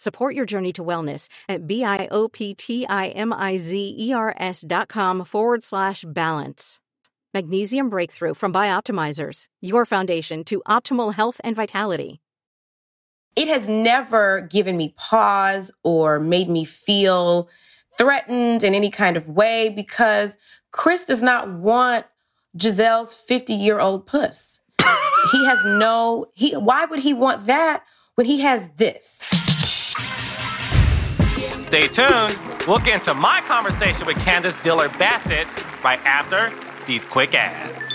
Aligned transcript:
Support 0.00 0.34
your 0.34 0.46
journey 0.46 0.72
to 0.72 0.82
wellness 0.82 1.28
at 1.46 1.66
B-I-O-P-T-I-M-I-Z-E-R-S 1.66 4.64
dot 4.66 4.88
com 4.88 5.24
forward 5.26 5.62
slash 5.62 6.06
balance. 6.08 6.80
Magnesium 7.34 7.90
Breakthrough 7.90 8.32
from 8.32 8.50
Bioptimizers, 8.50 9.44
your 9.60 9.84
foundation 9.84 10.42
to 10.44 10.62
optimal 10.66 11.12
health 11.12 11.38
and 11.44 11.54
vitality. 11.54 12.22
It 13.36 13.48
has 13.48 13.68
never 13.68 14.40
given 14.40 14.78
me 14.78 14.94
pause 14.96 15.70
or 15.84 16.18
made 16.18 16.48
me 16.48 16.64
feel 16.64 17.50
threatened 17.98 18.62
in 18.62 18.74
any 18.74 18.90
kind 18.90 19.18
of 19.18 19.28
way 19.28 19.68
because 19.68 20.34
Chris 20.72 21.04
does 21.04 21.20
not 21.20 21.52
want 21.52 22.06
Gizelle's 22.56 23.12
50 23.12 23.52
year 23.52 23.80
old 23.80 24.06
puss. 24.06 24.60
he 25.30 25.44
has 25.44 25.62
no, 25.62 26.24
he, 26.32 26.56
why 26.56 26.86
would 26.86 27.00
he 27.00 27.12
want 27.12 27.44
that 27.44 27.84
when 28.14 28.24
he 28.24 28.40
has 28.40 28.66
this? 28.78 29.39
Stay 31.70 31.86
tuned. 31.86 32.36
We'll 32.66 32.80
get 32.80 32.94
into 32.94 33.14
my 33.14 33.40
conversation 33.42 34.04
with 34.04 34.16
Candiace 34.16 34.60
Dillard 34.64 34.90
Bassett 34.98 35.46
right 35.84 36.04
after 36.04 36.52
these 36.84 37.04
quick 37.04 37.32
ads. 37.32 37.92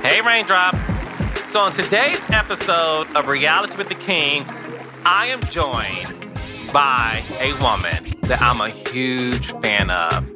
Hey, 0.00 0.20
Raindrops. 0.22 0.76
So, 1.52 1.60
on 1.60 1.72
today's 1.72 2.20
episode 2.30 3.14
of 3.14 3.28
Reality 3.28 3.76
with 3.76 3.88
the 3.88 3.94
King, 3.94 4.44
I 5.04 5.26
am 5.26 5.40
joined 5.42 6.32
by 6.72 7.22
a 7.38 7.52
woman 7.62 8.12
that 8.22 8.42
I'm 8.42 8.60
a 8.60 8.70
huge 8.70 9.52
fan 9.62 9.88
of. 9.88 10.28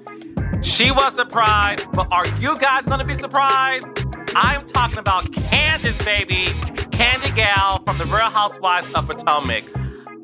She 0.64 0.92
was 0.92 1.16
surprised, 1.16 1.90
but 1.92 2.06
are 2.12 2.28
you 2.38 2.56
guys 2.58 2.84
gonna 2.84 3.04
be 3.04 3.16
surprised? 3.16 4.13
I'm 4.36 4.62
talking 4.62 4.98
about 4.98 5.30
Candiace, 5.32 6.04
baby. 6.04 6.46
Candy 6.90 7.30
Gal 7.32 7.80
from 7.84 7.98
the 7.98 8.04
Real 8.06 8.30
Housewives 8.30 8.92
of 8.92 9.06
Potomac. 9.06 9.62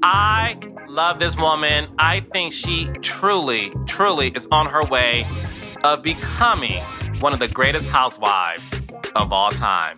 I 0.02 0.58
love 0.88 1.20
this 1.20 1.36
woman. 1.36 1.88
I 1.96 2.20
think 2.32 2.52
she 2.52 2.86
truly, 3.02 3.72
truly 3.86 4.30
is 4.30 4.48
on 4.50 4.66
her 4.66 4.82
way 4.86 5.24
of 5.84 6.02
becoming 6.02 6.82
one 7.20 7.32
of 7.32 7.38
the 7.38 7.46
greatest 7.46 7.88
housewives 7.88 8.68
of 9.14 9.32
all 9.32 9.52
time. 9.52 9.96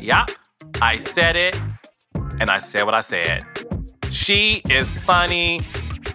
Yup, 0.00 0.30
I 0.80 0.98
said 0.98 1.36
it, 1.36 1.60
and 2.40 2.50
I 2.50 2.58
said 2.58 2.84
what 2.84 2.94
I 2.94 3.00
said. 3.00 3.44
She 4.10 4.62
is 4.70 4.90
funny, 4.90 5.60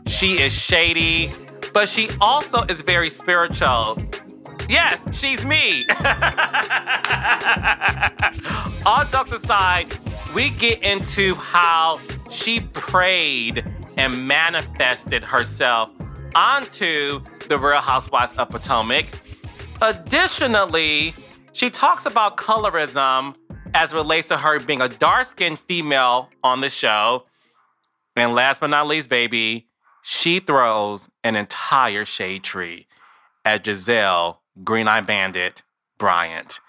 she 0.06 0.42
is 0.42 0.52
shady, 0.52 1.32
but 1.74 1.88
she 1.88 2.10
also 2.20 2.64
is 2.64 2.82
very 2.82 3.10
spiritual. 3.10 3.98
Yes, 4.70 5.02
she's 5.18 5.46
me. 5.46 5.86
All 8.86 9.06
jokes 9.06 9.32
aside, 9.32 9.98
we 10.36 10.50
get 10.50 10.84
into 10.84 11.36
how 11.36 12.00
she 12.30 12.60
prayed 12.60 13.66
and 13.98 14.28
manifested 14.28 15.24
herself 15.24 15.90
onto 16.36 17.22
the 17.48 17.58
Real 17.58 17.82
Housewives 17.82 18.34
of 18.34 18.50
Potomac. 18.50 19.06
Additionally, 19.82 21.14
she 21.54 21.70
talks 21.70 22.06
about 22.06 22.38
colorism 22.38 23.36
as 23.74 23.94
relates 23.94 24.28
to 24.28 24.38
her 24.38 24.60
being 24.60 24.82
a 24.82 24.90
dark 24.90 25.26
skinned 25.26 25.60
female 25.60 26.30
on 26.44 26.62
the 26.62 26.70
show. 26.70 27.26
And 28.16 28.34
last 28.34 28.60
but 28.60 28.68
not 28.68 28.88
least, 28.88 29.10
baby, 29.10 29.68
she 30.04 30.40
throws 30.40 31.10
an 31.24 31.36
entire 31.36 32.06
shade 32.06 32.44
tree 32.44 32.88
at 33.46 33.64
Gizelle 33.64 34.38
Green 34.64 34.88
Eye 34.88 35.02
Bandit 35.02 35.64
Bryant. 35.98 36.60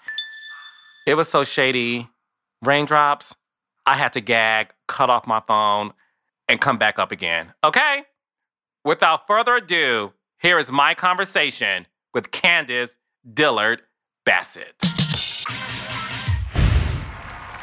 It 1.07 1.15
was 1.15 1.27
so 1.27 1.43
shady. 1.43 2.09
Raindrops, 2.61 3.35
I 3.85 3.95
had 3.95 4.13
to 4.13 4.21
gag, 4.21 4.73
cut 4.87 5.09
off 5.09 5.25
my 5.25 5.41
phone, 5.47 5.93
and 6.47 6.59
come 6.59 6.77
back 6.77 6.99
up 6.99 7.11
again. 7.11 7.53
Okay? 7.63 8.03
Without 8.83 9.27
further 9.27 9.55
ado, 9.55 10.13
here 10.39 10.59
is 10.59 10.71
my 10.71 10.93
conversation 10.93 11.87
with 12.13 12.31
Candiace 12.31 12.95
Dillard 13.33 13.81
Bassett. 14.25 14.75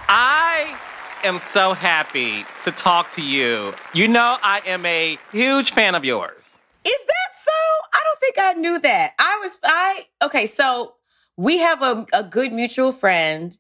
I 0.09 0.79
am 1.25 1.39
so 1.39 1.73
happy 1.73 2.45
to 2.65 2.71
talk 2.71 3.13
to 3.13 3.23
you. 3.23 3.75
You 3.93 4.09
know, 4.09 4.39
I 4.43 4.61
am 4.65 4.87
a 4.87 5.19
huge 5.33 5.73
fan 5.73 5.95
of 5.95 6.05
yours. 6.05 6.59
Is 6.85 6.93
that 7.07 7.26
so? 7.47 7.89
I 7.95 8.03
don't 8.05 8.21
think 8.21 8.39
I 8.39 8.53
knew 8.55 8.79
that. 8.81 9.13
I 9.19 9.41
was, 9.43 9.59
I, 9.65 10.05
okay, 10.23 10.47
so 10.47 10.95
we 11.37 11.59
have 11.59 11.83
a, 11.83 12.07
a 12.13 12.23
good 12.23 12.53
mutual 12.53 12.93
friend 12.93 13.57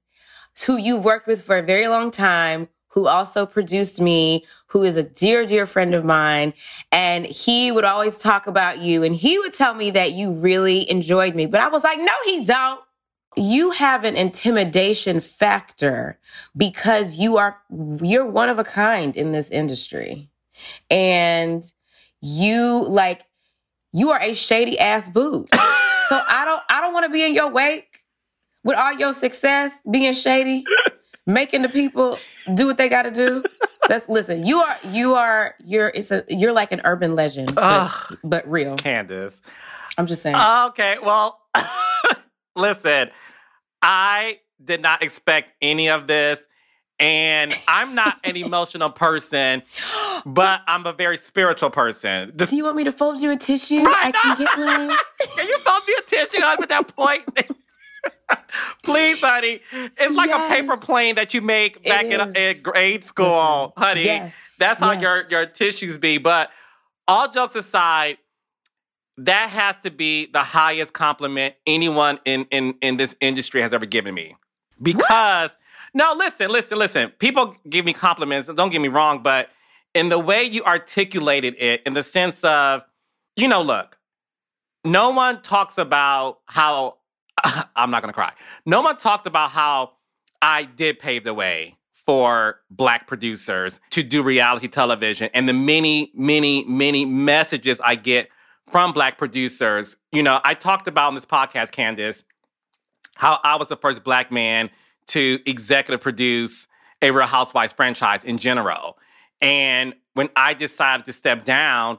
who 0.67 0.77
you've 0.77 1.05
worked 1.05 1.27
with 1.27 1.43
for 1.43 1.59
a 1.59 1.63
very 1.63 1.89
long 1.89 2.11
time, 2.11 2.69
who 2.89 3.07
also 3.07 3.45
produced 3.45 4.01
me, 4.01 4.45
who 4.69 4.83
is 4.83 4.97
a 4.97 5.03
dear, 5.03 5.45
dear 5.45 5.67
friend 5.67 5.95
of 5.95 6.05
mine. 6.05 6.55
And 6.91 7.27
he 7.27 7.71
would 7.71 7.85
always 7.85 8.17
talk 8.17 8.47
about 8.47 8.79
you 8.79 9.03
and 9.03 9.15
he 9.15 9.39
would 9.39 9.53
tell 9.53 9.75
me 9.75 9.91
that 9.91 10.13
you 10.13 10.33
really 10.33 10.91
enjoyed 10.91 11.35
me. 11.35 11.45
But 11.45 11.61
I 11.61 11.69
was 11.69 11.85
like, 11.85 11.99
no, 11.99 12.13
he 12.25 12.45
don't. 12.45 12.81
You 13.37 13.73
have 13.73 14.05
an 14.05 14.17
intimidation 14.17 15.21
factor 15.21 16.19
because 16.57 17.17
you 17.17 17.37
are, 17.37 17.59
you're 18.01 18.25
one 18.25 18.49
of 18.49 18.59
a 18.59 18.65
kind 18.65 19.15
in 19.15 19.33
this 19.33 19.51
industry. 19.51 20.31
And 20.91 21.63
you 22.23 22.87
like, 22.89 23.27
you 23.97 24.11
are 24.11 24.21
a 24.21 24.34
shady 24.34 24.79
ass 24.79 25.09
boot. 25.09 25.49
so 25.55 26.23
I 26.29 26.45
don't, 26.45 26.62
I 26.69 26.81
don't 26.83 26.93
want 26.93 27.05
to 27.05 27.11
be 27.11 27.25
in 27.25 27.34
your 27.34 27.51
wake 27.51 28.05
with 28.62 28.77
all 28.77 28.93
your 28.93 29.15
success 29.15 29.73
being 29.91 30.12
shady, 30.12 30.65
making 31.27 31.62
the 31.62 31.69
people 31.71 32.19
do 32.55 32.67
what 32.67 32.77
they 32.77 32.91
got 32.91 33.03
to 33.03 33.11
do. 33.11 33.43
That's 33.89 34.09
listen. 34.09 34.45
You 34.45 34.59
are 34.59 34.79
you 34.85 35.15
are 35.15 35.55
you're 35.65 35.93
it's 35.95 36.11
a 36.11 36.25
you're 36.29 36.53
like 36.53 36.73
an 36.73 36.83
urban 36.85 37.15
legend, 37.15 37.55
but, 37.55 37.91
but 38.23 38.51
real. 38.51 38.77
Candiace. 38.77 39.41
I'm 39.97 40.06
just 40.06 40.23
saying. 40.23 40.35
Uh, 40.35 40.67
okay, 40.71 40.97
well, 41.03 41.41
listen, 42.56 43.11
I 43.81 44.41
did 44.62 44.83
not 44.83 45.03
expect 45.03 45.53
any 45.62 45.89
of 45.89 46.06
this. 46.06 46.47
And 46.99 47.55
I'm 47.69 47.95
not 47.95 48.19
an 48.25 48.37
emotional 48.37 48.91
person, 48.91 49.62
but 50.25 50.62
I'm 50.67 50.87
a 50.87 50.93
very 50.93 51.17
spiritual 51.17 51.71
person. 51.71 52.33
This- 52.34 52.51
Do 52.51 52.57
you 52.57 52.65
want 52.65 52.77
me 52.77 52.84
to 52.84 52.93
fold 52.93 53.21
you 53.21 53.31
a 53.31 53.37
tissue? 53.37 53.83
Right, 53.83 54.12
I 54.15 54.37
can 54.37 54.39
get 54.39 54.59
one. 54.59 54.97
can 55.37 55.47
you 55.47 55.59
fold 55.59 55.83
me 55.87 55.95
a 55.99 56.11
tissue 56.11 56.43
at 56.43 56.69
that 56.69 56.97
point? 56.97 57.25
Please, 58.82 59.20
honey. 59.20 59.61
It's 59.73 60.15
like 60.15 60.29
yes. 60.29 60.50
a 60.50 60.55
paper 60.55 60.76
plane 60.76 61.17
that 61.17 61.35
you 61.35 61.41
make 61.41 61.82
back 61.85 62.06
in, 62.06 62.20
uh, 62.20 62.32
in, 62.35 62.62
grade 62.62 63.05
school, 63.05 63.73
Listen, 63.76 63.88
honey. 63.88 64.05
Yes. 64.05 64.56
That's 64.59 64.79
how 64.79 64.93
yes. 64.93 65.03
your, 65.03 65.31
your 65.31 65.47
tissues 65.47 65.99
be. 65.99 66.19
But 66.19 66.50
all 67.09 67.31
jokes 67.31 67.55
aside, 67.55 68.19
that 69.19 69.50
has 69.50 69.76
to 69.82 69.91
be 69.91 70.26
the 70.26 70.43
highest 70.43 70.93
compliment 70.93 71.55
anyone 71.67 72.20
in, 72.25 72.47
in, 72.50 72.75
in 72.82 72.97
this 72.97 73.17
industry 73.20 73.62
has 73.62 73.73
ever 73.73 73.87
given 73.87 74.15
me. 74.15 74.37
Because, 74.81 75.50
what? 75.50 75.59
No, 75.96 76.12
listen, 76.14 76.50
listen, 76.50 76.76
listen. 76.76 77.08
People 77.19 77.56
give 77.70 77.87
me 77.87 77.94
compliments, 77.94 78.50
don't 78.54 78.69
get 78.69 78.82
me 78.82 78.88
wrong, 78.88 79.22
but 79.22 79.48
in 79.94 80.10
the 80.10 80.19
way 80.19 80.44
you 80.44 80.62
articulated 80.62 81.54
it, 81.58 81.81
in 81.87 81.94
the 81.94 82.02
sense 82.02 82.44
of, 82.44 82.82
you 83.34 83.48
know, 83.48 83.62
look, 83.62 83.96
no 84.84 85.08
one 85.08 85.40
talks 85.40 85.78
about 85.78 86.40
how 86.44 86.98
I'm 87.76 87.90
not 87.90 88.02
gonna 88.02 88.12
cry. 88.12 88.34
No 88.66 88.82
one 88.82 88.98
talks 88.98 89.25
about 89.25 89.52
how 89.52 89.93
I 90.43 90.64
did 90.64 90.98
pave 90.98 91.25
the 91.25 91.32
way 91.32 91.78
for 91.94 92.60
black 92.70 93.06
producers 93.06 93.81
to 93.88 94.02
do 94.02 94.22
reality 94.22 94.69
television 94.69 95.31
and 95.32 95.48
the 95.48 95.54
many, 95.54 96.12
many, 96.14 96.62
many 96.64 97.06
messages 97.06 97.81
I 97.81 97.94
get 97.94 98.28
from 98.70 98.93
Black 98.93 99.16
producers. 99.16 99.96
You 100.12 100.22
know, 100.22 100.43
I 100.44 100.52
talked 100.52 100.88
about 100.88 101.08
in 101.08 101.14
this 101.14 101.25
podcast, 101.25 101.70
Candiace, 101.70 102.22
how 103.14 103.40
I 103.43 103.56
was 103.56 103.69
the 103.69 103.78
first 103.78 104.04
Black 104.04 104.31
man 104.31 104.69
to 105.08 105.41
executive 105.47 106.00
produce 106.00 106.67
a 107.03 107.11
Real 107.11 107.26
Housewives 107.26 107.73
franchise 107.73 108.25
in 108.25 108.38
general. 108.38 108.99
And 109.41 109.94
when 110.14 110.31
I 110.35 110.55
decided 110.55 111.06
to 111.06 111.12
step 111.12 111.44
down, 111.44 111.99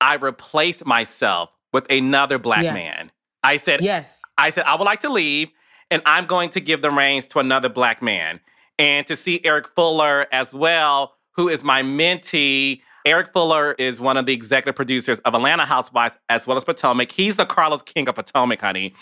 I 0.00 0.14
replaced 0.14 0.84
myself 0.86 1.50
with 1.72 1.90
another 1.90 2.38
Black 2.38 2.62
Yeah. 2.64 2.74
man. 2.74 3.10
I 3.42 3.56
said, 3.58 3.82
Yes. 3.82 4.22
I 4.38 4.50
said, 4.50 4.64
I 4.64 4.74
would 4.74 4.84
like 4.84 5.00
to 5.00 5.08
leave 5.08 5.48
and 5.90 6.02
I'm 6.06 6.26
going 6.26 6.50
to 6.50 6.60
give 6.60 6.82
the 6.82 6.90
reins 6.90 7.26
to 7.28 7.38
another 7.38 7.68
black 7.68 8.02
man. 8.02 8.40
And 8.78 9.06
to 9.06 9.16
see 9.16 9.40
Eric 9.44 9.68
Fuller 9.74 10.26
as 10.32 10.52
well, 10.52 11.14
who 11.32 11.48
is 11.48 11.62
my 11.64 11.82
mentee. 11.82 12.80
Eric 13.06 13.32
Fuller 13.32 13.72
is 13.78 14.00
one 14.00 14.16
of 14.16 14.26
the 14.26 14.32
executive 14.32 14.74
producers 14.76 15.18
of 15.20 15.34
Atlanta 15.34 15.64
Housewives 15.64 16.16
as 16.28 16.46
well 16.46 16.56
as 16.56 16.64
Potomac. 16.64 17.12
He's 17.12 17.36
the 17.36 17.46
Carlos 17.46 17.82
King 17.82 18.08
of 18.08 18.16
Potomac, 18.16 18.60
honey. 18.60 18.92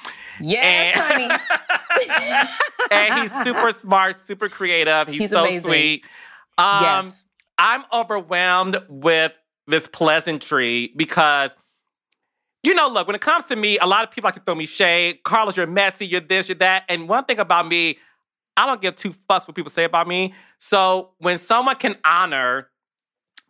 Yes, 0.40 0.96
And- 0.96 1.32
honey. 2.00 2.48
And 2.90 3.22
he's 3.22 3.44
super 3.44 3.70
smart, 3.70 4.16
super 4.16 4.48
creative. 4.48 5.08
He's, 5.08 5.22
He's 5.22 5.30
so 5.30 5.40
amazing. 5.44 5.60
sweet. 5.62 6.04
Um, 6.58 6.82
yes. 7.06 7.24
I'm 7.58 7.84
overwhelmed 7.92 8.78
with 8.88 9.32
this 9.66 9.86
pleasantry 9.86 10.92
because, 10.96 11.56
you 12.62 12.74
know, 12.74 12.88
look, 12.88 13.06
when 13.06 13.14
it 13.16 13.22
comes 13.22 13.46
to 13.46 13.56
me, 13.56 13.78
a 13.78 13.86
lot 13.86 14.04
of 14.04 14.10
people 14.10 14.28
like 14.28 14.34
to 14.34 14.40
throw 14.40 14.54
me 14.54 14.66
shade. 14.66 15.20
Carlos, 15.24 15.56
you're 15.56 15.66
messy, 15.66 16.06
you're 16.06 16.20
this, 16.20 16.48
you're 16.48 16.56
that. 16.56 16.84
And 16.88 17.08
one 17.08 17.24
thing 17.24 17.38
about 17.38 17.66
me, 17.68 17.98
I 18.56 18.66
don't 18.66 18.80
give 18.82 18.96
two 18.96 19.14
fucks 19.30 19.48
what 19.48 19.54
people 19.54 19.70
say 19.70 19.84
about 19.84 20.06
me. 20.06 20.34
So 20.58 21.10
when 21.18 21.38
someone 21.38 21.76
can 21.76 21.96
honor 22.04 22.68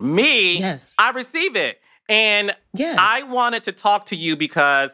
me, 0.01 0.59
Yes. 0.59 0.95
I 0.99 1.11
receive 1.11 1.57
it. 1.57 1.81
And 2.09 2.55
Yes. 2.75 2.99
I 3.01 3.23
wanted 3.23 3.65
to 3.65 3.73
talk 3.73 4.07
to 4.07 4.17
you 4.17 4.37
because, 4.37 4.91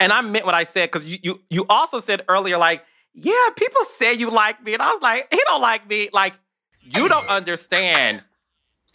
and 0.00 0.12
I 0.12 0.20
meant 0.20 0.46
what 0.46 0.54
I 0.54 0.64
said, 0.64 0.90
because 0.90 1.04
you, 1.04 1.18
you 1.22 1.40
you 1.50 1.66
also 1.68 1.98
said 1.98 2.24
earlier, 2.28 2.58
like, 2.58 2.84
yeah, 3.14 3.48
people 3.56 3.84
say 3.84 4.14
you 4.14 4.30
like 4.30 4.62
me. 4.64 4.72
And 4.74 4.82
I 4.82 4.90
was 4.90 5.02
like, 5.02 5.28
he 5.32 5.40
don't 5.46 5.60
like 5.60 5.88
me. 5.88 6.08
Like, 6.12 6.34
you 6.82 7.08
don't 7.08 7.28
understand. 7.28 8.22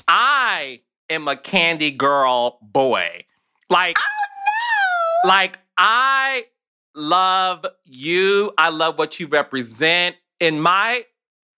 I 0.08 0.82
am 1.10 1.28
a 1.28 1.38
candy 1.38 1.92
girl 1.92 2.58
boy. 2.62 3.26
Like, 3.70 3.98
oh, 4.00 5.24
no! 5.24 5.30
like 5.30 5.60
I 5.78 6.46
love 6.96 7.66
you. 7.84 8.52
I 8.58 8.70
love 8.70 8.98
what 8.98 9.20
you 9.20 9.28
represent. 9.28 10.16
In 10.40 10.60
my 10.60 11.06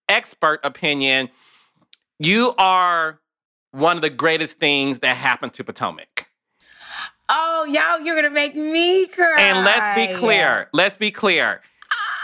expert 0.10 0.60
opinion, 0.64 1.30
you 2.20 2.54
are 2.58 3.20
one 3.78 3.96
of 3.96 4.02
the 4.02 4.10
greatest 4.10 4.60
things 4.60 5.00
that 5.00 5.16
happened 5.16 5.54
to 5.54 5.64
Potomac. 5.64 6.28
Oh, 7.30 7.66
y'all, 7.66 8.00
you're 8.00 8.16
gonna 8.16 8.30
make 8.30 8.56
me 8.56 9.08
cry. 9.08 9.36
And 9.40 9.66
let's 9.66 9.96
be 9.96 10.18
clear. 10.18 10.70
Let's 10.74 10.96
be 10.96 11.12
clear. 11.12 11.62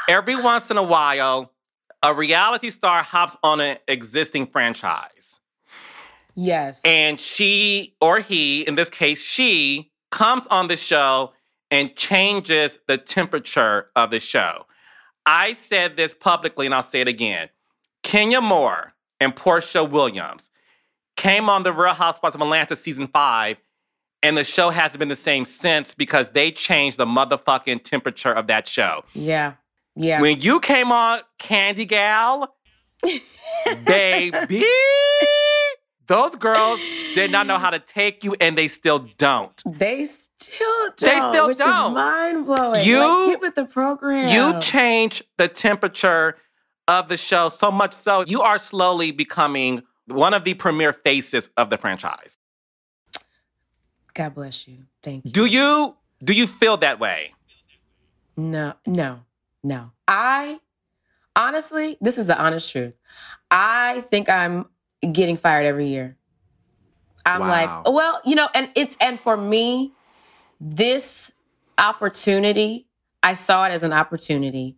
Every 0.07 0.35
once 0.35 0.71
in 0.71 0.77
a 0.77 0.83
while, 0.83 1.51
a 2.01 2.13
reality 2.13 2.69
star 2.69 3.03
hops 3.03 3.37
on 3.43 3.61
an 3.61 3.77
existing 3.87 4.47
franchise. 4.47 5.39
Yes. 6.35 6.81
And 6.83 7.19
she 7.19 7.95
or 8.01 8.19
he, 8.19 8.61
in 8.61 8.75
this 8.75 8.89
case, 8.89 9.21
she 9.21 9.91
comes 10.11 10.47
on 10.47 10.67
the 10.67 10.75
show 10.75 11.33
and 11.69 11.95
changes 11.95 12.79
the 12.87 12.97
temperature 12.97 13.89
of 13.95 14.11
the 14.11 14.19
show. 14.19 14.65
I 15.25 15.53
said 15.53 15.95
this 15.95 16.13
publicly 16.13 16.65
and 16.65 16.75
I'll 16.75 16.81
say 16.81 17.01
it 17.01 17.07
again. 17.07 17.49
Kenya 18.03 18.41
Moore 18.41 18.93
and 19.19 19.35
Porsha 19.35 19.89
Williams 19.89 20.49
came 21.15 21.49
on 21.49 21.63
the 21.63 21.71
Real 21.73 21.93
Housewives 21.93 22.35
of 22.35 22.41
Atlanta 22.41 22.75
season 22.75 23.07
five, 23.07 23.57
and 24.21 24.37
the 24.37 24.43
show 24.43 24.69
hasn't 24.69 24.99
been 24.99 25.09
the 25.09 25.15
same 25.15 25.45
since 25.45 25.93
because 25.95 26.29
they 26.29 26.51
changed 26.51 26.97
the 26.97 27.05
motherfucking 27.05 27.83
temperature 27.83 28.31
of 28.31 28.47
that 28.47 28.67
show. 28.67 29.03
yeah. 29.13 29.53
Yeah. 29.95 30.21
When 30.21 30.41
you 30.41 30.59
came 30.59 30.91
on 30.91 31.19
Candy 31.37 31.85
Gal, 31.85 32.55
baby, 33.85 34.65
those 36.07 36.35
girls 36.35 36.79
did 37.13 37.31
not 37.31 37.45
know 37.47 37.57
how 37.59 37.69
to 37.69 37.77
take 37.79 38.23
you, 38.23 38.35
and 38.41 38.57
they 38.57 38.67
still 38.67 39.07
don't. 39.19 39.61
they 39.65 40.05
still 40.07 40.89
don't. 40.97 40.99
They 40.99 41.19
still 41.19 41.53
don't. 41.53 41.93
Mind 41.93 42.45
blowing. 42.45 42.85
You- 42.85 42.97
like, 42.99 43.27
get 43.27 43.41
with 43.41 43.55
the 43.55 43.65
program. 43.65 44.29
You 44.29 44.59
change 44.61 45.23
the 45.37 45.47
temperature 45.47 46.37
of 46.87 47.07
the 47.07 47.15
show 47.15 47.47
so 47.49 47.71
much 47.71 47.93
so 47.93 48.21
you 48.25 48.41
are 48.41 48.57
slowly 48.57 49.11
becoming 49.11 49.83
one 50.13 50.33
of 50.33 50.43
the 50.43 50.53
premier 50.53 50.93
faces 50.93 51.49
of 51.57 51.69
the 51.69 51.77
franchise. 51.77 52.37
God 54.13 54.35
bless 54.35 54.67
you. 54.67 54.79
Thank 55.01 55.25
you. 55.25 55.31
Do 55.31 55.45
you 55.45 55.95
do 56.23 56.33
you 56.33 56.47
feel 56.47 56.77
that 56.77 56.99
way? 56.99 57.33
No, 58.37 58.73
no, 58.85 59.21
no. 59.63 59.91
I 60.07 60.59
honestly, 61.35 61.97
this 62.01 62.17
is 62.17 62.25
the 62.27 62.37
honest 62.39 62.71
truth. 62.71 62.93
I 63.51 64.01
think 64.01 64.29
I'm 64.29 64.65
getting 65.11 65.37
fired 65.37 65.65
every 65.65 65.87
year. 65.87 66.17
I'm 67.25 67.41
Wow. 67.41 67.83
like, 67.83 67.93
well, 67.93 68.21
you 68.25 68.35
know, 68.35 68.49
and 68.53 68.69
it's 68.75 68.97
and 68.99 69.19
for 69.19 69.37
me, 69.37 69.93
this 70.59 71.31
opportunity, 71.77 72.87
I 73.21 73.33
saw 73.33 73.65
it 73.65 73.71
as 73.71 73.83
an 73.83 73.93
opportunity, 73.93 74.77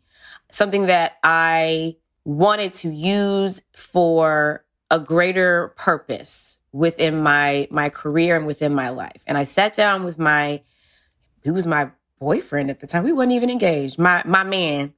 something 0.51 0.87
that 0.87 1.17
I 1.23 1.97
wanted 2.23 2.73
to 2.75 2.89
use 2.89 3.63
for 3.75 4.64
a 4.91 4.99
greater 4.99 5.73
purpose 5.77 6.59
within 6.71 7.21
my 7.21 7.67
my 7.71 7.89
career 7.89 8.35
and 8.35 8.45
within 8.45 8.73
my 8.73 8.89
life. 8.89 9.21
And 9.27 9.37
I 9.37 9.43
sat 9.43 9.75
down 9.75 10.03
with 10.03 10.19
my 10.19 10.61
he 11.43 11.51
was 11.51 11.65
my 11.65 11.91
boyfriend 12.19 12.69
at 12.69 12.79
the 12.79 12.87
time. 12.87 13.03
We 13.03 13.13
weren't 13.13 13.31
even 13.31 13.49
engaged. 13.49 13.97
My 13.99 14.21
my 14.25 14.43
man. 14.43 14.93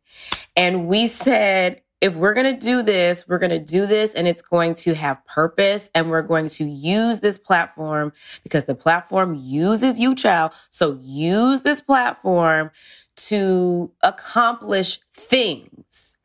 And 0.56 0.88
we 0.88 1.08
said, 1.08 1.82
if 2.00 2.16
we're 2.16 2.34
going 2.34 2.54
to 2.54 2.60
do 2.60 2.84
this, 2.84 3.28
we're 3.28 3.40
going 3.40 3.52
to 3.52 3.60
do 3.60 3.86
this 3.86 4.14
and 4.14 4.28
it's 4.28 4.42
going 4.42 4.76
to 4.76 4.94
have 4.94 5.26
purpose 5.26 5.90
and 5.96 6.10
we're 6.10 6.22
going 6.22 6.48
to 6.50 6.64
use 6.64 7.20
this 7.20 7.40
platform 7.40 8.14
because 8.44 8.66
the 8.66 8.76
platform 8.76 9.36
uses 9.36 10.00
you, 10.00 10.14
child. 10.14 10.52
So 10.70 11.00
use 11.02 11.62
this 11.62 11.82
platform 11.82 12.72
to 13.16 13.92
accomplish 14.04 15.00
things. 15.14 16.16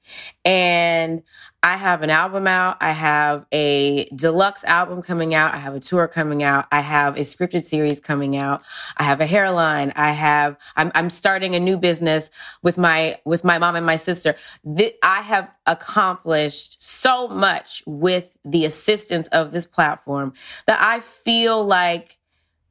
And 0.45 1.23
I 1.65 1.77
have 1.77 2.03
an 2.03 2.11
album 2.11 2.49
out. 2.49 2.79
I 2.81 2.91
have 2.91 3.47
a 3.53 4.07
deluxe 4.17 4.65
album 4.65 5.01
coming 5.01 5.33
out. 5.33 5.55
I 5.55 5.59
have 5.59 5.77
a 5.77 5.81
tour 5.81 6.09
coming 6.09 6.43
out. 6.43 6.67
I 6.73 6.81
have 6.81 7.17
a 7.17 7.21
scripted 7.21 7.63
series 7.63 8.01
coming 8.01 8.37
out. 8.37 8.63
I 8.97 9.05
have 9.05 9.21
a 9.21 9.27
hairline. 9.27 9.93
I 9.95 10.11
have, 10.11 10.57
I'm, 10.75 10.91
I'm 10.95 11.09
starting 11.09 11.55
a 11.55 11.61
new 11.61 11.77
business 11.77 12.33
with 12.63 12.79
my, 12.79 13.21
with 13.25 13.45
my 13.45 13.59
mom 13.59 13.77
and 13.77 13.87
my 13.87 13.95
sister. 13.95 14.35
Th- 14.77 14.97
I 15.05 15.21
have 15.23 15.51
accomplished 15.65 16.83
so 16.83 17.29
much 17.29 17.85
with 17.87 18.37
the 18.45 18.65
assistance 18.65 19.29
of 19.29 19.53
this 19.53 19.67
platform 19.67 20.33
that 20.67 20.83
I 20.83 20.99
feel 20.99 21.65
like 21.65 22.19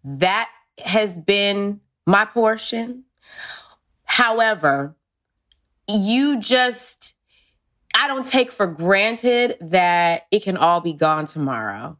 that 0.04 0.50
has 0.84 1.18
been 1.18 1.80
my 2.06 2.26
portion. 2.26 3.06
However, 4.04 4.98
you 5.88 6.42
just, 6.42 7.16
I 7.94 8.08
don't 8.08 8.26
take 8.26 8.52
for 8.52 8.68
granted 8.68 9.58
that 9.62 10.28
it 10.32 10.44
can 10.44 10.58
all 10.58 10.82
be 10.82 10.94
gone 10.94 11.26
tomorrow 11.26 11.98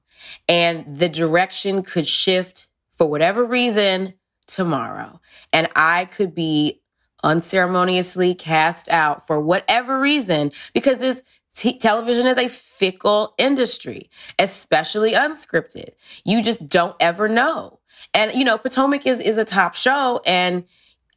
and 0.48 0.98
the 1.00 1.10
direction 1.10 1.84
could 1.84 2.08
shift 2.08 2.68
for 2.92 3.08
whatever 3.08 3.44
reason 3.44 4.14
tomorrow. 4.48 5.20
And 5.52 5.70
I 5.76 6.06
could 6.06 6.36
be 6.36 6.82
unceremoniously 7.24 8.34
cast 8.36 8.90
out 8.90 9.26
for 9.28 9.40
whatever 9.40 10.00
reason 10.00 10.52
because 10.74 11.00
this 11.00 11.22
t- 11.56 11.78
television 11.78 12.26
is 12.26 12.38
a 12.38 12.48
fickle 12.48 13.34
industry, 13.38 14.10
especially 14.40 15.14
unscripted. 15.14 15.90
You 16.24 16.42
just 16.42 16.68
don't 16.68 16.96
ever 17.00 17.28
know. 17.28 17.80
And, 18.14 18.34
you 18.34 18.44
know, 18.44 18.58
Potomac 18.58 19.06
is, 19.06 19.20
is 19.20 19.38
a 19.38 19.46
top 19.46 19.76
show 19.76 20.22
and 20.26 20.66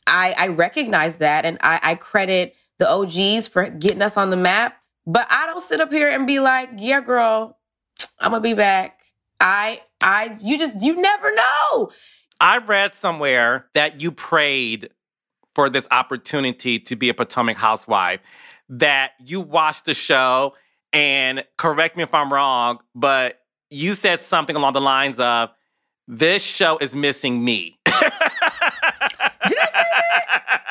I, 0.07 0.35
I 0.37 0.49
recognize 0.49 1.17
that 1.17 1.47
and 1.47 1.59
I, 1.63 1.81
I 1.83 1.95
credit 1.95 2.55
the 2.79 2.89
OGs 2.91 3.49
for 3.49 3.69
getting 3.69 4.03
us 4.03 4.17
on 4.17 4.31
the 4.31 4.37
map. 4.37 4.77
But 5.07 5.27
I 5.31 5.47
don't 5.47 5.63
sit 5.63 5.81
up 5.81 5.93
here 5.93 6.11
and 6.11 6.27
be 6.27 6.41
like, 6.41 6.71
yeah, 6.79 7.01
girl, 7.01 7.59
I'm 8.19 8.31
gonna 8.31 8.41
be 8.41 8.55
back. 8.55 9.01
I, 9.41 9.83
I, 10.03 10.37
you 10.41 10.59
just, 10.59 10.83
you 10.83 11.01
never 11.01 11.35
know. 11.35 11.91
I 12.41 12.59
read 12.59 12.95
somewhere 12.95 13.67
that 13.75 14.01
you 14.01 14.11
prayed 14.11 14.91
for 15.55 15.71
this 15.71 15.87
opportunity 15.91 16.79
to 16.81 16.97
be 16.97 17.09
a 17.09 17.15
Potomac 17.15 17.57
housewife, 17.57 18.21
that 18.69 19.13
you 19.25 19.41
watched 19.41 19.85
the 19.85 19.95
show, 19.95 20.55
and 20.93 21.45
correct 21.57 21.97
me 21.97 22.03
if 22.03 22.13
I'm 22.13 22.33
wrong, 22.33 22.79
but 22.95 23.41
you 23.71 23.95
said 23.95 24.21
something 24.21 24.57
along 24.57 24.73
the 24.73 24.81
lines 24.81 25.19
of, 25.21 25.51
this 26.07 26.43
show 26.43 26.77
is 26.79 26.95
missing 26.95 27.43
me. 27.45 27.79
Did 27.85 27.95
I 27.95 28.11
say 29.49 29.73
that? 29.73 30.65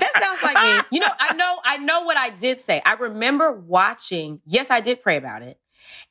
That 0.00 0.12
sounds 0.20 0.42
like 0.42 0.56
You 0.90 1.00
know, 1.00 1.08
I 1.18 1.34
know, 1.34 1.58
I 1.64 1.76
know 1.78 2.02
what 2.02 2.16
I 2.16 2.30
did 2.30 2.60
say. 2.60 2.82
I 2.84 2.94
remember 2.94 3.52
watching, 3.52 4.40
yes, 4.44 4.70
I 4.70 4.80
did 4.80 5.02
pray 5.02 5.16
about 5.16 5.42
it. 5.42 5.58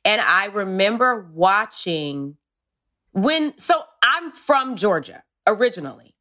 And 0.04 0.20
I 0.20 0.46
remember 0.46 1.28
watching 1.32 2.36
when 3.12 3.58
so 3.58 3.82
I'm 4.02 4.30
from 4.30 4.76
Georgia 4.76 5.22
originally. 5.46 6.14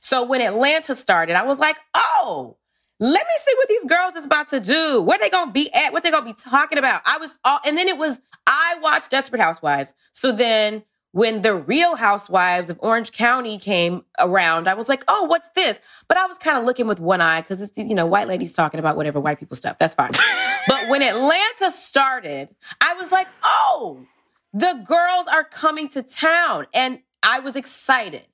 So 0.00 0.24
when 0.24 0.40
Atlanta 0.40 0.94
started, 0.94 1.36
I 1.36 1.44
was 1.44 1.58
like, 1.58 1.76
oh, 1.94 2.56
let 3.00 3.26
me 3.26 3.32
see 3.44 3.54
what 3.56 3.68
these 3.68 3.84
girls 3.84 4.14
is 4.16 4.26
about 4.26 4.48
to 4.48 4.60
do. 4.60 5.02
Where 5.02 5.18
they 5.18 5.30
gonna 5.30 5.52
be 5.52 5.72
at? 5.72 5.92
What 5.92 6.02
they 6.02 6.10
gonna 6.10 6.26
be 6.26 6.32
talking 6.32 6.78
about? 6.78 7.02
I 7.04 7.18
was 7.18 7.30
all, 7.44 7.60
and 7.64 7.76
then 7.76 7.88
it 7.88 7.96
was 7.96 8.20
I 8.46 8.78
watched 8.80 9.10
Desperate 9.10 9.40
Housewives. 9.40 9.94
So 10.12 10.32
then 10.32 10.82
when 11.12 11.40
the 11.42 11.54
Real 11.54 11.96
Housewives 11.96 12.70
of 12.70 12.78
Orange 12.82 13.12
County 13.12 13.58
came 13.58 14.04
around, 14.18 14.68
I 14.68 14.74
was 14.74 14.88
like, 14.88 15.04
oh, 15.08 15.24
what's 15.24 15.48
this? 15.54 15.80
But 16.06 16.18
I 16.18 16.26
was 16.26 16.38
kind 16.38 16.58
of 16.58 16.64
looking 16.64 16.86
with 16.86 17.00
one 17.00 17.20
eye 17.20 17.40
because 17.40 17.62
it's 17.62 17.76
you 17.76 17.94
know 17.94 18.06
white 18.06 18.28
ladies 18.28 18.52
talking 18.52 18.78
about 18.78 18.96
whatever 18.96 19.18
white 19.20 19.38
people 19.38 19.56
stuff. 19.56 19.78
That's 19.78 19.94
fine. 19.94 20.10
but 20.68 20.88
when 20.88 21.02
Atlanta 21.02 21.70
started, 21.70 22.54
I 22.80 22.94
was 22.94 23.10
like, 23.10 23.28
oh, 23.42 24.06
the 24.52 24.84
girls 24.86 25.26
are 25.28 25.44
coming 25.44 25.88
to 25.90 26.02
town, 26.02 26.66
and 26.74 27.00
I 27.22 27.40
was 27.40 27.56
excited. 27.56 28.24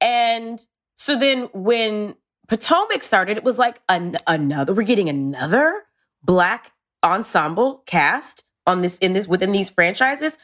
And 0.00 0.64
so 0.96 1.18
then 1.18 1.48
when 1.52 2.14
Potomac 2.48 3.02
started, 3.02 3.36
it 3.36 3.44
was 3.44 3.58
like 3.58 3.80
an, 3.88 4.16
another, 4.26 4.74
we're 4.74 4.82
getting 4.82 5.08
another 5.08 5.84
black 6.22 6.72
ensemble 7.02 7.82
cast 7.86 8.44
on 8.66 8.82
this, 8.82 8.98
in 8.98 9.12
this, 9.12 9.26
within 9.26 9.52
these 9.52 9.70
franchises. 9.70 10.36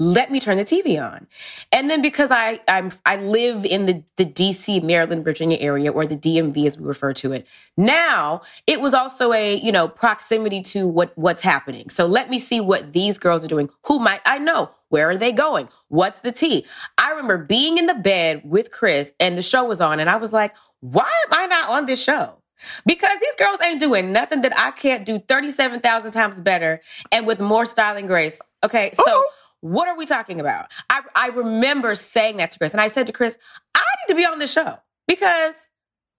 Let 0.00 0.30
me 0.30 0.38
turn 0.38 0.58
the 0.58 0.64
TV 0.64 1.02
on. 1.02 1.26
And 1.72 1.90
then 1.90 2.02
because 2.02 2.30
I, 2.30 2.60
I'm, 2.68 2.92
I 3.04 3.16
live 3.16 3.64
in 3.64 3.86
the, 3.86 4.04
the 4.16 4.24
DC, 4.24 4.80
Maryland, 4.82 5.24
Virginia 5.24 5.58
area, 5.60 5.90
or 5.90 6.06
the 6.06 6.16
DMV 6.16 6.66
as 6.66 6.78
we 6.78 6.84
refer 6.84 7.12
to 7.14 7.32
it. 7.32 7.46
Now 7.76 8.42
it 8.68 8.80
was 8.80 8.94
also 8.94 9.32
a, 9.32 9.56
you 9.56 9.72
know, 9.72 9.88
proximity 9.88 10.62
to 10.62 10.86
what, 10.86 11.12
what's 11.18 11.42
happening. 11.42 11.90
So 11.90 12.06
let 12.06 12.30
me 12.30 12.38
see 12.38 12.60
what 12.60 12.92
these 12.92 13.18
girls 13.18 13.44
are 13.44 13.48
doing. 13.48 13.70
Who 13.86 13.98
might 13.98 14.20
I 14.24 14.38
know? 14.38 14.70
Where 14.88 15.10
are 15.10 15.16
they 15.16 15.32
going? 15.32 15.68
What's 15.88 16.20
the 16.20 16.32
tea? 16.32 16.64
I 16.96 17.10
remember 17.10 17.36
being 17.38 17.76
in 17.76 17.86
the 17.86 17.94
bed 17.94 18.42
with 18.44 18.70
Chris 18.70 19.12
and 19.18 19.36
the 19.36 19.42
show 19.42 19.64
was 19.64 19.80
on 19.80 19.98
and 19.98 20.08
I 20.08 20.16
was 20.16 20.32
like, 20.32 20.54
why 20.80 21.10
am 21.26 21.32
I 21.32 21.46
not 21.46 21.70
on 21.70 21.86
this 21.86 22.02
show? 22.02 22.38
Because 22.86 23.18
these 23.20 23.34
girls 23.36 23.60
ain't 23.62 23.80
doing 23.80 24.12
nothing 24.12 24.42
that 24.42 24.56
I 24.56 24.70
can't 24.70 25.04
do 25.04 25.18
37,000 25.18 26.10
times 26.12 26.40
better 26.40 26.80
and 27.12 27.26
with 27.26 27.40
more 27.40 27.66
style 27.66 27.96
and 27.96 28.06
grace. 28.06 28.40
Okay. 28.64 28.92
So 28.94 29.18
Ooh. 29.20 29.26
What 29.60 29.88
are 29.88 29.96
we 29.96 30.06
talking 30.06 30.40
about? 30.40 30.66
I, 30.90 31.02
I 31.14 31.28
remember 31.28 31.94
saying 31.94 32.38
that 32.38 32.52
to 32.52 32.58
Chris 32.58 32.72
and 32.72 32.80
I 32.80 32.88
said 32.88 33.06
to 33.06 33.12
Chris, 33.12 33.38
I 33.74 33.80
need 34.08 34.14
to 34.14 34.16
be 34.16 34.26
on 34.26 34.38
the 34.38 34.46
show 34.46 34.78
because 35.06 35.70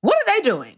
what 0.02 0.18
are 0.18 0.38
they 0.38 0.44
doing? 0.44 0.78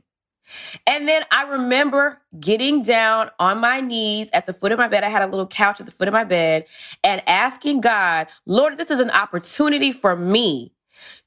And 0.88 1.08
then 1.08 1.24
I 1.32 1.44
remember 1.44 2.22
getting 2.40 2.84
down 2.84 3.32
on 3.40 3.60
my 3.62 3.82
knees 3.82 4.30
at 4.34 4.46
the 4.46 4.54
foot 4.54 4.72
of 4.72 4.80
my 4.80 4.88
bed. 4.90 5.04
I 5.04 5.10
had 5.10 5.22
a 5.22 5.28
little 5.28 5.48
couch 5.48 5.80
at 5.80 5.86
the 5.86 5.92
foot 5.92 6.08
of 6.08 6.14
my 6.14 6.26
bed 6.26 6.66
and 7.04 7.22
asking 7.28 7.82
God, 7.82 8.28
Lord, 8.46 8.78
this 8.78 8.92
is 8.92 9.00
an 9.00 9.12
opportunity 9.12 9.92
for 9.92 10.16
me 10.16 10.74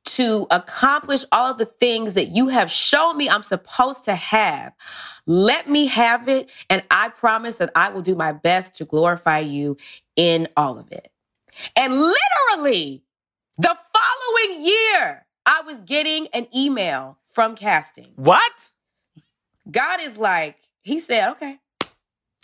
to 0.05 0.47
accomplish 0.51 1.25
all 1.33 1.51
of 1.51 1.59
the 1.59 1.67
things 1.67 2.15
that 2.15 2.29
you 2.29 2.49
have 2.49 2.71
shown 2.71 3.17
me 3.17 3.29
I'm 3.29 3.43
supposed 3.43 4.05
to 4.05 4.15
have. 4.15 4.75
Let 5.27 5.69
me 5.69 5.87
have 5.87 6.29
it. 6.29 6.51
And 6.71 6.83
I 6.91 7.09
promise 7.09 7.57
that 7.57 7.71
I 7.75 7.91
will 7.91 8.03
do 8.03 8.15
my 8.15 8.33
best 8.33 8.75
to 8.77 8.85
glorify 8.85 9.41
you 9.41 9.77
in 10.17 10.49
all 10.57 10.79
of 10.79 10.93
it. 10.93 11.11
And 11.77 12.01
literally 12.01 13.03
the 13.59 13.77
following 13.95 14.67
year, 14.67 15.27
I 15.47 15.63
was 15.63 15.81
getting 15.83 16.29
an 16.33 16.47
email 16.55 17.19
from 17.25 17.55
casting. 17.57 18.13
What? 18.17 18.53
God 19.71 20.01
is 20.01 20.17
like, 20.17 20.57
he 20.83 21.01
said, 21.01 21.31
okay. 21.33 21.59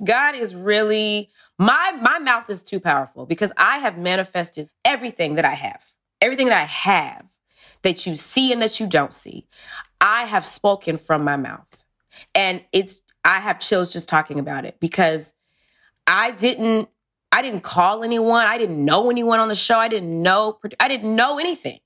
God 0.03 0.35
is 0.35 0.55
really 0.55 1.31
my 1.59 1.93
my 2.01 2.19
mouth 2.19 2.49
is 2.49 2.63
too 2.63 2.81
powerful 2.81 3.27
because 3.27 3.53
I 3.59 3.79
have 3.79 3.99
manifested 3.99 4.71
everything 4.83 5.35
that 5.35 5.45
I 5.45 5.53
have. 5.53 5.93
Everything 6.23 6.49
that 6.49 6.59
I 6.59 6.65
have 6.65 7.27
that 7.83 8.07
you 8.07 8.17
see 8.17 8.53
and 8.53 8.63
that 8.63 8.81
you 8.81 8.87
don't 8.87 9.13
see. 9.13 9.47
I 10.01 10.25
have 10.25 10.47
spoken 10.47 10.97
from 10.97 11.23
my 11.23 11.37
mouth. 11.37 11.85
And 12.35 12.65
it's 12.73 13.03
I 13.25 13.41
have 13.41 13.59
chills 13.59 13.93
just 13.93 14.09
talking 14.09 14.39
about 14.39 14.65
it 14.65 14.79
because 14.81 15.35
I 16.07 16.31
didn't 16.31 16.89
I 17.33 17.43
didn't 17.43 17.63
call 17.63 18.03
anyone. 18.03 18.47
I 18.47 18.59
didn't 18.59 18.85
know 18.85 19.11
anyone 19.11 19.39
on 19.39 19.49
the 19.49 19.55
show. 19.55 19.79
I 19.79 19.89
didn't 19.89 20.23
know 20.23 20.59
I 20.79 20.89
didn't 20.89 21.15
know 21.15 21.39
anything 21.39 21.79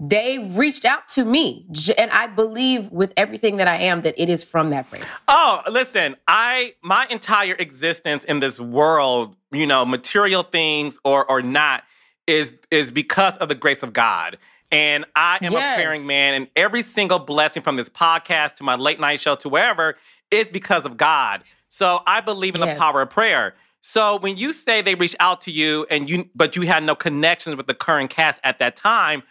they 0.00 0.38
reached 0.38 0.84
out 0.84 1.08
to 1.08 1.24
me 1.24 1.66
and 1.96 2.10
i 2.10 2.26
believe 2.26 2.90
with 2.90 3.12
everything 3.16 3.58
that 3.58 3.68
i 3.68 3.76
am 3.76 4.02
that 4.02 4.14
it 4.16 4.28
is 4.28 4.42
from 4.42 4.70
that 4.70 4.88
brand 4.90 5.06
oh 5.28 5.62
listen 5.70 6.16
i 6.26 6.74
my 6.82 7.06
entire 7.10 7.54
existence 7.54 8.24
in 8.24 8.40
this 8.40 8.58
world 8.58 9.36
you 9.52 9.66
know 9.66 9.84
material 9.84 10.42
things 10.42 10.98
or 11.04 11.28
or 11.30 11.42
not 11.42 11.84
is 12.26 12.50
is 12.70 12.90
because 12.90 13.36
of 13.36 13.48
the 13.48 13.54
grace 13.54 13.84
of 13.84 13.92
god 13.92 14.36
and 14.72 15.04
i 15.14 15.38
am 15.40 15.52
yes. 15.52 15.78
a 15.78 15.82
praying 15.82 16.06
man 16.06 16.34
and 16.34 16.48
every 16.56 16.82
single 16.82 17.20
blessing 17.20 17.62
from 17.62 17.76
this 17.76 17.88
podcast 17.88 18.56
to 18.56 18.64
my 18.64 18.74
late 18.74 18.98
night 18.98 19.20
show 19.20 19.36
to 19.36 19.48
wherever 19.48 19.96
is 20.32 20.48
because 20.48 20.84
of 20.84 20.96
god 20.96 21.44
so 21.68 22.00
i 22.04 22.20
believe 22.20 22.56
in 22.56 22.60
yes. 22.60 22.74
the 22.74 22.80
power 22.80 23.02
of 23.02 23.10
prayer 23.10 23.54
so 23.86 24.16
when 24.18 24.36
you 24.36 24.50
say 24.50 24.80
they 24.80 24.94
reached 24.94 25.16
out 25.20 25.42
to 25.42 25.50
you 25.50 25.86
and 25.90 26.08
you 26.08 26.28
but 26.34 26.56
you 26.56 26.62
had 26.62 26.82
no 26.82 26.94
connections 26.94 27.56
with 27.56 27.66
the 27.66 27.74
current 27.74 28.10
cast 28.10 28.40
at 28.42 28.58
that 28.58 28.76
time 28.76 29.22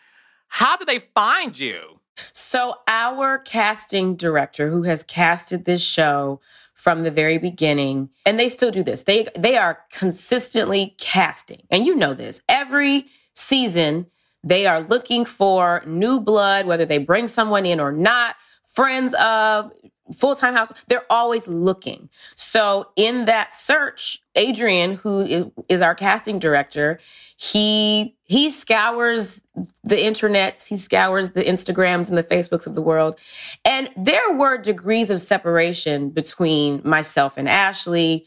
how 0.54 0.78
did 0.78 0.88
they 0.88 1.00
find 1.16 1.58
you? 1.58 2.00
So, 2.32 2.76
our 2.88 3.40
casting 3.40 4.16
director, 4.16 4.70
who 4.70 4.84
has 4.84 5.04
casted 5.04 5.66
this 5.66 5.82
show 5.82 6.42
from 6.76 7.02
the 7.02 7.10
very 7.10 7.40
beginning, 7.40 8.12
and 8.24 8.40
they 8.40 8.50
still 8.50 8.70
do 8.70 8.84
this. 8.84 9.02
They 9.02 9.26
they 9.36 9.58
are 9.58 9.80
consistently 9.92 10.94
casting, 11.00 11.64
and 11.72 11.88
you 11.88 11.96
know 11.96 12.14
this. 12.14 12.44
Every 12.48 13.08
season, 13.34 14.06
they 14.44 14.68
are 14.68 14.82
looking 14.82 15.26
for 15.26 15.82
new 15.88 16.20
blood, 16.20 16.68
whether 16.68 16.86
they 16.86 17.00
bring 17.00 17.28
someone 17.28 17.66
in 17.66 17.80
or 17.80 17.92
not. 17.92 18.36
Friends 18.64 19.16
of 19.16 19.72
full 20.16 20.36
time 20.36 20.56
house, 20.56 20.72
they're 20.88 21.06
always 21.10 21.48
looking. 21.48 22.10
So, 22.36 22.90
in 22.96 23.26
that 23.26 23.54
search, 23.54 24.22
Adrian, 24.36 24.96
who 24.96 25.52
is 25.70 25.82
our 25.82 25.96
casting 25.96 26.40
director, 26.40 27.00
he 27.38 28.16
he 28.24 28.50
scours 28.50 29.42
the 29.84 30.04
internet, 30.04 30.64
he 30.68 30.78
scours 30.78 31.32
the 31.32 31.44
Instagrams 31.44 32.10
and 32.10 32.18
the 32.18 32.24
Facebooks 32.24 32.68
of 32.68 32.76
the 32.76 32.82
world. 32.82 33.20
And 33.66 33.90
there 33.98 34.34
were 34.34 34.58
degrees 34.58 35.10
of 35.10 35.20
separation 35.20 36.10
between 36.10 36.82
myself 36.84 37.34
and 37.38 37.48
Ashley, 37.48 38.26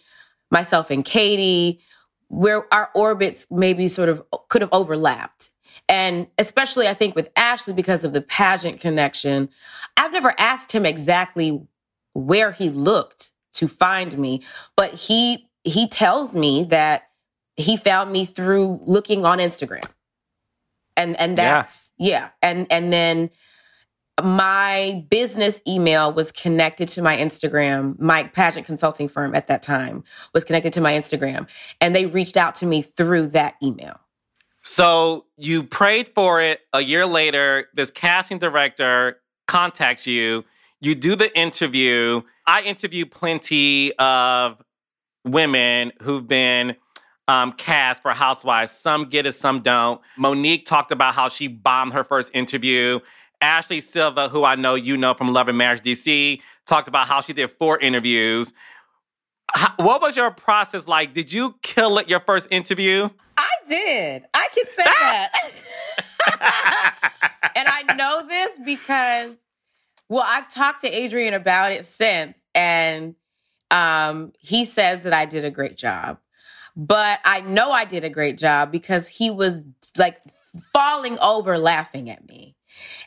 myself 0.51 0.91
and 0.91 1.05
Katie, 1.05 1.81
where 2.29 2.73
our 2.73 2.91
orbits 2.95 3.47
maybe 3.51 3.89
sort 3.89 4.09
of 4.09 4.23
could 4.49 4.63
have 4.63 4.73
overlapped. 4.73 5.51
And 5.89 6.27
especially 6.39 6.89
I 6.89 6.95
think 6.95 7.15
with 7.15 7.31
Ashley 7.37 7.75
because 7.75 8.05
of 8.05 8.13
the 8.13 8.21
pageant 8.21 8.81
connection, 8.81 9.49
I've 9.97 10.13
never 10.13 10.35
asked 10.39 10.73
him 10.73 10.87
exactly 10.87 11.67
where 12.15 12.53
he 12.53 12.71
looked 12.71 13.31
to 13.55 13.69
find 13.69 14.17
me, 14.19 14.43
but 14.77 14.95
he 14.95 15.49
he 15.65 15.89
tells 15.89 16.35
me 16.37 16.65
that 16.65 17.09
he 17.57 17.77
found 17.77 18.13
me 18.13 18.25
through 18.25 18.81
looking 18.85 19.25
on 19.25 19.39
Instagram. 19.39 19.85
And 20.97 21.19
and 21.19 21.37
that's 21.37 21.93
yeah. 21.99 22.09
yeah. 22.09 22.29
And 22.43 22.67
and 22.71 22.93
then 22.93 23.31
my 24.23 25.05
business 25.11 25.61
email 25.67 26.13
was 26.13 26.33
connected 26.33 26.89
to 26.89 27.03
my 27.03 27.17
Instagram. 27.17 27.99
My 28.01 28.25
pageant 28.25 28.67
consulting 28.67 29.09
firm 29.09 29.35
at 29.35 29.49
that 29.49 29.63
time 29.63 30.05
was 30.33 30.45
connected 30.45 30.73
to 30.75 30.81
my 30.81 30.95
Instagram 30.95 31.47
and 31.81 31.95
they 31.95 32.07
reached 32.07 32.37
out 32.37 32.55
to 32.57 32.67
me 32.67 32.83
through 32.83 33.29
that 33.29 33.57
email. 33.63 34.01
So 34.67 35.27
you 35.37 35.63
prayed 35.63 36.09
for 36.09 36.43
it. 36.43 36.61
A 36.73 36.81
year 36.81 37.07
later, 37.07 37.69
this 37.75 37.93
casting 37.93 38.41
director 38.41 39.21
contacts 39.47 40.09
you. 40.09 40.45
You 40.81 40.97
do 40.97 41.15
the 41.15 41.35
interview. 41.39 42.23
I 42.49 42.63
interview 42.63 43.07
plenty 43.07 43.93
of 43.95 44.61
women 45.25 45.93
who've 46.03 46.27
been 46.27 46.75
um, 47.29 47.53
cast 47.53 48.03
for 48.03 48.11
Housewives. 48.11 48.73
Some 48.73 49.05
get 49.05 49.25
it, 49.25 49.33
some 49.33 49.61
don't. 49.61 50.01
Monique 50.19 50.67
talked 50.67 50.91
about 50.91 51.15
how 51.15 51.29
she 51.29 51.47
bombed 51.47 51.93
her 51.93 52.03
first 52.03 52.31
interview. 52.35 52.99
Ashley 53.41 53.81
Silva, 53.81 54.29
who 54.29 54.43
I 54.43 54.57
know 54.57 54.75
you 54.75 54.97
know 54.97 55.15
from 55.15 55.33
Love 55.33 55.47
and 55.47 55.57
Marriage 55.57 55.83
DC, 55.83 56.41
talked 56.67 56.89
about 56.89 57.07
how 57.07 57.21
she 57.21 57.33
did 57.33 57.53
four 57.53 57.79
interviews. 57.79 58.53
How, 59.53 59.75
what 59.77 60.03
was 60.03 60.17
your 60.17 60.33
process 60.33 60.89
like? 60.89 61.15
Did 61.15 61.33
you 61.33 61.55
kill 61.63 61.99
it 61.99 62.09
your 62.09 62.21
first 62.21 62.49
interview? 62.51 63.11
Did. 63.69 64.25
I 64.35 64.49
can 64.55 64.67
say 64.69 64.85
that. 64.85 65.33
and 67.57 67.69
I 67.69 67.95
know 67.95 68.27
this 68.29 68.59
because, 68.65 69.35
well, 70.09 70.25
I've 70.27 70.53
talked 70.53 70.83
to 70.83 70.89
Adrian 70.89 71.35
about 71.35 71.73
it 71.73 71.85
since, 71.85 72.39
and 72.55 73.15
um, 73.71 74.33
he 74.39 74.65
says 74.65 75.03
that 75.03 75.13
I 75.13 75.27
did 75.27 75.45
a 75.45 75.51
great 75.51 75.77
job. 75.77 76.19
But 76.77 77.21
I 77.25 77.41
know 77.41 77.71
I 77.71 77.85
did 77.87 78.05
a 78.05 78.11
great 78.11 78.39
job 78.39 78.71
because 78.71 79.09
he 79.09 79.31
was 79.31 79.65
like 79.97 80.21
falling 80.73 81.19
over 81.21 81.59
laughing 81.59 82.11
at 82.11 82.27
me. 82.29 82.55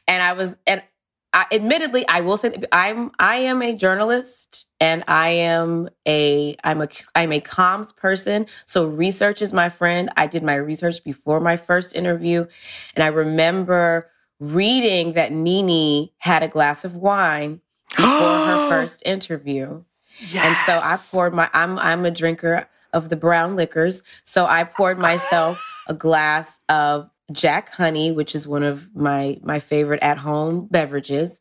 And 0.08 0.24
I 0.24 0.34
was, 0.34 0.58
and 0.66 0.82
I 1.32 1.46
admittedly, 1.52 2.08
I 2.08 2.22
will 2.22 2.38
say 2.38 2.56
I'm 2.72 3.12
I 3.20 3.38
am 3.38 3.62
a 3.62 3.76
journalist 3.76 4.66
and 4.80 5.04
I 5.08 5.30
am 5.30 5.90
a 6.08 6.56
I'm 6.64 6.82
a 6.82 6.88
I'm 7.14 7.32
a 7.32 7.40
comms 7.40 7.96
person. 7.96 8.48
So 8.66 8.86
research 8.86 9.42
is 9.42 9.54
my 9.54 9.70
friend. 9.70 10.10
I 10.18 10.26
did 10.28 10.44
my 10.44 10.56
research 10.56 11.04
before 11.04 11.40
my 11.40 11.58
first 11.58 11.96
interview, 11.96 12.48
and 12.96 13.04
I 13.04 13.08
remember 13.08 14.10
reading 14.40 15.14
that 15.14 15.32
Nene 15.32 16.10
had 16.18 16.42
a 16.42 16.48
glass 16.48 16.84
of 16.84 16.96
wine 16.96 17.62
before 17.90 18.08
her 18.08 18.70
first 18.70 19.04
interview. 19.06 19.84
Yes. 20.32 20.46
And 20.46 20.58
so 20.66 20.80
I 20.84 20.98
poured 21.12 21.34
my 21.34 21.50
I'm 21.54 21.78
I'm 21.78 22.06
a 22.06 22.12
drinker 22.12 22.68
of 22.92 23.10
the 23.10 23.16
brown 23.16 23.56
liquors. 23.56 24.02
So 24.24 24.46
I 24.46 24.64
poured 24.64 24.98
myself 24.98 25.64
a 25.88 25.94
glass 25.94 26.60
of 26.70 27.10
Jack 27.32 27.70
Honey, 27.74 28.12
which 28.12 28.36
is 28.36 28.48
one 28.48 28.64
of 28.64 28.94
my 28.96 29.40
my 29.44 29.60
favorite 29.60 30.02
at 30.02 30.18
home 30.18 30.68
beverages, 30.70 31.40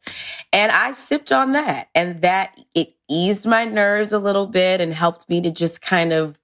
and 0.53 0.71
I 0.73 0.93
sipped 0.93 1.33
on 1.33 1.53
that, 1.53 1.89
and 1.95 2.21
that 2.23 2.59
it 2.75 2.95
eased 3.09 3.47
my 3.47 3.65
nerves 3.65 4.13
a 4.13 4.19
little 4.19 4.47
bit 4.47 4.81
and 4.81 4.93
helped 4.93 5.29
me 5.29 5.41
to 5.43 5.51
just 5.51 5.81
kind 5.81 6.13
of 6.13 6.39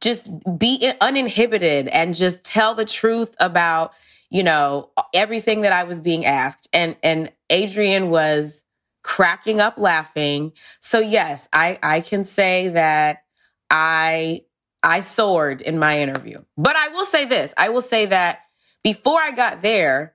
just 0.00 0.28
be 0.58 0.92
uninhibited 1.00 1.88
and 1.88 2.14
just 2.14 2.44
tell 2.44 2.74
the 2.74 2.84
truth 2.84 3.34
about 3.38 3.92
you 4.30 4.42
know 4.42 4.90
everything 5.14 5.62
that 5.62 5.72
I 5.72 5.84
was 5.84 6.00
being 6.00 6.24
asked, 6.24 6.68
and 6.72 6.96
and 7.02 7.32
Adrian 7.50 8.10
was 8.10 8.64
cracking 9.02 9.60
up 9.60 9.78
laughing. 9.78 10.52
So 10.80 10.98
yes, 10.98 11.48
I 11.52 11.78
I 11.82 12.00
can 12.00 12.24
say 12.24 12.68
that 12.70 13.24
I 13.70 14.42
I 14.86 15.00
soared 15.00 15.62
in 15.62 15.78
my 15.78 16.00
interview. 16.00 16.42
But 16.56 16.76
I 16.76 16.88
will 16.88 17.04
say 17.04 17.24
this 17.24 17.52
I 17.56 17.70
will 17.70 17.82
say 17.82 18.06
that 18.06 18.40
before 18.84 19.20
I 19.20 19.32
got 19.32 19.60
there, 19.60 20.14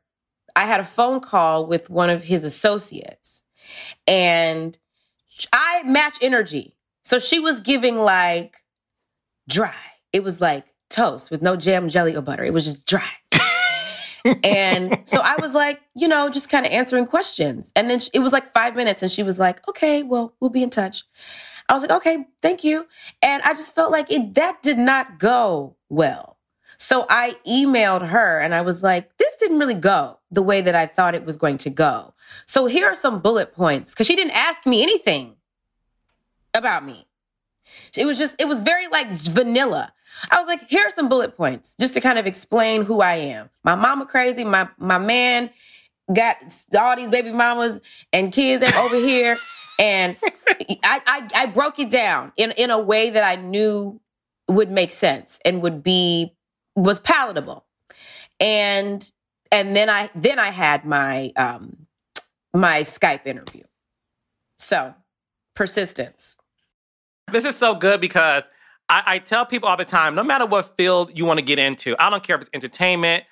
I 0.56 0.66
had 0.66 0.80
a 0.80 0.86
phone 0.86 1.20
call 1.20 1.68
with 1.68 1.90
one 1.90 2.10
of 2.10 2.24
his 2.24 2.44
associates 2.46 3.44
and 4.08 4.78
I 5.51 5.84
match 5.84 6.18
energy. 6.22 6.75
So 7.04 7.20
she 7.20 7.40
was 7.40 7.60
giving 7.60 8.00
like 8.00 8.58
dry. 9.50 9.75
It 10.13 10.24
was 10.24 10.40
like 10.40 10.66
toast 10.90 11.32
with 11.32 11.42
no 11.42 11.56
jam, 11.56 11.90
jelly, 11.90 12.16
or 12.16 12.22
butter. 12.22 12.44
It 12.44 12.54
was 12.54 12.66
just 12.66 12.86
dry. 12.86 13.10
and 14.44 15.00
so 15.06 15.20
I 15.22 15.36
was 15.42 15.54
like, 15.54 15.82
you 15.96 16.08
know, 16.08 16.30
just 16.30 16.50
kind 16.50 16.66
of 16.66 16.72
answering 16.72 17.08
questions. 17.08 17.72
And 17.75 17.90
then 17.90 18.00
it 18.13 18.20
was 18.20 18.32
like 18.32 18.54
five 18.54 18.75
minutes, 18.75 19.01
and 19.01 19.12
she 19.12 19.24
was 19.24 19.40
like, 19.40 19.68
okay, 19.68 20.04
well, 20.04 20.36
we'll 20.40 20.50
be 20.50 20.63
in 20.63 20.70
touch. 20.70 21.04
I 21.72 21.74
was 21.74 21.84
like, 21.84 21.92
okay, 21.92 22.25
thank 22.42 22.66
you. 22.66 22.86
And 23.22 23.42
I 23.44 23.54
just 23.54 23.74
felt 23.74 23.94
like 23.94 24.12
it, 24.12 24.34
that 24.34 24.62
did 24.62 24.78
not 24.78 25.20
go 25.20 25.78
well. 25.88 26.38
So 26.78 27.06
I 27.10 27.38
emailed 27.48 28.06
her 28.10 28.42
and 28.42 28.54
I 28.54 28.60
was 28.60 28.84
like, 28.84 29.16
this 29.16 29.34
didn't 29.40 29.58
really 29.58 29.75
go 29.75 30.20
the 30.32 30.42
way 30.42 30.60
that 30.60 30.75
I 30.75 30.86
thought 30.86 31.16
it 31.16 31.24
was 31.24 31.38
going 31.38 31.60
to 31.60 31.70
go. 31.70 32.13
So 32.46 32.66
here 32.66 32.88
are 32.88 32.96
some 32.96 33.22
bullet 33.22 33.54
points 33.54 33.92
because 33.92 34.06
she 34.06 34.18
didn't 34.18 34.36
ask 34.36 34.66
me 34.66 34.84
anything 34.84 35.38
about 36.54 36.86
me. 36.86 37.08
It 37.96 38.06
was 38.06 38.18
just, 38.18 38.36
it 38.42 38.50
was 38.50 38.60
very 38.60 38.90
like 38.90 39.08
vanilla. 39.10 39.94
I 40.30 40.40
was 40.40 40.48
like, 40.48 40.70
here 40.70 40.86
are 40.86 40.92
some 40.92 41.08
bullet 41.08 41.38
points 41.38 41.74
just 41.80 41.94
to 41.94 42.01
kind 42.01 42.20
of 42.20 42.28
explain 42.28 42.84
who 42.84 43.00
I 43.00 43.13
am. 43.13 43.50
My 43.63 43.75
mama 43.75 44.06
crazy. 44.06 44.44
My, 44.44 44.68
my 44.78 44.98
man 44.98 45.51
got 46.12 46.36
all 46.78 46.98
these 46.98 47.10
baby 47.10 47.32
mamas 47.32 47.80
and 48.12 48.34
kids 48.34 48.62
over 48.75 48.98
here. 48.98 49.38
And 49.81 50.15
I, 50.83 51.01
I, 51.07 51.27
I 51.33 51.45
broke 51.47 51.79
it 51.79 51.89
down 51.89 52.31
in, 52.38 52.51
in 52.51 52.69
a 52.69 52.79
way 52.79 53.09
that 53.09 53.23
I 53.23 53.41
knew 53.41 54.00
would 54.47 54.69
make 54.69 54.91
sense 54.91 55.39
and 55.43 55.61
would 55.63 55.81
be 55.81 56.35
was 56.75 57.00
palatable. 57.00 57.65
And 58.39 59.11
and 59.51 59.75
then 59.75 59.89
I 59.89 60.09
then 60.13 60.39
I 60.39 60.51
had 60.51 60.85
my 60.85 61.31
um 61.35 61.88
my 62.53 62.81
Skype 62.81 63.25
interview. 63.25 63.63
So 64.57 64.93
persistence. 65.55 66.38
This 67.31 67.43
is 67.43 67.55
so 67.55 67.73
good 67.73 68.01
because 68.01 68.43
I, 68.88 69.03
I 69.05 69.19
tell 69.19 69.45
people 69.45 69.67
all 69.67 69.77
the 69.77 69.85
time, 69.85 70.13
no 70.15 70.23
matter 70.23 70.45
what 70.45 70.75
field 70.77 71.17
you 71.17 71.25
want 71.25 71.39
to 71.39 71.45
get 71.45 71.59
into, 71.59 71.95
I 71.97 72.09
don't 72.09 72.23
care 72.23 72.35
if 72.35 72.43
it's 72.43 72.51
entertainment, 72.53 73.23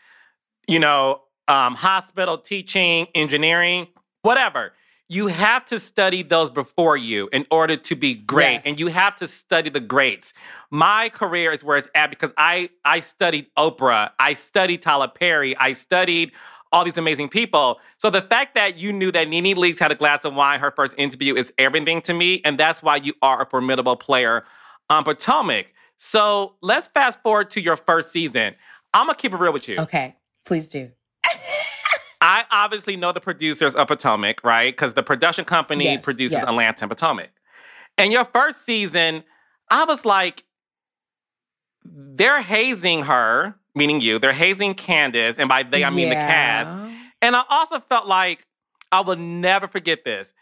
you 0.68 0.80
know, 0.80 1.22
um, 1.48 1.76
hospital, 1.76 2.38
teaching, 2.38 3.08
engineering, 3.14 3.88
whatever 4.24 4.74
you 5.10 5.28
have 5.28 5.66
to 5.66 5.80
study 5.80 6.22
those 6.22 6.52
before 6.52 6.96
you 6.96 7.28
in 7.34 7.46
order 7.50 7.76
to 7.76 7.96
be 7.96 8.14
great 8.14 8.54
yes. 8.54 8.64
and 8.66 8.80
you 8.80 8.88
have 8.88 9.16
to 9.18 9.28
study 9.28 9.70
the 9.70 9.80
greats. 9.80 10.34
My 10.70 11.10
career 11.10 11.52
is 11.52 11.64
where 11.64 11.78
it's 11.78 11.88
at 11.96 12.10
because 12.10 12.32
i 12.38 12.70
i 12.86 13.00
studied 13.00 13.48
oprah 13.58 14.12
i 14.20 14.34
studied 14.34 14.82
tyler 14.82 15.08
perry 15.08 15.58
i 15.58 15.74
studied 15.74 16.32
all 16.72 16.86
these 16.86 17.00
amazing 17.00 17.30
people. 17.30 17.80
So 17.98 18.12
the 18.12 18.22
fact 18.22 18.54
that 18.54 18.78
you 18.78 18.94
knew 18.94 19.12
that 19.12 19.28
nene 19.28 19.56
leakes 19.56 19.80
had 19.80 19.92
a 19.92 19.96
glass 19.96 20.24
of 20.24 20.36
wine 20.36 20.60
her 20.60 20.72
first 20.72 20.94
interview 20.98 21.36
is 21.36 21.52
everything 21.58 22.02
to 22.04 22.14
me 22.14 22.42
and 22.46 22.60
that's 22.60 22.84
why 22.84 22.98
you 22.98 23.14
are 23.24 23.42
a 23.42 23.46
formidable 23.46 23.96
player 23.96 24.46
on 24.90 25.04
potomac. 25.04 25.74
So 25.98 26.54
let's 26.62 26.88
fast 26.88 27.22
forward 27.24 27.50
to 27.52 27.62
your 27.62 27.76
first 27.76 28.12
season. 28.12 28.56
I'm 28.94 29.08
gonna 29.08 29.18
keep 29.18 29.34
it 29.34 29.38
real 29.38 29.52
with 29.52 29.68
you. 29.68 29.80
Okay 29.80 30.16
please 30.46 30.68
do 30.68 30.90
I 32.22 32.46
obviously 32.52 32.98
know 32.98 33.12
the 33.12 33.22
producers 33.22 33.76
of 33.76 33.88
Potomac, 33.88 34.44
right? 34.44 34.74
Because 34.74 34.94
the 34.94 35.04
production 35.04 35.46
company 35.46 35.86
yes, 35.86 36.04
produces 36.04 36.34
yes. 36.34 36.44
Atlanta 36.48 36.84
and 36.84 36.92
Potomac. 36.92 37.30
And 37.98 38.12
your 38.12 38.26
first 38.26 38.66
season, 38.66 39.24
I 39.70 39.86
was 39.86 40.06
like, 40.06 40.44
they're 41.84 42.42
hazing 42.42 43.04
her, 43.04 43.56
meaning 43.74 44.02
you. 44.02 44.20
They're 44.20 44.34
hazing 44.34 44.76
Candiace, 44.76 45.38
and 45.38 45.48
by 45.48 45.64
they 45.64 45.84
I 45.84 45.90
mean 45.90 46.10
yeah. 46.10 46.22
the 46.22 46.28
cast. 46.28 46.72
And 47.22 47.36
I 47.36 47.44
also 47.50 47.80
felt 47.80 48.08
like 48.08 48.46
I 48.92 49.02
will 49.02 49.16
never 49.16 49.68
forget 49.68 50.04
this. 50.04 50.34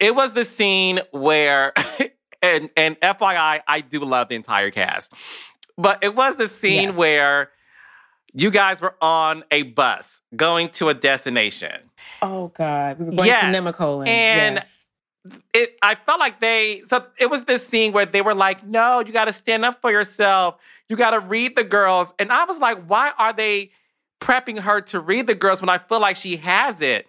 It 0.00 0.14
was 0.14 0.32
the 0.32 0.44
scene 0.44 1.00
where, 1.12 1.72
and 2.42 2.70
and 2.76 2.98
FYI, 3.00 3.60
I 3.66 3.80
do 3.80 4.00
love 4.00 4.28
the 4.28 4.34
entire 4.34 4.70
cast, 4.70 5.12
but 5.78 6.02
it 6.02 6.14
was 6.14 6.36
the 6.36 6.48
scene 6.48 6.88
yes. 6.88 6.96
where 6.96 7.50
you 8.34 8.50
guys 8.50 8.80
were 8.80 8.94
on 9.00 9.44
a 9.50 9.62
bus 9.62 10.20
going 10.34 10.70
to 10.70 10.88
a 10.88 10.94
destination. 10.94 11.90
Oh 12.20 12.48
God, 12.48 12.98
we 12.98 13.06
were 13.06 13.12
going 13.12 13.26
yes. 13.26 13.42
to 13.42 13.46
Nemacolin. 13.46 14.08
And 14.08 14.56
yes. 14.56 14.86
it, 15.52 15.76
I 15.82 15.94
felt 15.94 16.18
like 16.18 16.40
they. 16.40 16.82
So 16.88 17.04
it 17.18 17.30
was 17.30 17.44
this 17.44 17.66
scene 17.66 17.92
where 17.92 18.06
they 18.06 18.22
were 18.22 18.34
like, 18.34 18.66
"No, 18.66 19.00
you 19.00 19.12
got 19.12 19.26
to 19.26 19.32
stand 19.32 19.64
up 19.64 19.80
for 19.80 19.90
yourself. 19.90 20.56
You 20.88 20.96
got 20.96 21.10
to 21.10 21.20
read 21.20 21.56
the 21.56 21.64
girls." 21.64 22.14
And 22.18 22.32
I 22.32 22.44
was 22.44 22.58
like, 22.58 22.84
"Why 22.86 23.12
are 23.18 23.32
they 23.32 23.70
prepping 24.20 24.60
her 24.60 24.80
to 24.80 25.00
read 25.00 25.26
the 25.26 25.34
girls 25.34 25.60
when 25.60 25.68
I 25.68 25.78
feel 25.78 26.00
like 26.00 26.16
she 26.16 26.36
has 26.38 26.80
it?" 26.80 27.06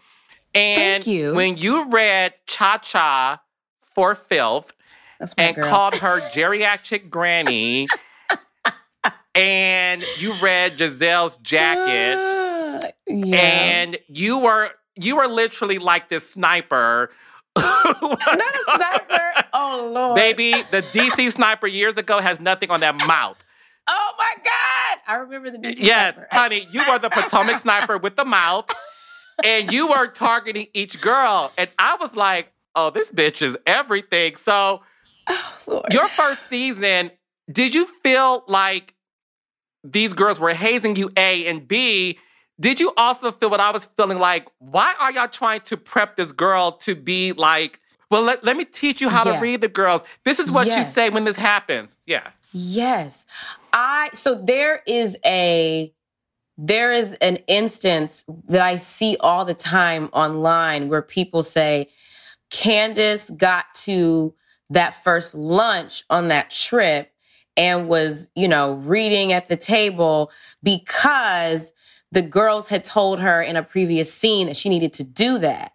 And 0.55 1.03
Thank 1.03 1.07
you. 1.07 1.33
when 1.33 1.57
you 1.57 1.89
read 1.89 2.33
Cha 2.45 2.77
Cha 2.77 3.41
for 3.95 4.13
filth 4.13 4.73
and 5.37 5.55
girl. 5.55 5.65
called 5.65 5.95
her 5.95 6.19
geriatric 6.33 7.09
granny. 7.09 7.87
And 9.35 10.03
you 10.19 10.33
read 10.41 10.77
Gizelle's 10.77 11.37
jacket, 11.37 12.17
uh, 12.17 12.91
yeah. 13.07 13.35
and 13.37 13.97
you 14.07 14.37
were 14.37 14.71
you 14.95 15.15
were 15.15 15.27
literally 15.27 15.79
like 15.79 16.09
this 16.09 16.29
sniper. 16.29 17.11
Not 17.57 18.05
a 18.05 18.63
sniper. 18.75 19.33
Oh 19.53 19.91
lord, 19.93 20.15
baby, 20.15 20.51
the 20.71 20.81
DC 20.81 21.31
sniper 21.33 21.67
years 21.67 21.97
ago 21.97 22.19
has 22.19 22.39
nothing 22.39 22.69
on 22.69 22.79
that 22.81 22.95
mouth. 23.07 23.43
Oh 23.87 24.11
my 24.17 24.33
god, 24.43 24.99
I 25.07 25.15
remember 25.15 25.51
the 25.51 25.57
DC. 25.57 25.75
Yes, 25.79 26.15
sniper. 26.15 26.27
honey, 26.31 26.67
you 26.71 26.83
were 26.87 26.99
the 26.99 27.09
Potomac 27.09 27.57
sniper 27.61 27.97
with 27.97 28.15
the 28.15 28.25
mouth, 28.25 28.69
and 29.43 29.71
you 29.71 29.87
were 29.87 30.07
targeting 30.07 30.67
each 30.73 31.01
girl, 31.01 31.51
and 31.57 31.69
I 31.77 31.95
was 31.95 32.15
like, 32.15 32.51
oh, 32.75 32.89
this 32.89 33.11
bitch 33.11 33.41
is 33.41 33.57
everything. 33.65 34.35
So, 34.35 34.81
oh, 35.27 35.83
your 35.91 36.07
first 36.07 36.41
season, 36.49 37.11
did 37.51 37.75
you 37.75 37.85
feel 37.85 38.43
like 38.47 38.93
these 39.83 40.13
girls 40.13 40.39
were 40.39 40.53
hazing 40.53 40.95
you, 40.95 41.11
A, 41.17 41.45
and 41.47 41.67
B, 41.67 42.19
did 42.59 42.79
you 42.79 42.93
also 42.97 43.31
feel 43.31 43.49
what 43.49 43.59
I 43.59 43.71
was 43.71 43.85
feeling 43.97 44.19
like? 44.19 44.47
Why 44.59 44.93
are 44.99 45.11
y'all 45.11 45.27
trying 45.27 45.61
to 45.61 45.77
prep 45.77 46.15
this 46.15 46.31
girl 46.31 46.73
to 46.79 46.95
be 46.95 47.33
like, 47.33 47.79
well, 48.09 48.21
let, 48.21 48.43
let 48.43 48.55
me 48.55 48.65
teach 48.65 49.01
you 49.01 49.09
how 49.09 49.25
yeah. 49.25 49.35
to 49.35 49.41
read 49.41 49.61
the 49.61 49.67
girls. 49.67 50.01
This 50.23 50.39
is 50.39 50.51
what 50.51 50.67
yes. 50.67 50.77
you 50.77 50.83
say 50.83 51.09
when 51.09 51.23
this 51.23 51.35
happens. 51.35 51.95
Yeah. 52.05 52.29
Yes. 52.51 53.25
I, 53.73 54.11
so 54.13 54.35
there 54.35 54.83
is 54.85 55.17
a, 55.25 55.91
there 56.55 56.93
is 56.93 57.13
an 57.13 57.37
instance 57.47 58.23
that 58.47 58.61
I 58.61 58.75
see 58.75 59.17
all 59.19 59.45
the 59.45 59.55
time 59.55 60.09
online 60.13 60.89
where 60.89 61.01
people 61.01 61.41
say, 61.41 61.87
Candiace 62.51 63.31
got 63.31 63.65
to 63.75 64.35
that 64.69 65.03
first 65.03 65.33
lunch 65.33 66.03
on 66.11 66.27
that 66.27 66.51
trip 66.51 67.11
and 67.55 67.87
was, 67.87 68.29
you 68.35 68.47
know, 68.47 68.73
reading 68.73 69.33
at 69.33 69.47
the 69.47 69.57
table 69.57 70.31
because 70.61 71.73
the 72.11 72.21
girls 72.21 72.67
had 72.67 72.83
told 72.83 73.19
her 73.19 73.41
in 73.41 73.55
a 73.55 73.63
previous 73.63 74.13
scene 74.13 74.47
that 74.47 74.55
she 74.55 74.69
needed 74.69 74.93
to 74.93 75.03
do 75.03 75.39
that. 75.39 75.73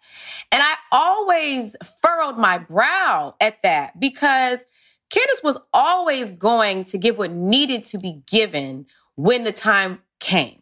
And 0.51 0.63
I 0.63 0.75
always 0.91 1.75
furrowed 2.01 2.37
my 2.37 2.57
brow 2.57 3.35
at 3.41 3.61
that 3.63 3.99
because 3.99 4.59
Candiace 5.09 5.43
was 5.43 5.57
always 5.73 6.31
going 6.31 6.85
to 6.85 6.97
give 6.97 7.17
what 7.17 7.31
needed 7.31 7.83
to 7.85 7.97
be 7.97 8.21
given 8.25 8.85
when 9.15 9.43
the 9.43 9.51
time 9.51 9.99
came. 10.19 10.61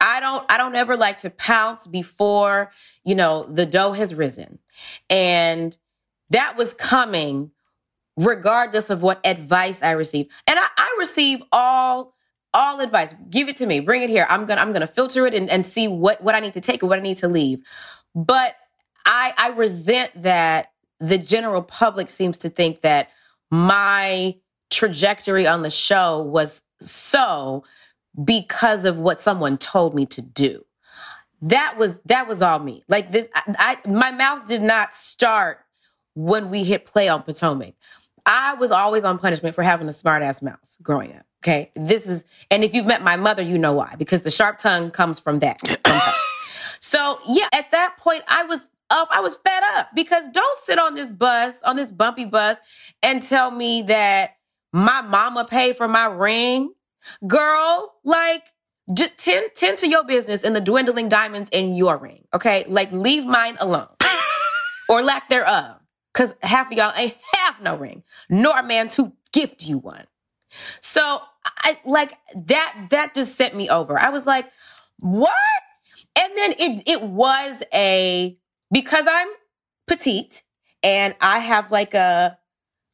I 0.00 0.20
don't 0.20 0.50
I 0.50 0.56
don't 0.56 0.74
ever 0.74 0.96
like 0.96 1.20
to 1.20 1.30
pounce 1.30 1.86
before, 1.86 2.72
you 3.04 3.14
know, 3.14 3.46
the 3.48 3.66
dough 3.66 3.92
has 3.92 4.14
risen. 4.14 4.58
And 5.10 5.76
that 6.30 6.56
was 6.56 6.74
coming 6.74 7.52
regardless 8.18 8.90
of 8.90 9.00
what 9.00 9.20
advice 9.24 9.82
I 9.82 9.92
receive. 9.92 10.26
And 10.46 10.58
I, 10.58 10.66
I 10.76 10.96
receive 10.98 11.42
all 11.52 12.14
all 12.52 12.80
advice. 12.80 13.14
Give 13.30 13.48
it 13.48 13.56
to 13.56 13.66
me. 13.66 13.78
Bring 13.80 14.02
it 14.02 14.10
here. 14.10 14.26
I'm 14.28 14.44
gonna 14.44 14.60
I'm 14.60 14.72
gonna 14.72 14.86
filter 14.86 15.26
it 15.26 15.34
and, 15.34 15.48
and 15.48 15.64
see 15.64 15.86
what 15.86 16.20
what 16.22 16.34
I 16.34 16.40
need 16.40 16.54
to 16.54 16.60
take 16.60 16.82
and 16.82 16.90
what 16.90 16.98
I 16.98 17.02
need 17.02 17.18
to 17.18 17.28
leave. 17.28 17.62
But 18.14 18.56
I 19.06 19.32
I 19.38 19.48
resent 19.50 20.22
that 20.22 20.72
the 20.98 21.16
general 21.18 21.62
public 21.62 22.10
seems 22.10 22.38
to 22.38 22.50
think 22.50 22.80
that 22.80 23.10
my 23.50 24.34
trajectory 24.70 25.46
on 25.46 25.62
the 25.62 25.70
show 25.70 26.20
was 26.20 26.62
so 26.80 27.64
because 28.24 28.84
of 28.84 28.98
what 28.98 29.20
someone 29.20 29.56
told 29.58 29.94
me 29.94 30.06
to 30.06 30.20
do. 30.20 30.64
That 31.40 31.76
was 31.78 32.00
that 32.06 32.26
was 32.26 32.42
all 32.42 32.58
me. 32.58 32.82
Like 32.88 33.12
this 33.12 33.28
I, 33.32 33.78
I 33.84 33.88
my 33.88 34.10
mouth 34.10 34.48
did 34.48 34.62
not 34.62 34.92
start 34.92 35.60
when 36.14 36.50
we 36.50 36.64
hit 36.64 36.84
play 36.84 37.08
on 37.08 37.22
Potomac. 37.22 37.74
I 38.28 38.54
was 38.54 38.70
always 38.70 39.04
on 39.04 39.18
punishment 39.18 39.54
for 39.54 39.64
having 39.64 39.88
a 39.88 39.92
smart 39.92 40.22
ass 40.22 40.42
mouth 40.42 40.58
growing 40.82 41.16
up. 41.16 41.24
Okay. 41.42 41.70
This 41.74 42.06
is, 42.06 42.24
and 42.50 42.62
if 42.62 42.74
you've 42.74 42.86
met 42.86 43.02
my 43.02 43.16
mother, 43.16 43.42
you 43.42 43.58
know 43.58 43.72
why, 43.72 43.94
because 43.98 44.22
the 44.22 44.30
sharp 44.30 44.58
tongue 44.58 44.90
comes 44.90 45.18
from 45.18 45.40
that. 45.40 45.58
So 46.80 47.18
yeah, 47.28 47.48
at 47.52 47.72
that 47.72 47.96
point, 47.98 48.22
I 48.28 48.44
was 48.44 48.64
up, 48.88 49.08
I 49.10 49.20
was 49.20 49.36
fed 49.44 49.62
up 49.76 49.88
because 49.96 50.28
don't 50.32 50.58
sit 50.58 50.78
on 50.78 50.94
this 50.94 51.10
bus, 51.10 51.60
on 51.64 51.74
this 51.74 51.90
bumpy 51.90 52.24
bus 52.24 52.56
and 53.02 53.20
tell 53.20 53.50
me 53.50 53.82
that 53.82 54.36
my 54.72 55.02
mama 55.02 55.44
paid 55.44 55.76
for 55.76 55.88
my 55.88 56.06
ring. 56.06 56.72
Girl, 57.26 57.94
like, 58.04 58.44
just 58.94 59.18
tend, 59.18 59.50
tend 59.56 59.78
to 59.78 59.88
your 59.88 60.04
business 60.04 60.44
and 60.44 60.54
the 60.54 60.60
dwindling 60.60 61.08
diamonds 61.08 61.50
in 61.52 61.74
your 61.74 61.98
ring. 61.98 62.24
Okay. 62.32 62.64
Like 62.68 62.92
leave 62.92 63.26
mine 63.26 63.56
alone 63.60 63.88
or 64.88 65.02
lack 65.02 65.28
thereof. 65.28 65.76
Cause 66.14 66.32
half 66.42 66.70
of 66.70 66.78
y'all 66.78 66.92
ain't 66.96 67.16
have 67.58 67.64
no 67.64 67.76
ring, 67.76 68.02
nor 68.28 68.58
a 68.58 68.62
man 68.62 68.88
to 68.90 69.12
gift 69.32 69.66
you 69.66 69.78
one. 69.78 70.04
So 70.80 71.20
I 71.44 71.78
like 71.84 72.14
that, 72.34 72.86
that 72.90 73.14
just 73.14 73.34
sent 73.34 73.54
me 73.54 73.68
over. 73.68 73.98
I 73.98 74.10
was 74.10 74.26
like, 74.26 74.46
what? 75.00 75.32
And 76.16 76.32
then 76.36 76.52
it, 76.52 76.82
it 76.86 77.02
was 77.02 77.62
a, 77.72 78.36
because 78.72 79.04
I'm 79.08 79.28
petite 79.86 80.42
and 80.82 81.14
I 81.20 81.38
have 81.40 81.70
like 81.70 81.94
a, 81.94 82.38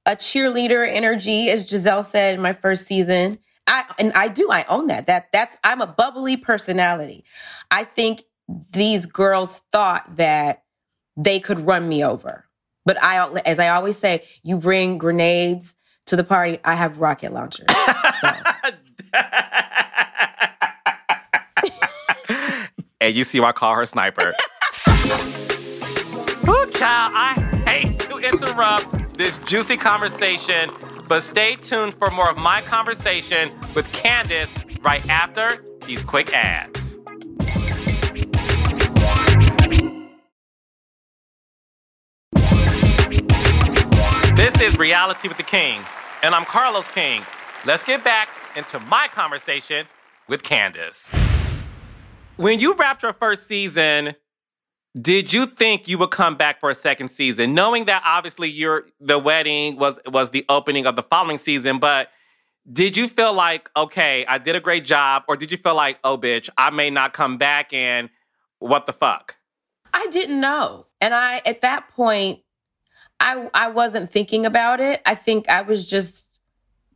a 0.06 0.16
cheerleader 0.16 0.86
energy, 0.86 1.48
as 1.48 1.64
Gizelle 1.64 2.04
said 2.04 2.34
in 2.34 2.42
my 2.42 2.52
first 2.52 2.86
season. 2.86 3.38
I, 3.66 3.84
and 3.98 4.12
I 4.12 4.28
do, 4.28 4.50
I 4.50 4.64
own 4.68 4.88
that. 4.88 5.06
That, 5.06 5.32
that's, 5.32 5.56
I'm 5.64 5.80
a 5.80 5.86
bubbly 5.86 6.36
personality. 6.36 7.24
I 7.70 7.84
think 7.84 8.24
these 8.72 9.06
girls 9.06 9.62
thought 9.72 10.16
that 10.16 10.64
they 11.16 11.40
could 11.40 11.60
run 11.60 11.88
me 11.88 12.04
over. 12.04 12.43
But 12.84 13.02
I, 13.02 13.26
as 13.46 13.58
I 13.58 13.68
always 13.68 13.96
say, 13.96 14.24
you 14.42 14.58
bring 14.58 14.98
grenades 14.98 15.74
to 16.06 16.16
the 16.16 16.24
party, 16.24 16.58
I 16.64 16.74
have 16.74 16.98
rocket 16.98 17.32
launchers. 17.32 17.66
So. 18.20 18.30
and 23.00 23.14
you 23.14 23.24
see 23.24 23.40
why 23.40 23.48
I 23.48 23.52
call 23.52 23.74
her 23.74 23.86
sniper. 23.86 24.28
Ooh, 26.46 26.70
child, 26.72 27.12
I 27.14 27.32
hate 27.66 27.98
to 28.00 28.18
interrupt 28.18 29.16
this 29.16 29.34
juicy 29.44 29.78
conversation, 29.78 30.68
but 31.08 31.22
stay 31.22 31.56
tuned 31.56 31.94
for 31.94 32.10
more 32.10 32.30
of 32.30 32.36
my 32.36 32.60
conversation 32.62 33.50
with 33.74 33.90
Candiace 33.92 34.50
right 34.82 35.08
after 35.08 35.64
these 35.86 36.02
quick 36.02 36.34
ads. 36.34 36.83
This 44.36 44.60
is 44.60 44.76
Reality 44.76 45.28
with 45.28 45.36
the 45.36 45.44
King, 45.44 45.80
and 46.24 46.34
I'm 46.34 46.44
Carlos 46.44 46.88
King. 46.88 47.22
Let's 47.64 47.84
get 47.84 48.02
back 48.02 48.28
into 48.56 48.80
my 48.80 49.06
conversation 49.06 49.86
with 50.26 50.42
Candiace. 50.42 51.12
When 52.34 52.58
you 52.58 52.74
wrapped 52.74 53.04
your 53.04 53.12
first 53.12 53.46
season, 53.46 54.16
did 55.00 55.32
you 55.32 55.46
think 55.46 55.86
you 55.86 55.98
would 55.98 56.10
come 56.10 56.36
back 56.36 56.58
for 56.58 56.68
a 56.68 56.74
second 56.74 57.10
season, 57.10 57.54
knowing 57.54 57.84
that 57.84 58.02
obviously 58.04 58.50
your 58.50 58.86
the 58.98 59.20
wedding 59.20 59.76
was 59.76 60.00
was 60.08 60.30
the 60.30 60.44
opening 60.48 60.84
of 60.84 60.96
the 60.96 61.04
following 61.04 61.38
season, 61.38 61.78
but 61.78 62.08
did 62.70 62.96
you 62.96 63.06
feel 63.06 63.32
like, 63.32 63.70
okay, 63.76 64.26
I 64.26 64.38
did 64.38 64.56
a 64.56 64.60
great 64.60 64.84
job, 64.84 65.22
or 65.28 65.36
did 65.36 65.52
you 65.52 65.58
feel 65.58 65.76
like, 65.76 66.00
oh 66.02 66.18
bitch, 66.18 66.48
I 66.58 66.70
may 66.70 66.90
not 66.90 67.12
come 67.12 67.38
back 67.38 67.72
and 67.72 68.10
what 68.58 68.86
the 68.86 68.92
fuck? 68.92 69.36
I 69.92 70.08
didn't 70.08 70.40
know. 70.40 70.86
And 71.00 71.14
I 71.14 71.40
at 71.46 71.60
that 71.60 71.88
point 71.90 72.40
I 73.24 73.50
I 73.54 73.68
wasn't 73.68 74.12
thinking 74.12 74.44
about 74.44 74.80
it. 74.80 75.00
I 75.06 75.14
think 75.14 75.48
I 75.48 75.62
was 75.62 75.86
just 75.86 76.28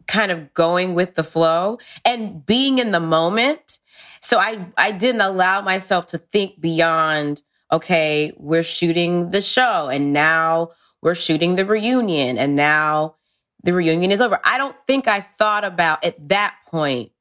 kind 0.07 0.31
of 0.31 0.53
going 0.55 0.95
with 0.95 1.15
the 1.15 1.25
flow 1.25 1.79
and 2.05 2.45
being 2.45 2.79
in 2.79 2.93
the 2.93 3.01
moment. 3.01 3.79
So 4.21 4.39
I 4.39 4.67
I 4.77 4.93
didn't 4.93 5.23
allow 5.23 5.63
myself 5.63 6.07
to 6.09 6.19
think 6.19 6.61
beyond 6.61 7.43
okay, 7.73 8.33
we're 8.37 8.63
shooting 8.63 9.31
the 9.31 9.43
show 9.43 9.89
and 9.89 10.13
now 10.13 10.71
we're 11.03 11.15
shooting 11.15 11.57
the 11.57 11.67
reunion 11.67 12.39
and 12.39 12.57
now 12.57 13.17
the 13.63 13.75
reunion 13.75 14.11
is 14.11 14.21
over. 14.21 14.41
I 14.45 14.59
don't 14.59 14.77
think 14.87 15.07
I 15.07 15.21
thought 15.21 15.65
about 15.65 16.05
at 16.05 16.29
that 16.29 16.55
point 16.67 17.13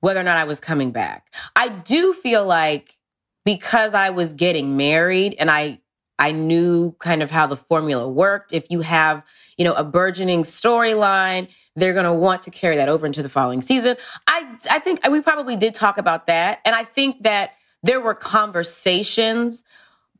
whether 0.00 0.20
or 0.20 0.24
not 0.24 0.36
I 0.36 0.44
was 0.44 0.60
coming 0.60 0.90
back. 0.90 1.32
I 1.54 1.68
do 1.68 2.12
feel 2.12 2.44
like 2.44 2.96
because 3.44 3.94
I 3.94 4.10
was 4.10 4.32
getting 4.32 4.76
married 4.76 5.34
and 5.38 5.50
I 5.50 5.80
I 6.22 6.30
knew 6.30 6.92
kind 7.00 7.20
of 7.20 7.32
how 7.32 7.48
the 7.48 7.56
formula 7.56 8.08
worked. 8.08 8.52
If 8.52 8.68
you 8.70 8.82
have, 8.82 9.24
you 9.58 9.64
know, 9.64 9.74
a 9.74 9.82
burgeoning 9.82 10.44
storyline, 10.44 11.48
they're 11.74 11.94
going 11.94 12.04
to 12.04 12.12
want 12.12 12.42
to 12.42 12.52
carry 12.52 12.76
that 12.76 12.88
over 12.88 13.04
into 13.04 13.24
the 13.24 13.28
following 13.28 13.60
season. 13.60 13.96
I, 14.28 14.56
I 14.70 14.78
think 14.78 15.00
we 15.10 15.20
probably 15.20 15.56
did 15.56 15.74
talk 15.74 15.98
about 15.98 16.28
that. 16.28 16.60
And 16.64 16.76
I 16.76 16.84
think 16.84 17.24
that 17.24 17.54
there 17.82 18.00
were 18.00 18.14
conversations 18.14 19.64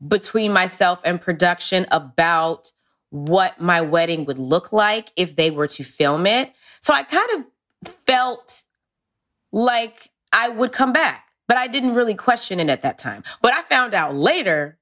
between 0.05 0.51
myself 0.51 0.99
and 1.05 1.21
production 1.21 1.85
about 1.89 2.73
what 3.09 3.61
my 3.61 3.79
wedding 3.79 4.25
would 4.25 4.39
look 4.39 4.73
like 4.73 5.09
if 5.15 5.37
they 5.37 5.51
were 5.51 5.67
to 5.67 5.85
film 5.85 6.27
it. 6.27 6.51
So 6.81 6.93
I 6.93 7.03
kind 7.03 7.45
of 7.85 7.93
felt 8.05 8.63
like 9.53 10.09
I 10.33 10.49
would 10.49 10.73
come 10.73 10.91
back, 10.91 11.29
but 11.47 11.55
I 11.55 11.67
didn't 11.67 11.93
really 11.93 12.15
question 12.15 12.59
it 12.59 12.67
at 12.67 12.81
that 12.81 12.97
time. 12.97 13.23
But 13.41 13.53
I 13.53 13.61
found 13.61 13.93
out 13.93 14.13
later 14.13 14.79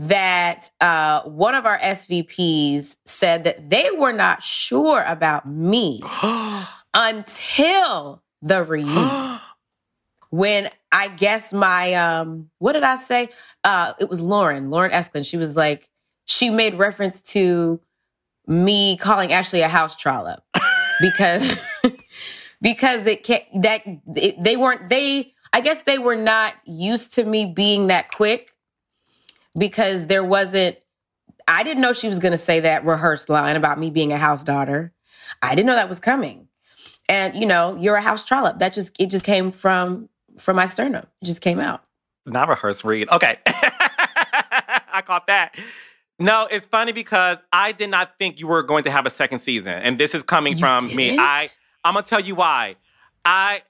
that 0.00 0.70
uh, 0.80 1.20
one 1.24 1.54
of 1.54 1.66
our 1.66 1.78
SVPs 1.78 2.96
said 3.04 3.44
that 3.44 3.68
they 3.68 3.90
were 3.90 4.12
not 4.12 4.42
sure 4.42 5.02
about 5.02 5.46
me 5.46 6.02
until 6.94 8.22
the 8.40 8.64
reunion. 8.64 9.38
when 10.30 10.70
I 10.90 11.08
guess 11.08 11.52
my 11.52 11.92
um, 11.94 12.48
what 12.58 12.72
did 12.72 12.82
I 12.82 12.96
say? 12.96 13.28
Uh, 13.62 13.92
it 14.00 14.08
was 14.08 14.22
Lauren, 14.22 14.70
Lauren 14.70 14.90
Eskelin. 14.90 15.26
She 15.26 15.36
was 15.36 15.54
like, 15.54 15.88
she 16.24 16.48
made 16.48 16.78
reference 16.78 17.20
to 17.32 17.78
me 18.46 18.96
calling 18.96 19.34
Ashley 19.34 19.60
a 19.60 19.68
house 19.68 19.96
trollop 19.96 20.42
because 21.00 21.58
because 22.62 23.04
it 23.04 23.22
can't 23.22 23.44
that 23.60 23.82
it, 24.16 24.42
they 24.42 24.56
weren't 24.56 24.88
they. 24.88 25.34
I 25.52 25.60
guess 25.60 25.82
they 25.82 25.98
were 25.98 26.16
not 26.16 26.54
used 26.64 27.14
to 27.14 27.24
me 27.24 27.44
being 27.44 27.88
that 27.88 28.12
quick 28.12 28.49
because 29.58 30.06
there 30.06 30.24
wasn't, 30.24 30.76
I 31.48 31.62
didn't 31.62 31.82
know 31.82 31.92
she 31.92 32.08
was 32.08 32.18
going 32.18 32.32
to 32.32 32.38
say 32.38 32.60
that 32.60 32.84
rehearsed 32.84 33.28
line 33.28 33.56
about 33.56 33.78
me 33.78 33.90
being 33.90 34.12
a 34.12 34.18
house 34.18 34.44
daughter. 34.44 34.92
I 35.42 35.54
didn't 35.54 35.66
know 35.66 35.74
that 35.74 35.88
was 35.88 36.00
coming. 36.00 36.48
And, 37.08 37.34
you 37.34 37.46
know, 37.46 37.76
you're 37.76 37.96
a 37.96 38.02
house 38.02 38.24
trollop. 38.24 38.60
That 38.60 38.72
just, 38.72 38.94
it 39.00 39.06
just 39.06 39.24
came 39.24 39.50
from, 39.50 40.08
from 40.38 40.56
my 40.56 40.66
sternum. 40.66 41.06
It 41.22 41.24
just 41.24 41.40
came 41.40 41.58
out. 41.58 41.82
Not 42.26 42.48
rehearsed 42.48 42.84
read. 42.84 43.08
Okay. 43.08 43.38
I 43.46 45.02
caught 45.04 45.26
that. 45.26 45.56
No, 46.20 46.46
it's 46.50 46.66
funny 46.66 46.92
because 46.92 47.38
I 47.50 47.72
did 47.72 47.88
not 47.88 48.18
think 48.18 48.38
you 48.38 48.46
were 48.46 48.62
going 48.62 48.84
to 48.84 48.90
have 48.90 49.06
a 49.06 49.10
second 49.10 49.38
season. 49.38 49.72
And 49.72 49.98
this 49.98 50.14
is 50.14 50.22
coming 50.22 50.52
you 50.52 50.58
from 50.58 50.84
didn't? 50.84 50.96
me. 50.96 51.18
I 51.18 51.48
I'm 51.82 51.94
gonna 51.94 52.04
tell 52.04 52.20
you 52.20 52.34
why. 52.34 52.74
I 53.24 53.62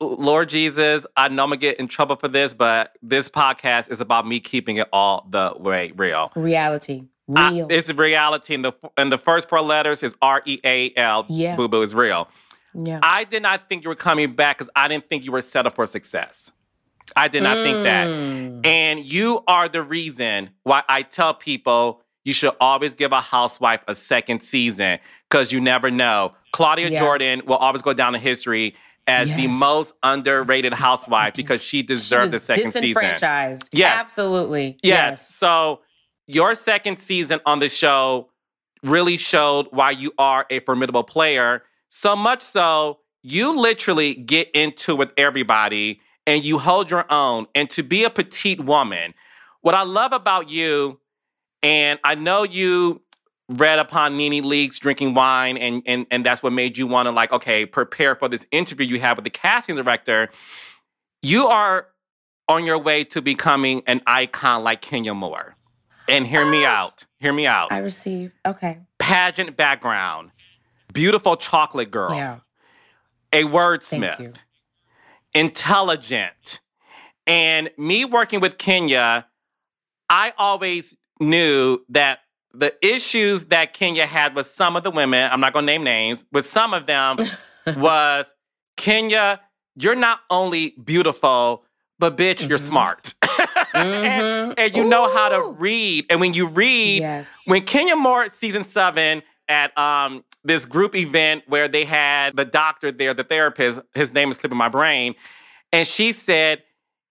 Lord 0.00 0.48
Jesus, 0.48 1.04
I 1.16 1.28
know 1.28 1.42
I'm 1.42 1.48
gonna 1.50 1.56
get 1.56 1.80
in 1.80 1.88
trouble 1.88 2.16
for 2.16 2.28
this, 2.28 2.54
but 2.54 2.96
this 3.02 3.28
podcast 3.28 3.90
is 3.90 4.00
about 4.00 4.26
me 4.26 4.38
keeping 4.40 4.76
it 4.76 4.88
all 4.92 5.26
the 5.28 5.54
way 5.58 5.92
real. 5.96 6.30
Reality. 6.36 7.04
Real. 7.26 7.66
I, 7.70 7.74
it's 7.74 7.90
reality. 7.90 8.54
And 8.54 8.64
the 8.64 8.72
and 8.96 9.10
the 9.10 9.18
first 9.18 9.48
four 9.48 9.60
letters 9.60 10.02
is 10.02 10.14
R 10.22 10.42
E 10.46 10.60
A 10.64 10.92
L. 10.96 11.26
Yeah. 11.28 11.56
Boo 11.56 11.68
boo 11.68 11.82
is 11.82 11.94
real. 11.94 12.28
Yeah. 12.74 13.00
I 13.02 13.24
did 13.24 13.42
not 13.42 13.68
think 13.68 13.82
you 13.82 13.88
were 13.88 13.96
coming 13.96 14.34
back 14.34 14.58
because 14.58 14.70
I 14.76 14.88
didn't 14.88 15.08
think 15.08 15.24
you 15.24 15.32
were 15.32 15.40
set 15.40 15.66
up 15.66 15.74
for 15.74 15.86
success. 15.86 16.50
I 17.16 17.28
did 17.28 17.42
not 17.42 17.56
mm. 17.56 17.64
think 17.64 17.84
that. 17.84 18.06
Mm. 18.06 18.66
And 18.66 19.04
you 19.04 19.42
are 19.46 19.68
the 19.68 19.82
reason 19.82 20.50
why 20.62 20.82
I 20.88 21.02
tell 21.02 21.34
people 21.34 22.02
you 22.24 22.32
should 22.32 22.54
always 22.60 22.94
give 22.94 23.12
a 23.12 23.20
housewife 23.20 23.80
a 23.88 23.94
second 23.94 24.42
season 24.42 24.98
because 25.28 25.50
you 25.50 25.60
never 25.60 25.90
know. 25.90 26.34
Claudia 26.52 26.90
yeah. 26.90 26.98
Jordan 26.98 27.42
will 27.46 27.56
always 27.56 27.82
go 27.82 27.94
down 27.94 28.14
in 28.14 28.20
history 28.20 28.74
as 29.08 29.34
the 29.34 29.46
most 29.48 29.94
underrated 30.02 30.72
housewife 30.74 31.34
because 31.34 31.62
she 31.62 31.78
She 31.78 31.82
deserved 31.82 32.30
the 32.32 32.36
was 32.36 32.44
second 32.44 32.72
season. 32.72 32.82
disenfranchised. 32.82 33.68
Yes. 33.72 33.98
Absolutely. 34.00 34.78
Yes. 34.82 35.34
So 35.34 35.80
your 36.26 36.54
second 36.54 36.98
season 36.98 37.40
on 37.46 37.58
the 37.58 37.68
show 37.68 38.30
really 38.84 39.16
showed 39.16 39.66
why 39.70 39.90
you 39.92 40.12
are 40.18 40.46
a 40.50 40.60
formidable 40.60 41.02
player. 41.04 41.62
So 41.88 42.14
much 42.14 42.42
so, 42.42 42.98
you 43.22 43.58
literally 43.58 44.14
get 44.14 44.50
into 44.52 44.94
with 44.94 45.10
everybody 45.16 46.00
and 46.26 46.44
you 46.44 46.58
hold 46.58 46.90
your 46.90 47.10
own. 47.10 47.46
And 47.54 47.68
to 47.70 47.82
be 47.82 48.04
a 48.04 48.10
petite 48.10 48.60
woman, 48.64 49.14
what 49.62 49.74
I 49.74 49.82
love 49.82 50.12
about 50.12 50.48
you, 50.50 51.00
and 51.62 51.98
I 52.04 52.14
know 52.14 52.42
you 52.44 53.02
read 53.48 53.78
upon 53.78 54.16
Nene 54.16 54.44
Leakes 54.44 54.78
drinking 54.78 55.14
wine, 55.14 55.56
and 55.56 55.82
and 55.86 56.06
and 56.10 56.24
that's 56.24 56.42
what 56.42 56.52
made 56.52 56.78
you 56.78 56.86
want 56.86 57.06
to 57.06 57.12
like, 57.12 57.32
okay, 57.32 57.66
prepare 57.66 58.14
for 58.14 58.28
this 58.28 58.46
interview 58.50 58.86
you 58.86 59.00
have 59.00 59.16
with 59.16 59.24
the 59.24 59.30
casting 59.30 59.76
director. 59.76 60.30
You 61.22 61.46
are 61.46 61.88
on 62.48 62.64
your 62.64 62.78
way 62.78 63.04
to 63.04 63.20
becoming 63.20 63.82
an 63.86 64.00
icon 64.06 64.62
like 64.62 64.80
Kenya 64.80 65.14
Moore. 65.14 65.56
And 66.08 66.26
hear 66.26 66.50
me 66.50 66.64
ah! 66.64 66.82
out. 66.82 67.04
Hear 67.20 67.32
me 67.32 67.46
out. 67.46 67.70
I 67.70 67.80
receive. 67.80 68.32
Okay. 68.46 68.78
Pageant 68.98 69.56
background, 69.56 70.30
beautiful 70.92 71.36
chocolate 71.36 71.90
girl, 71.90 72.14
Yeah. 72.14 72.38
a 73.32 73.44
wordsmith, 73.44 74.36
intelligent. 75.34 76.60
And 77.26 77.70
me 77.76 78.06
working 78.06 78.40
with 78.40 78.56
Kenya, 78.56 79.26
I 80.08 80.32
always 80.38 80.96
knew 81.20 81.80
that 81.90 82.20
the 82.54 82.74
issues 82.86 83.46
that 83.46 83.72
Kenya 83.74 84.06
had 84.06 84.34
with 84.34 84.46
some 84.46 84.76
of 84.76 84.82
the 84.82 84.90
women, 84.90 85.28
I'm 85.30 85.40
not 85.40 85.52
gonna 85.52 85.66
name 85.66 85.84
names, 85.84 86.24
with 86.32 86.46
some 86.46 86.72
of 86.74 86.86
them 86.86 87.16
was 87.76 88.32
Kenya, 88.76 89.40
you're 89.76 89.94
not 89.94 90.20
only 90.30 90.70
beautiful, 90.82 91.64
but 91.98 92.16
bitch, 92.16 92.48
you're 92.48 92.58
Mhm. 92.58 92.68
smart. 92.68 93.14
Mhm. 93.74 94.54
and 94.56 94.76
you 94.76 94.84
know 94.84 95.12
how 95.14 95.28
to 95.28 95.42
read. 95.42 96.06
And 96.10 96.20
when 96.20 96.32
you 96.34 96.46
read, 96.46 97.00
Yes. 97.00 97.42
when 97.46 97.62
Kenya 97.64 97.96
Moore 97.96 98.28
season 98.28 98.64
seven 98.64 99.22
at 99.48 99.76
um 99.78 100.24
this 100.44 100.64
group 100.64 100.94
event 100.94 101.44
where 101.46 101.68
they 101.68 101.84
had 101.84 102.36
the 102.36 102.44
doctor 102.44 102.90
there, 102.90 103.12
the 103.14 103.24
therapist, 103.24 103.80
his 103.94 104.12
name 104.12 104.30
is 104.30 104.38
slipping 104.38 104.56
my 104.58 104.68
brain, 104.68 105.14
and 105.72 105.86
she 105.86 106.12
said, 106.12 106.62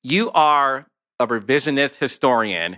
"You 0.03 0.31
are 0.31 0.87
a 1.19 1.27
revisionist 1.27 1.95
historian." 1.97 2.77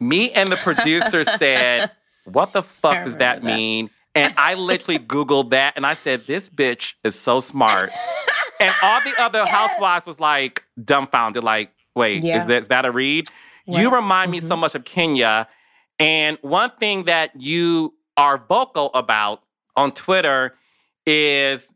Me 0.00 0.30
and 0.32 0.50
the 0.50 0.56
producer 0.56 1.24
said, 1.38 1.90
"What 2.24 2.52
the 2.52 2.62
fuck 2.62 3.04
does 3.04 3.16
that 3.16 3.42
that. 3.42 3.44
mean?" 3.44 3.90
And 4.14 4.32
I 4.38 4.54
literally 4.54 4.98
googled 4.98 5.50
that, 5.50 5.74
and 5.76 5.86
I 5.86 5.94
said, 5.94 6.26
"This 6.26 6.48
bitch 6.50 6.94
is 7.04 7.18
so 7.18 7.40
smart." 7.40 7.90
and 8.60 8.72
all 8.82 9.00
the 9.02 9.14
other 9.20 9.38
Yes. 9.44 9.48
housewives 9.50 10.06
was 10.06 10.18
like 10.18 10.64
dumbfounded, 10.82 11.44
like, 11.44 11.70
"Wait, 11.94 12.22
Yeah. 12.24 12.36
is 12.38 12.46
that 12.46 12.58
is 12.62 12.68
that 12.68 12.84
a 12.84 12.90
read?" 12.90 13.28
You 13.68 13.90
remind 13.90 14.30
me 14.30 14.38
so 14.38 14.54
mhm. 14.54 14.60
much 14.60 14.74
of 14.76 14.84
Kenya. 14.84 15.48
And 15.98 16.38
one 16.42 16.70
thing 16.78 17.02
that 17.04 17.32
you 17.40 17.94
are 18.16 18.38
vocal 18.38 18.90
about 18.94 19.42
on 19.74 19.90
Twitter 19.92 20.54
is 21.04 21.74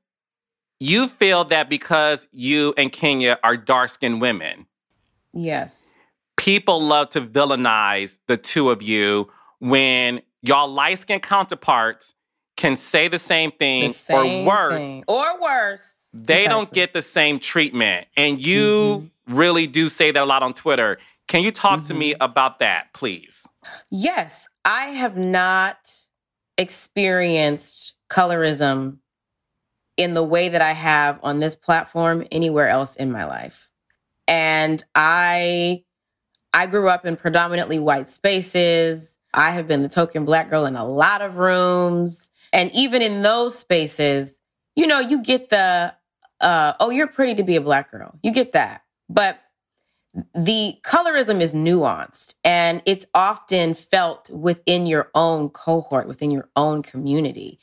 you 0.79 1.09
feel 1.09 1.45
that 1.47 1.69
because 1.69 2.29
you 2.31 2.73
and 2.77 2.93
Kenya 2.93 3.39
are 3.43 3.57
dark 3.57 3.91
skinned 3.91 4.21
women, 4.21 4.67
Yes. 5.33 5.95
People 6.41 6.83
love 6.83 7.11
to 7.11 7.21
villainize 7.21 8.17
the 8.27 8.37
two 8.39 8.71
of 8.71 8.81
you 8.81 9.31
when 9.59 10.23
y'all 10.41 10.73
light 10.73 10.99
skinned 10.99 11.23
counterparts 11.23 12.15
can 12.57 12.77
say 12.77 13.09
the 13.09 13.19
same 13.19 13.51
The 13.51 13.57
thing 13.59 13.93
same 13.93 14.49
or 14.49 14.51
worse. 14.51 14.81
thing. 14.81 15.05
Or 15.07 15.39
worse. 15.39 15.93
They 16.15 16.47
don't 16.47 16.73
get 16.73 16.95
the 16.95 17.03
same 17.03 17.41
treatment. 17.41 18.07
And 18.17 18.43
you 18.43 19.11
mm-hmm. 19.27 19.35
really 19.35 19.67
do 19.67 19.91
say 19.91 20.13
that 20.13 20.23
a 20.23 20.25
lot 20.25 20.43
on 20.43 20.55
Twitter. 20.55 20.97
Can 21.29 21.43
you 21.43 21.53
talk 21.53 21.85
to 21.89 21.95
me 21.95 22.15
mm-hmm. 22.15 22.23
about 22.23 22.59
that, 22.61 22.95
please? 22.95 23.47
Yes, 23.91 24.49
I 24.65 24.87
have 24.87 25.19
not 25.19 25.95
experienced 26.57 27.93
colorism 28.09 28.97
in 29.99 30.15
the 30.15 30.25
way 30.25 30.49
that 30.49 30.63
I 30.63 30.73
have 30.73 31.21
on 31.23 31.41
this 31.41 31.55
platform 31.55 32.27
anywhere 32.33 32.71
else 32.71 32.97
in 32.97 33.13
my 33.13 33.27
life. 33.27 33.69
And 34.27 34.83
I 34.95 35.85
I 36.53 36.67
grew 36.67 36.89
up 36.89 37.07
in 37.07 37.17
predominantly 37.17 37.79
white 37.79 38.09
spaces. 38.09 39.17
I 39.33 39.53
have 39.53 39.69
been 39.69 39.83
the 39.83 39.89
token 39.89 40.25
black 40.25 40.51
girl 40.51 40.67
in 40.67 40.77
a 40.77 40.85
lot 40.85 41.23
of 41.23 41.37
rooms. 41.37 42.29
And 42.53 42.71
even 42.75 43.03
in 43.03 43.23
those 43.23 43.57
spaces, 43.59 44.41
you 44.75 44.87
know, 44.87 44.99
you 44.99 45.23
get 45.23 45.51
the 45.51 45.95
uh 46.41 46.73
oh, 46.81 46.91
you're 46.91 47.07
pretty 47.07 47.35
to 47.37 47.43
be 47.43 47.57
a 47.57 47.61
black 47.61 47.91
girl. 47.91 48.19
You 48.23 48.33
get 48.33 48.53
that. 48.53 48.83
But 49.09 49.41
the 50.35 50.77
colorism 50.83 51.41
is 51.41 51.53
nuanced 51.53 52.35
and 52.43 52.83
it's 52.85 53.07
often 53.15 53.75
felt 53.75 54.29
within 54.31 54.87
your 54.87 55.11
own 55.15 55.51
cohort, 55.51 56.09
within 56.09 56.31
your 56.31 56.49
own 56.57 56.83
community. 56.83 57.61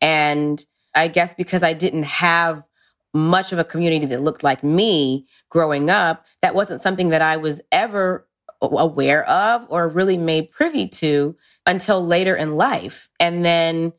And 0.00 0.64
I 0.94 1.08
guess 1.08 1.34
because 1.34 1.62
I 1.62 1.74
didn't 1.74 2.04
have 2.04 2.66
much 3.12 3.52
of 3.52 3.58
a 3.58 3.64
community 3.64 4.06
that 4.06 4.22
looked 4.22 4.42
like 4.42 4.64
me 4.64 5.26
growing 5.50 5.90
up, 5.90 6.26
that 6.42 6.54
wasn't 6.54 6.82
something 6.82 7.10
that 7.10 7.22
I 7.22 7.36
was 7.36 7.60
ever 7.70 8.26
aware 8.62 9.28
of 9.28 9.66
or 9.68 9.88
really 9.88 10.16
made 10.16 10.50
privy 10.50 10.88
to 10.88 11.36
until 11.66 12.04
later 12.04 12.36
in 12.36 12.56
life. 12.56 13.08
And 13.18 13.44
then 13.44 13.92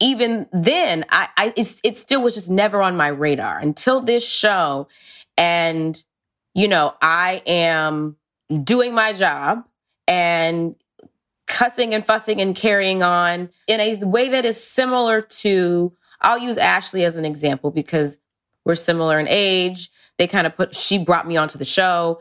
even 0.00 0.46
then, 0.52 1.04
I, 1.10 1.28
I 1.36 1.52
it 1.56 1.96
still 1.96 2.22
was 2.22 2.34
just 2.34 2.50
never 2.50 2.82
on 2.82 2.96
my 2.96 3.08
radar 3.08 3.58
until 3.58 4.00
this 4.00 4.26
show. 4.26 4.88
And 5.36 6.02
you 6.54 6.68
know, 6.68 6.94
I 7.02 7.42
am 7.46 8.16
doing 8.64 8.94
my 8.94 9.12
job 9.12 9.64
and 10.08 10.74
cussing 11.46 11.94
and 11.94 12.04
fussing 12.04 12.40
and 12.40 12.56
carrying 12.56 13.02
on 13.02 13.50
in 13.66 13.80
a 13.80 14.04
way 14.04 14.30
that 14.30 14.44
is 14.44 14.62
similar 14.62 15.20
to, 15.20 15.92
I'll 16.20 16.38
use 16.38 16.58
Ashley 16.58 17.04
as 17.04 17.16
an 17.16 17.24
example 17.24 17.70
because 17.70 18.18
we're 18.64 18.74
similar 18.74 19.18
in 19.18 19.28
age. 19.28 19.90
They 20.18 20.26
kind 20.26 20.46
of 20.46 20.56
put, 20.56 20.74
she 20.74 20.98
brought 20.98 21.28
me 21.28 21.36
onto 21.36 21.58
the 21.58 21.64
show 21.64 22.20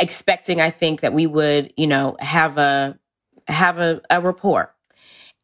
expecting, 0.00 0.60
I 0.60 0.70
think, 0.70 1.02
that 1.02 1.12
we 1.12 1.26
would, 1.26 1.72
you 1.76 1.86
know, 1.86 2.16
have 2.18 2.58
a, 2.58 2.98
have 3.46 3.78
a, 3.78 4.00
a 4.10 4.20
rapport. 4.20 4.74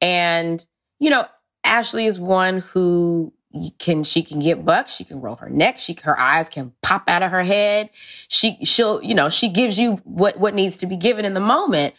And, 0.00 0.64
you 0.98 1.10
know, 1.10 1.26
Ashley 1.64 2.06
is 2.06 2.18
one 2.18 2.58
who 2.58 3.32
can 3.78 4.04
she 4.04 4.22
can 4.22 4.40
get 4.40 4.64
bucks. 4.64 4.94
She 4.94 5.04
can 5.04 5.20
roll 5.20 5.36
her 5.36 5.48
neck. 5.48 5.78
She 5.78 5.96
her 6.02 6.18
eyes 6.18 6.48
can 6.48 6.72
pop 6.82 7.08
out 7.08 7.22
of 7.22 7.30
her 7.30 7.42
head. 7.42 7.90
She 8.28 8.58
she'll 8.64 9.02
you 9.02 9.14
know 9.14 9.28
she 9.28 9.48
gives 9.48 9.78
you 9.78 9.94
what 10.04 10.38
what 10.38 10.54
needs 10.54 10.76
to 10.78 10.86
be 10.86 10.96
given 10.96 11.24
in 11.24 11.34
the 11.34 11.40
moment. 11.40 11.94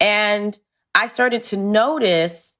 And 0.00 0.58
i 0.94 1.06
started 1.08 1.42
to 1.42 1.56
notice 1.56 2.56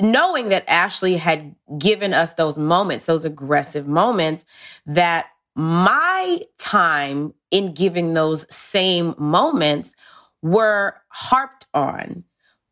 knowing 0.00 0.48
that 0.48 0.64
ashley 0.68 1.16
had 1.16 1.54
given 1.78 2.12
us 2.12 2.34
those 2.34 2.56
moments 2.56 3.06
those 3.06 3.24
aggressive 3.24 3.86
moments 3.86 4.44
that 4.86 5.26
my 5.54 6.40
time 6.58 7.34
in 7.50 7.74
giving 7.74 8.14
those 8.14 8.52
same 8.54 9.14
moments 9.18 9.94
were 10.40 10.96
harped 11.08 11.66
on 11.74 12.24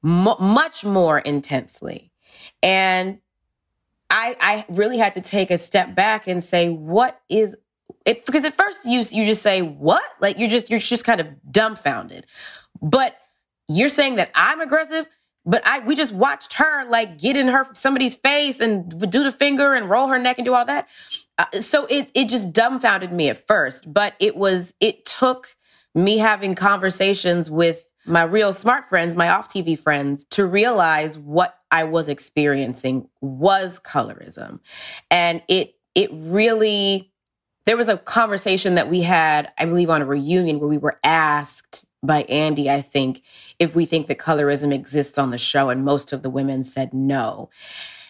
mu 0.02 0.34
much 0.38 0.84
more 0.84 1.18
intensely 1.18 2.10
and 2.62 3.18
I, 4.10 4.36
I 4.40 4.64
really 4.70 4.98
had 4.98 5.14
to 5.14 5.20
take 5.20 5.50
a 5.50 5.58
step 5.58 5.94
back 5.94 6.26
and 6.26 6.42
say, 6.42 6.68
what 6.68 7.20
is 7.28 7.54
it? 8.04 8.26
Because 8.26 8.44
at 8.44 8.56
first 8.56 8.80
you, 8.84 9.04
you 9.12 9.24
just 9.24 9.42
say, 9.42 9.62
what? 9.62 10.02
Like 10.20 10.38
you're 10.38 10.48
just, 10.48 10.68
you're 10.68 10.80
just 10.80 11.04
kind 11.04 11.20
of 11.20 11.28
dumbfounded. 11.50 12.26
But 12.82 13.16
you're 13.68 13.88
saying 13.88 14.16
that 14.16 14.32
I'm 14.34 14.60
aggressive, 14.60 15.06
but 15.46 15.64
I, 15.64 15.78
we 15.80 15.94
just 15.94 16.12
watched 16.12 16.54
her 16.54 16.88
like 16.88 17.18
get 17.18 17.36
in 17.36 17.48
her, 17.48 17.68
somebody's 17.72 18.16
face 18.16 18.58
and 18.58 19.10
do 19.10 19.22
the 19.22 19.32
finger 19.32 19.74
and 19.74 19.88
roll 19.88 20.08
her 20.08 20.18
neck 20.18 20.38
and 20.38 20.44
do 20.44 20.54
all 20.54 20.64
that. 20.64 20.88
Uh, 21.40 21.60
so 21.60 21.86
it, 21.86 22.10
it 22.12 22.28
just 22.28 22.52
dumbfounded 22.52 23.10
me 23.10 23.30
at 23.30 23.46
first, 23.46 23.90
but 23.90 24.14
it 24.20 24.36
was, 24.36 24.74
it 24.78 25.06
took 25.06 25.56
me 25.94 26.18
having 26.18 26.54
conversations 26.54 27.50
with 27.50 27.90
my 28.04 28.22
real 28.22 28.52
smart 28.52 28.90
friends, 28.90 29.16
my 29.16 29.30
off 29.30 29.48
TV 29.48 29.78
friends, 29.78 30.26
to 30.26 30.44
realize 30.44 31.16
what 31.16 31.58
I 31.70 31.84
was 31.84 32.10
experiencing 32.10 33.08
was 33.22 33.80
colorism. 33.80 34.60
And 35.10 35.42
it, 35.48 35.76
it 35.94 36.10
really, 36.12 37.10
there 37.64 37.76
was 37.78 37.88
a 37.88 37.96
conversation 37.96 38.74
that 38.74 38.90
we 38.90 39.00
had, 39.00 39.50
I 39.56 39.64
believe 39.64 39.88
on 39.88 40.02
a 40.02 40.06
reunion 40.06 40.60
where 40.60 40.68
we 40.68 40.76
were 40.76 40.98
asked 41.02 41.86
by 42.02 42.24
Andy, 42.24 42.68
I 42.68 42.82
think, 42.82 43.22
if 43.58 43.74
we 43.74 43.86
think 43.86 44.08
that 44.08 44.18
colorism 44.18 44.74
exists 44.74 45.16
on 45.16 45.30
the 45.30 45.38
show. 45.38 45.70
And 45.70 45.86
most 45.86 46.12
of 46.12 46.20
the 46.22 46.30
women 46.30 46.64
said 46.64 46.92
no. 46.92 47.48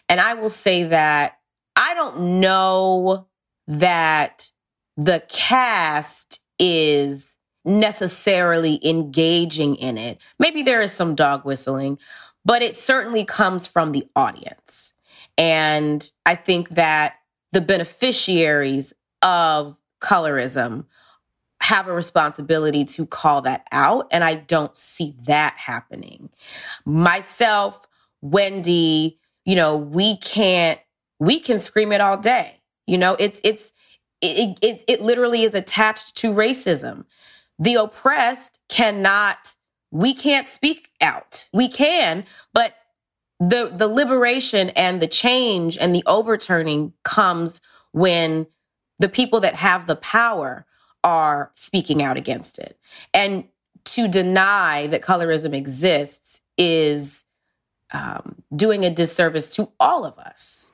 And 0.09 0.21
I 0.21 0.35
will 0.35 0.49
say 0.49 0.83
that 0.83 1.40
I 1.77 1.95
don't 1.95 2.41
know 2.41 3.27
that 3.67 4.51
the 4.97 5.23
cast 5.29 6.41
is 6.59 7.39
necessarily 7.65 8.81
engaging 8.87 9.77
in 9.77 9.99
it. 9.99 10.21
Maybe 10.39 10.63
there 10.63 10.83
is 10.83 10.93
some 10.93 11.15
dog 11.15 11.45
whistling, 11.45 11.99
but 12.45 12.63
it 12.63 12.75
certainly 12.75 13.25
comes 13.25 13.67
from 13.67 13.93
the 13.93 14.07
audience. 14.17 14.93
And 15.37 16.11
I 16.27 16.35
think 16.35 16.71
that 16.71 17.15
the 17.53 17.61
beneficiaries 17.61 18.93
of 19.23 19.79
colorism 20.01 20.87
have 21.63 21.89
a 21.89 21.93
responsibility 21.93 22.85
to 22.87 23.07
call 23.07 23.43
that 23.43 23.67
out. 23.71 24.09
And 24.11 24.25
I 24.25 24.35
don't 24.35 24.77
see 24.77 25.15
that 25.25 25.55
happening. 25.59 26.31
Myself, 26.87 27.87
Wendy, 28.23 29.19
you 29.45 29.57
know, 29.57 29.77
we 29.77 30.17
can't, 30.17 30.81
we 31.21 31.39
can 31.39 31.61
scream 31.61 31.93
it 31.93 32.01
all 32.01 32.17
day. 32.17 32.61
You 32.87 32.99
know, 32.99 33.15
it's, 33.21 33.41
it's, 33.45 33.73
it, 34.21 34.59
it, 34.61 34.85
it 34.89 35.01
literally 35.01 35.43
is 35.43 35.55
attached 35.55 36.17
to 36.17 36.33
racism. 36.33 37.05
The 37.59 37.75
oppressed 37.75 38.59
cannot, 38.69 39.55
we 39.93 40.15
can't 40.15 40.47
speak 40.47 40.91
out. 41.01 41.49
We 41.53 41.69
can, 41.69 42.25
but 42.53 42.75
the, 43.39 43.71
the 43.73 43.87
liberation 43.87 44.71
and 44.71 45.01
the 45.01 45.07
change 45.07 45.79
and 45.79 45.95
the 45.95 46.03
overturning 46.07 46.95
comes 47.05 47.61
when 47.93 48.47
the 48.99 49.09
people 49.09 49.41
that 49.41 49.55
have 49.55 49.87
the 49.87 49.97
power 49.97 50.67
are 51.05 51.53
speaking 51.55 52.03
out 52.03 52.17
against 52.17 52.59
it. 52.59 52.79
And 53.15 53.45
to 53.85 54.09
deny 54.09 54.87
that 54.89 55.01
colorism 55.03 55.55
exists 55.55 56.43
is 56.59 57.25
um, 57.93 58.43
doing 58.55 58.85
a 58.85 58.91
disservice 58.91 59.55
to 59.57 59.71
all 59.81 60.05
of 60.05 60.19
us. 60.19 60.70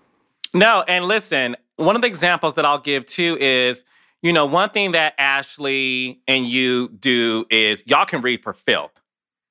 No, 0.56 0.82
and 0.88 1.04
listen, 1.04 1.54
one 1.76 1.96
of 1.96 2.02
the 2.02 2.08
examples 2.08 2.54
that 2.54 2.64
I'll 2.64 2.80
give 2.80 3.04
too 3.04 3.36
is, 3.38 3.84
you 4.22 4.32
know, 4.32 4.46
one 4.46 4.70
thing 4.70 4.92
that 4.92 5.12
Ashley 5.18 6.22
and 6.26 6.46
you 6.46 6.88
do 6.98 7.44
is 7.50 7.82
y'all 7.84 8.06
can 8.06 8.22
read 8.22 8.42
for 8.42 8.54
filth. 8.54 8.92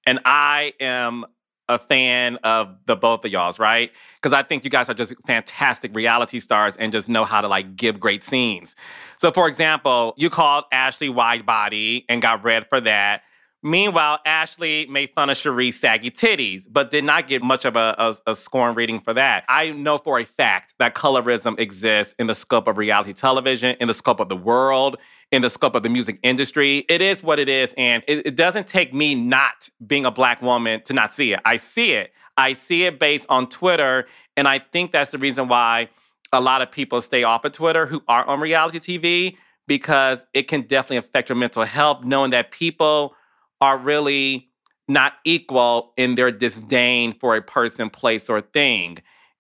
And 0.07 0.19
I 0.25 0.73
am 0.79 1.25
a 1.69 1.77
fan 1.77 2.37
of 2.37 2.75
the 2.87 2.95
both 2.95 3.23
of 3.23 3.31
y'all's, 3.31 3.59
right? 3.59 3.91
Because 4.19 4.33
I 4.33 4.41
think 4.41 4.63
you 4.63 4.71
guys 4.71 4.89
are 4.89 4.95
just 4.95 5.13
fantastic 5.27 5.95
reality 5.95 6.39
stars 6.39 6.75
and 6.75 6.91
just 6.91 7.07
know 7.07 7.23
how 7.23 7.39
to 7.39 7.47
like 7.47 7.75
give 7.75 7.99
great 7.99 8.23
scenes. 8.23 8.75
So, 9.17 9.31
for 9.31 9.47
example, 9.47 10.15
you 10.17 10.31
called 10.31 10.65
Ashley 10.71 11.09
wide 11.09 11.45
body 11.45 12.03
and 12.09 12.19
got 12.19 12.43
read 12.43 12.65
for 12.67 12.81
that. 12.81 13.21
Meanwhile, 13.65 14.19
Ashley 14.27 14.85
made 14.85 15.09
fun 15.15 15.31
of 15.31 15.37
Cherie's 15.37 15.79
saggy 15.79 16.11
titties, 16.11 16.67
but 16.69 16.91
did 16.91 17.03
not 17.03 17.27
get 17.27 17.41
much 17.41 17.65
of 17.65 17.75
a, 17.75 17.95
a, 17.97 18.15
a, 18.29 18.35
scorn 18.35 18.75
reading 18.75 18.99
for 18.99 19.11
that. 19.15 19.43
I 19.49 19.71
know 19.71 19.97
for 19.97 20.19
a 20.19 20.23
fact 20.23 20.75
that 20.77 20.93
colorism 20.93 21.59
exists 21.59 22.13
in 22.19 22.27
the 22.27 22.35
scope 22.35 22.67
of 22.67 22.77
reality 22.77 23.11
television, 23.11 23.75
in 23.79 23.87
the 23.87 23.95
scope 23.95 24.19
of 24.19 24.29
the 24.29 24.35
world, 24.35 24.97
in 25.31 25.41
the 25.41 25.49
scope 25.49 25.73
of 25.73 25.81
the 25.81 25.89
music 25.89 26.19
industry. 26.21 26.85
It 26.87 27.01
is 27.01 27.23
what 27.23 27.39
it 27.39 27.49
is. 27.49 27.73
And 27.75 28.03
it, 28.07 28.27
it 28.27 28.35
doesn't 28.35 28.67
take 28.67 28.93
me 28.93 29.15
not 29.15 29.67
being 29.87 30.05
a 30.05 30.11
black 30.11 30.43
woman 30.43 30.83
to 30.83 30.93
not 30.93 31.15
see 31.15 31.33
it. 31.33 31.39
I 31.43 31.57
see 31.57 31.93
it. 31.93 32.11
I 32.37 32.53
see 32.53 32.83
it 32.83 32.99
based 32.99 33.25
on 33.29 33.49
Twitter. 33.49 34.05
And 34.37 34.47
I 34.47 34.59
think 34.59 34.91
that's 34.91 35.09
the 35.09 35.17
reason 35.17 35.47
why 35.47 35.89
a 36.31 36.39
lot 36.39 36.61
of 36.61 36.71
people 36.71 37.01
stay 37.01 37.23
off 37.23 37.43
of 37.43 37.53
Twitter 37.53 37.87
who 37.87 38.03
are 38.07 38.27
on 38.27 38.41
reality 38.41 38.77
TV 38.77 39.37
because 39.65 40.23
it 40.35 40.43
can 40.43 40.61
definitely 40.61 40.97
affect 40.97 41.29
your 41.29 41.35
mental 41.35 41.63
health, 41.63 42.03
knowing 42.03 42.29
that 42.29 42.51
people 42.51 43.15
are 43.61 43.77
really 43.77 44.49
not 44.87 45.13
equal 45.25 45.93
in 45.97 46.15
their 46.15 46.31
disdain 46.31 47.13
for 47.19 47.35
a 47.35 47.41
person, 47.41 47.89
place, 47.89 48.29
or 48.29 48.41
thing. 48.41 48.99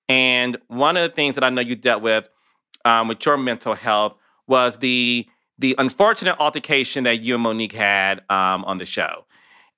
And 0.09 0.57
one 0.67 0.97
of 0.97 1.09
the 1.09 1.15
things 1.15 1.35
that 1.35 1.43
I 1.43 1.49
know 1.49 1.61
you 1.61 1.75
dealt 1.75 2.01
with 2.01 2.29
um, 2.83 3.07
with 3.07 3.25
your 3.25 3.37
mental 3.37 3.73
health 3.73 4.15
was 4.47 4.77
the 4.77 5.27
the 5.57 5.75
unfortunate 5.77 6.35
altercation 6.39 7.05
that 7.05 7.23
you 7.23 7.35
and 7.35 7.43
Monique 7.43 7.71
had 7.71 8.19
um, 8.29 8.65
on 8.65 8.77
the 8.77 8.85
show. 8.85 9.25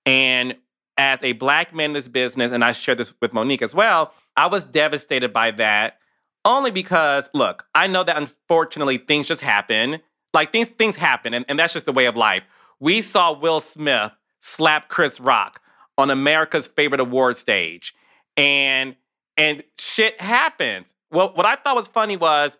And 0.06 0.56
as 0.98 1.20
a 1.22 1.34
black 1.34 1.74
man 1.74 1.92
in 1.92 1.94
this 1.94 2.08
business, 2.08 2.52
and 2.52 2.64
I 2.66 2.72
shared 2.72 2.98
this 2.98 3.14
with 3.22 3.32
Monique 3.32 3.62
as 3.62 3.76
well, 3.76 4.14
I 4.36 4.48
was 4.48 4.66
devastated 4.66 5.32
by 5.32 5.52
that 5.52 6.00
only 6.44 6.72
because, 6.72 7.30
look, 7.34 7.66
I 7.76 7.88
know 7.88 8.04
that 8.04 8.18
unfortunately 8.18 8.98
things 8.98 9.28
just 9.28 9.42
happen. 9.42 10.00
Like 10.34 10.52
things, 10.52 10.68
things 10.68 10.96
happen, 10.96 11.34
and, 11.34 11.46
and 11.48 11.58
that's 11.58 11.74
just 11.74 11.86
the 11.86 11.94
way 11.94 12.06
of 12.06 12.16
life. 12.16 12.44
We 12.80 13.02
saw 13.02 13.32
Will 13.32 13.60
Smith 13.60 14.12
slap 14.48 14.88
Chris 14.88 15.20
Rock 15.20 15.62
on 15.98 16.10
America's 16.10 16.68
favorite 16.68 17.02
award 17.02 17.38
stage. 17.38 17.94
And 18.36 18.96
and 19.36 19.64
shit 19.78 20.20
happens. 20.20 20.94
Well, 21.12 21.32
what 21.36 21.46
I 21.46 21.56
thought 21.56 21.76
was 21.76 21.88
funny 21.88 22.18
was 22.18 22.58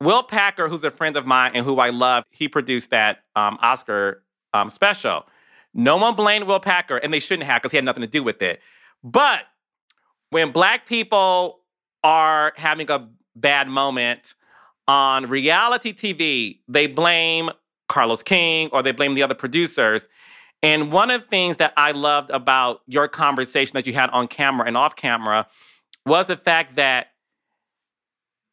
Will 0.00 0.22
Packer, 0.22 0.68
who's 0.68 0.84
a 0.84 0.90
friend 0.90 1.16
of 1.16 1.26
mine 1.26 1.52
and 1.54 1.66
who 1.66 1.78
I 1.78 1.90
love, 1.90 2.24
he 2.30 2.48
produced 2.48 2.90
that 2.90 3.24
um, 3.34 3.58
Oscar 3.60 4.22
um, 4.54 4.70
special. 4.70 5.26
No 5.74 5.96
one 5.96 6.14
blamed 6.14 6.46
Will 6.46 6.60
Packer, 6.60 6.96
and 6.96 7.12
they 7.12 7.20
shouldn't 7.20 7.46
have 7.46 7.62
because 7.62 7.72
he 7.72 7.76
had 7.76 7.84
nothing 7.84 8.00
to 8.00 8.06
do 8.06 8.22
with 8.22 8.42
it. 8.42 8.60
But 9.02 9.40
when 10.30 10.52
black 10.52 10.86
people 10.86 11.60
are 12.02 12.52
having 12.56 12.90
a 12.90 13.08
bad 13.36 13.68
moment 13.68 14.34
on 14.88 15.28
reality 15.28 15.92
TV, 15.92 16.60
they 16.68 16.86
blame 16.86 17.50
Carlos 17.88 18.22
King 18.22 18.68
or 18.72 18.82
they 18.82 18.92
blame 18.92 19.14
the 19.14 19.22
other 19.22 19.34
producers. 19.34 20.06
And 20.62 20.92
one 20.92 21.10
of 21.10 21.22
the 21.22 21.26
things 21.26 21.56
that 21.56 21.72
I 21.76 21.92
loved 21.92 22.30
about 22.30 22.82
your 22.86 23.08
conversation 23.08 23.72
that 23.74 23.86
you 23.86 23.94
had 23.94 24.10
on 24.10 24.28
camera 24.28 24.66
and 24.66 24.76
off 24.76 24.94
camera 24.94 25.46
was 26.04 26.26
the 26.26 26.36
fact 26.36 26.76
that 26.76 27.08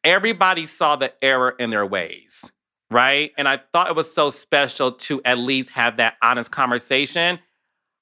everybody 0.04 0.64
saw 0.64 0.96
the 0.96 1.12
error 1.22 1.54
in 1.58 1.70
their 1.70 1.84
ways, 1.84 2.44
right? 2.90 3.32
And 3.36 3.46
I 3.46 3.60
thought 3.72 3.88
it 3.88 3.96
was 3.96 4.12
so 4.12 4.30
special 4.30 4.92
to 4.92 5.20
at 5.24 5.38
least 5.38 5.70
have 5.70 5.98
that 5.98 6.14
honest 6.22 6.50
conversation. 6.50 7.40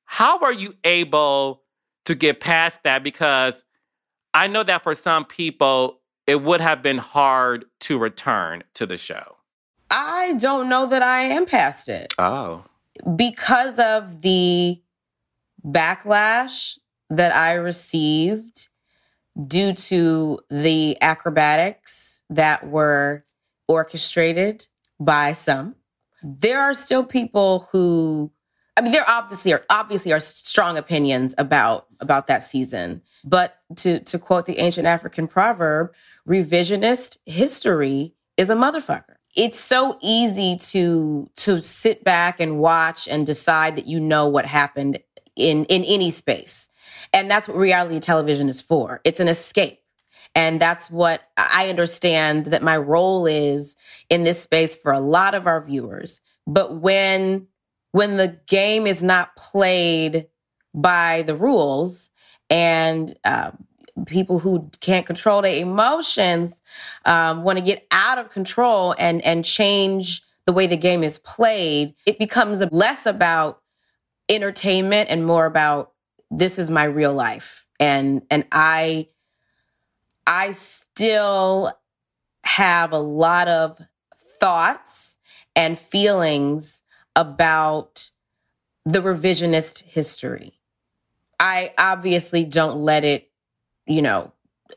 How 0.04 0.38
were 0.38 0.52
you 0.52 0.74
able 0.84 1.62
to 2.04 2.14
get 2.14 2.40
past 2.40 2.80
that? 2.84 3.02
Because 3.02 3.64
I 4.32 4.46
know 4.46 4.62
that 4.62 4.84
for 4.84 4.94
some 4.94 5.24
people, 5.24 6.00
it 6.28 6.42
would 6.42 6.60
have 6.60 6.80
been 6.80 6.98
hard 6.98 7.64
to 7.80 7.98
return 7.98 8.62
to 8.74 8.86
the 8.86 8.96
show. 8.96 9.36
I 9.90 10.34
don't 10.34 10.68
know 10.68 10.86
that 10.86 11.02
I 11.02 11.22
am 11.22 11.46
past 11.46 11.88
it. 11.88 12.12
Oh 12.18 12.64
because 13.16 13.78
of 13.78 14.22
the 14.22 14.80
backlash 15.64 16.78
that 17.10 17.34
I 17.34 17.54
received 17.54 18.68
due 19.46 19.72
to 19.74 20.40
the 20.50 20.96
acrobatics 21.00 22.22
that 22.30 22.66
were 22.68 23.24
orchestrated 23.68 24.66
by 24.98 25.32
some, 25.32 25.76
there 26.22 26.60
are 26.60 26.74
still 26.74 27.04
people 27.04 27.68
who 27.72 28.32
I 28.78 28.82
mean, 28.82 28.92
there 28.92 29.08
obviously 29.08 29.54
are 29.54 29.64
obviously 29.70 30.12
are 30.12 30.20
strong 30.20 30.76
opinions 30.76 31.34
about 31.38 31.86
about 32.00 32.26
that 32.26 32.42
season. 32.42 33.02
But 33.24 33.56
to 33.76 34.00
to 34.00 34.18
quote 34.18 34.46
the 34.46 34.58
ancient 34.58 34.86
African 34.86 35.28
proverb, 35.28 35.92
revisionist 36.28 37.16
history 37.24 38.14
is 38.36 38.50
a 38.50 38.54
motherfucker 38.54 39.15
it's 39.36 39.60
so 39.60 39.98
easy 40.00 40.56
to 40.56 41.30
to 41.36 41.62
sit 41.62 42.02
back 42.02 42.40
and 42.40 42.58
watch 42.58 43.06
and 43.06 43.26
decide 43.26 43.76
that 43.76 43.86
you 43.86 44.00
know 44.00 44.26
what 44.26 44.46
happened 44.46 44.98
in 45.36 45.64
in 45.66 45.84
any 45.84 46.10
space. 46.10 46.68
And 47.12 47.30
that's 47.30 47.46
what 47.46 47.56
reality 47.56 48.00
television 48.00 48.48
is 48.48 48.60
for. 48.60 49.00
It's 49.04 49.20
an 49.20 49.28
escape. 49.28 49.80
And 50.34 50.60
that's 50.60 50.90
what 50.90 51.22
i 51.36 51.68
understand 51.68 52.46
that 52.46 52.62
my 52.62 52.76
role 52.76 53.26
is 53.26 53.76
in 54.10 54.24
this 54.24 54.42
space 54.42 54.74
for 54.74 54.92
a 54.92 55.00
lot 55.00 55.34
of 55.34 55.46
our 55.46 55.62
viewers. 55.62 56.20
But 56.46 56.76
when 56.80 57.46
when 57.92 58.16
the 58.16 58.38
game 58.46 58.86
is 58.86 59.02
not 59.02 59.36
played 59.36 60.26
by 60.74 61.22
the 61.22 61.34
rules 61.34 62.10
and 62.50 63.16
uh, 63.24 63.52
people 64.06 64.38
who 64.38 64.70
can't 64.80 65.06
control 65.06 65.42
their 65.42 65.60
emotions 65.60 66.52
um, 67.04 67.42
want 67.42 67.58
to 67.58 67.64
get 67.64 67.86
out 67.90 68.18
of 68.18 68.30
control 68.30 68.94
and 68.98 69.24
and 69.24 69.44
change 69.44 70.22
the 70.44 70.52
way 70.52 70.66
the 70.66 70.76
game 70.76 71.02
is 71.02 71.18
played 71.18 71.94
it 72.04 72.18
becomes 72.18 72.62
less 72.70 73.06
about 73.06 73.62
entertainment 74.28 75.08
and 75.10 75.24
more 75.24 75.46
about 75.46 75.92
this 76.30 76.58
is 76.58 76.70
my 76.70 76.84
real 76.84 77.12
life. 77.12 77.66
And 77.78 78.22
and 78.30 78.44
i 78.50 79.08
i 80.26 80.52
still 80.52 81.72
have 82.42 82.92
a 82.92 82.98
lot 82.98 83.48
of 83.48 83.80
thoughts 84.40 85.16
and 85.54 85.78
feelings 85.78 86.82
about 87.14 88.10
the 88.84 89.00
revisionist 89.00 89.82
history. 89.82 90.60
I 91.40 91.74
obviously 91.76 92.44
don't 92.44 92.78
let 92.78 93.04
it 93.04 93.30
you 93.86 94.02
know, 94.02 94.32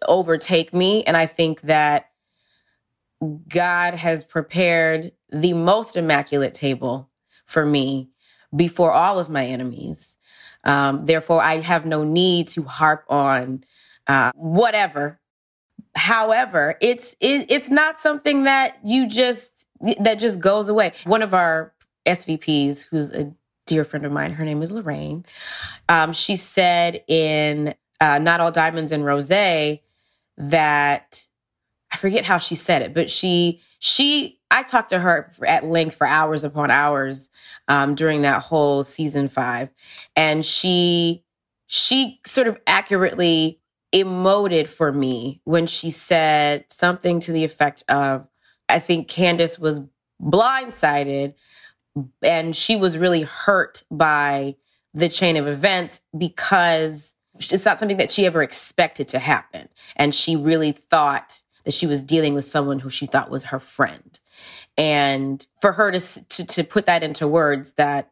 overtake 0.07 0.73
me. 0.73 1.03
And 1.03 1.17
I 1.17 1.25
think 1.25 1.61
that 1.61 2.09
God 3.47 3.95
has 3.95 4.23
prepared 4.23 5.11
the 5.31 5.53
most 5.53 5.95
immaculate 5.95 6.53
table 6.53 7.09
for 7.45 7.65
me 7.65 8.09
before 8.55 8.91
all 8.91 9.19
of 9.19 9.29
my 9.29 9.45
enemies. 9.45 10.17
Um, 10.63 11.05
therefore, 11.05 11.41
I 11.41 11.57
have 11.57 11.85
no 11.85 12.03
need 12.03 12.47
to 12.49 12.63
harp 12.63 13.05
on 13.09 13.63
uh, 14.07 14.31
whatever. 14.35 15.19
However, 15.95 16.75
it's 16.81 17.15
it, 17.19 17.49
it's 17.49 17.69
not 17.69 17.99
something 17.99 18.43
that 18.43 18.77
you 18.83 19.07
just 19.07 19.65
that 19.99 20.15
just 20.15 20.39
goes 20.39 20.69
away. 20.69 20.93
One 21.05 21.21
of 21.21 21.33
our 21.33 21.73
SVPs, 22.05 22.85
who's 22.89 23.11
a 23.11 23.33
dear 23.65 23.83
friend 23.83 24.05
of 24.05 24.11
mine, 24.11 24.31
her 24.33 24.45
name 24.45 24.61
is 24.61 24.71
Lorraine. 24.71 25.25
Um, 25.87 26.13
she 26.13 26.35
said 26.35 27.03
in 27.07 27.75
uh, 28.01 28.17
Not 28.19 28.41
All 28.41 28.51
Diamonds 28.51 28.91
and 28.91 29.05
Rose 29.05 29.27
that 29.27 31.25
I 31.91 31.97
forget 31.97 32.25
how 32.25 32.37
she 32.37 32.55
said 32.55 32.81
it, 32.81 32.93
but 32.93 33.11
she 33.11 33.61
she 33.79 34.39
I 34.51 34.63
talked 34.63 34.89
to 34.89 34.99
her 34.99 35.31
at 35.45 35.65
length 35.65 35.95
for 35.95 36.07
hours 36.07 36.43
upon 36.43 36.71
hours 36.71 37.29
um, 37.67 37.95
during 37.95 38.23
that 38.23 38.43
whole 38.43 38.83
season 38.83 39.27
five, 39.27 39.69
and 40.15 40.45
she 40.45 41.23
she 41.67 42.19
sort 42.25 42.47
of 42.47 42.57
accurately 42.65 43.59
emoted 43.93 44.67
for 44.67 44.91
me 44.91 45.41
when 45.45 45.65
she 45.67 45.91
said 45.91 46.65
something 46.69 47.19
to 47.21 47.31
the 47.31 47.43
effect 47.43 47.83
of, 47.89 48.27
"I 48.69 48.79
think 48.79 49.07
Candiace 49.07 49.59
was 49.59 49.81
blindsided, 50.21 51.33
and 52.21 52.55
she 52.55 52.75
was 52.75 52.97
really 52.97 53.23
hurt 53.23 53.83
by 53.91 54.55
the 54.93 55.09
chain 55.09 55.37
of 55.37 55.47
events 55.47 56.01
because." 56.17 57.15
It's 57.39 57.65
not 57.65 57.79
something 57.79 57.97
that 57.97 58.11
she 58.11 58.25
ever 58.25 58.43
expected 58.43 59.07
to 59.09 59.19
happen. 59.19 59.69
And 59.95 60.13
she 60.13 60.35
really 60.35 60.71
thought 60.71 61.41
that 61.63 61.73
she 61.73 61.87
was 61.87 62.03
dealing 62.03 62.33
with 62.33 62.45
someone 62.45 62.79
who 62.79 62.89
she 62.89 63.05
thought 63.05 63.29
was 63.29 63.45
her 63.45 63.59
friend. 63.59 64.19
And 64.77 65.45
for 65.61 65.73
her 65.73 65.91
to 65.91 65.99
to, 65.99 66.45
to 66.45 66.63
put 66.63 66.85
that 66.85 67.03
into 67.03 67.27
words 67.27 67.73
that 67.73 68.11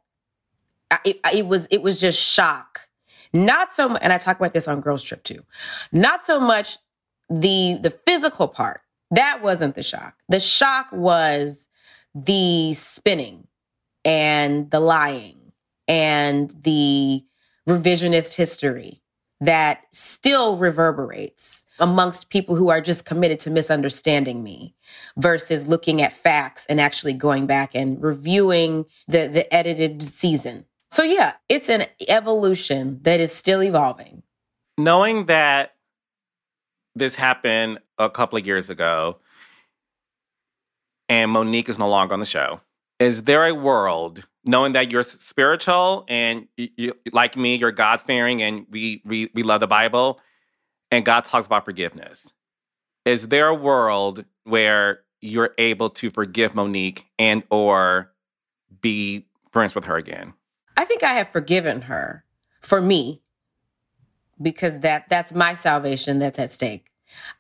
it, 1.06 1.20
it 1.34 1.48
was 1.48 1.68
it 1.72 1.82
was 1.82 2.00
just 2.00 2.22
shock. 2.22 2.88
Not 3.34 3.74
so 3.74 3.90
much, 3.90 4.00
and 4.02 4.14
I 4.14 4.18
talk 4.18 4.38
about 4.38 4.54
this 4.54 4.68
on 4.68 4.82
Girls 4.82 5.04
Trip 5.04 5.24
too. 5.24 5.44
Not 5.92 6.26
so 6.26 6.40
much 6.40 6.78
the 7.30 7.78
the 7.82 7.92
physical 7.92 8.48
part. 8.48 8.82
That 9.12 9.42
wasn't 9.42 9.76
the 9.76 9.84
shock. 9.84 10.16
The 10.28 10.40
shock 10.40 10.88
was 10.92 11.68
the 12.14 12.74
spinning 12.74 13.48
and 14.04 14.70
the 14.72 14.80
lying 14.80 15.52
and 15.88 16.54
the 16.64 17.24
revisionist 17.68 18.36
history 18.36 19.02
that 19.40 19.84
still 19.92 20.58
reverberates 20.58 21.64
amongst 21.80 22.30
people 22.30 22.56
who 22.56 22.70
are 22.70 22.82
just 22.82 23.06
committed 23.06 23.40
to 23.42 23.50
misunderstanding 23.50 24.44
me 24.44 24.76
versus 25.18 25.68
looking 25.68 26.02
at 26.02 26.14
facts 26.14 26.66
and 26.68 26.82
actually 26.82 27.14
going 27.14 27.46
back 27.46 27.76
and 27.76 28.02
reviewing 28.02 28.86
the, 29.08 29.28
the 29.28 29.54
edited 29.54 30.02
season. 30.02 30.66
So, 30.90 31.04
yeah, 31.04 31.34
it's 31.50 31.70
an 31.70 31.86
evolution 32.08 33.00
that 33.04 33.20
is 33.20 33.32
still 33.32 33.62
evolving. 33.62 34.24
Knowing 34.78 35.26
that 35.26 35.76
this 36.96 37.16
happened 37.16 37.80
a 37.98 38.10
couple 38.10 38.38
of 38.38 38.46
years 38.46 38.70
ago 38.70 39.18
and 41.10 41.32
Monique 41.32 41.70
is 41.70 41.78
no 41.78 41.90
longer 41.90 42.14
on 42.14 42.20
the 42.20 42.26
show, 42.26 42.62
is 43.00 43.24
there 43.24 43.46
a 43.46 43.54
world 43.54 44.24
knowing 44.48 44.74
that 44.74 44.92
you're 44.92 45.04
spiritual 45.04 46.06
and 46.08 46.48
you, 46.58 46.70
you, 46.78 46.94
like 47.12 47.36
me, 47.38 47.56
you're 47.56 47.72
God 47.72 48.02
fearing 48.02 48.42
and 48.42 48.66
we, 48.70 49.02
we 49.06 49.30
we 49.34 49.44
love 49.44 49.60
the 49.60 49.68
Bible, 49.68 50.20
and 50.92 51.06
God 51.06 51.26
talks 51.26 51.46
about 51.46 51.66
forgiveness. 51.66 52.32
Is 53.06 53.28
there 53.28 53.48
a 53.48 53.56
world 53.56 54.26
where 54.44 55.02
you're 55.22 55.54
able 55.58 55.90
to 55.90 56.10
forgive 56.10 56.54
Monique 56.56 57.06
and 57.18 57.44
or 57.50 58.12
be 58.82 59.28
friends 59.52 59.76
with 59.76 59.86
her 59.86 59.98
again? 59.98 60.34
I 60.76 60.86
think 60.86 61.04
I 61.04 61.14
have 61.14 61.30
forgiven 61.30 61.84
her 61.84 62.24
for 62.62 62.82
me 62.82 63.22
because 64.42 64.80
that 64.80 65.10
that's 65.10 65.34
my 65.34 65.54
salvation 65.54 66.20
that's 66.20 66.40
at 66.40 66.54
stake. 66.54 66.92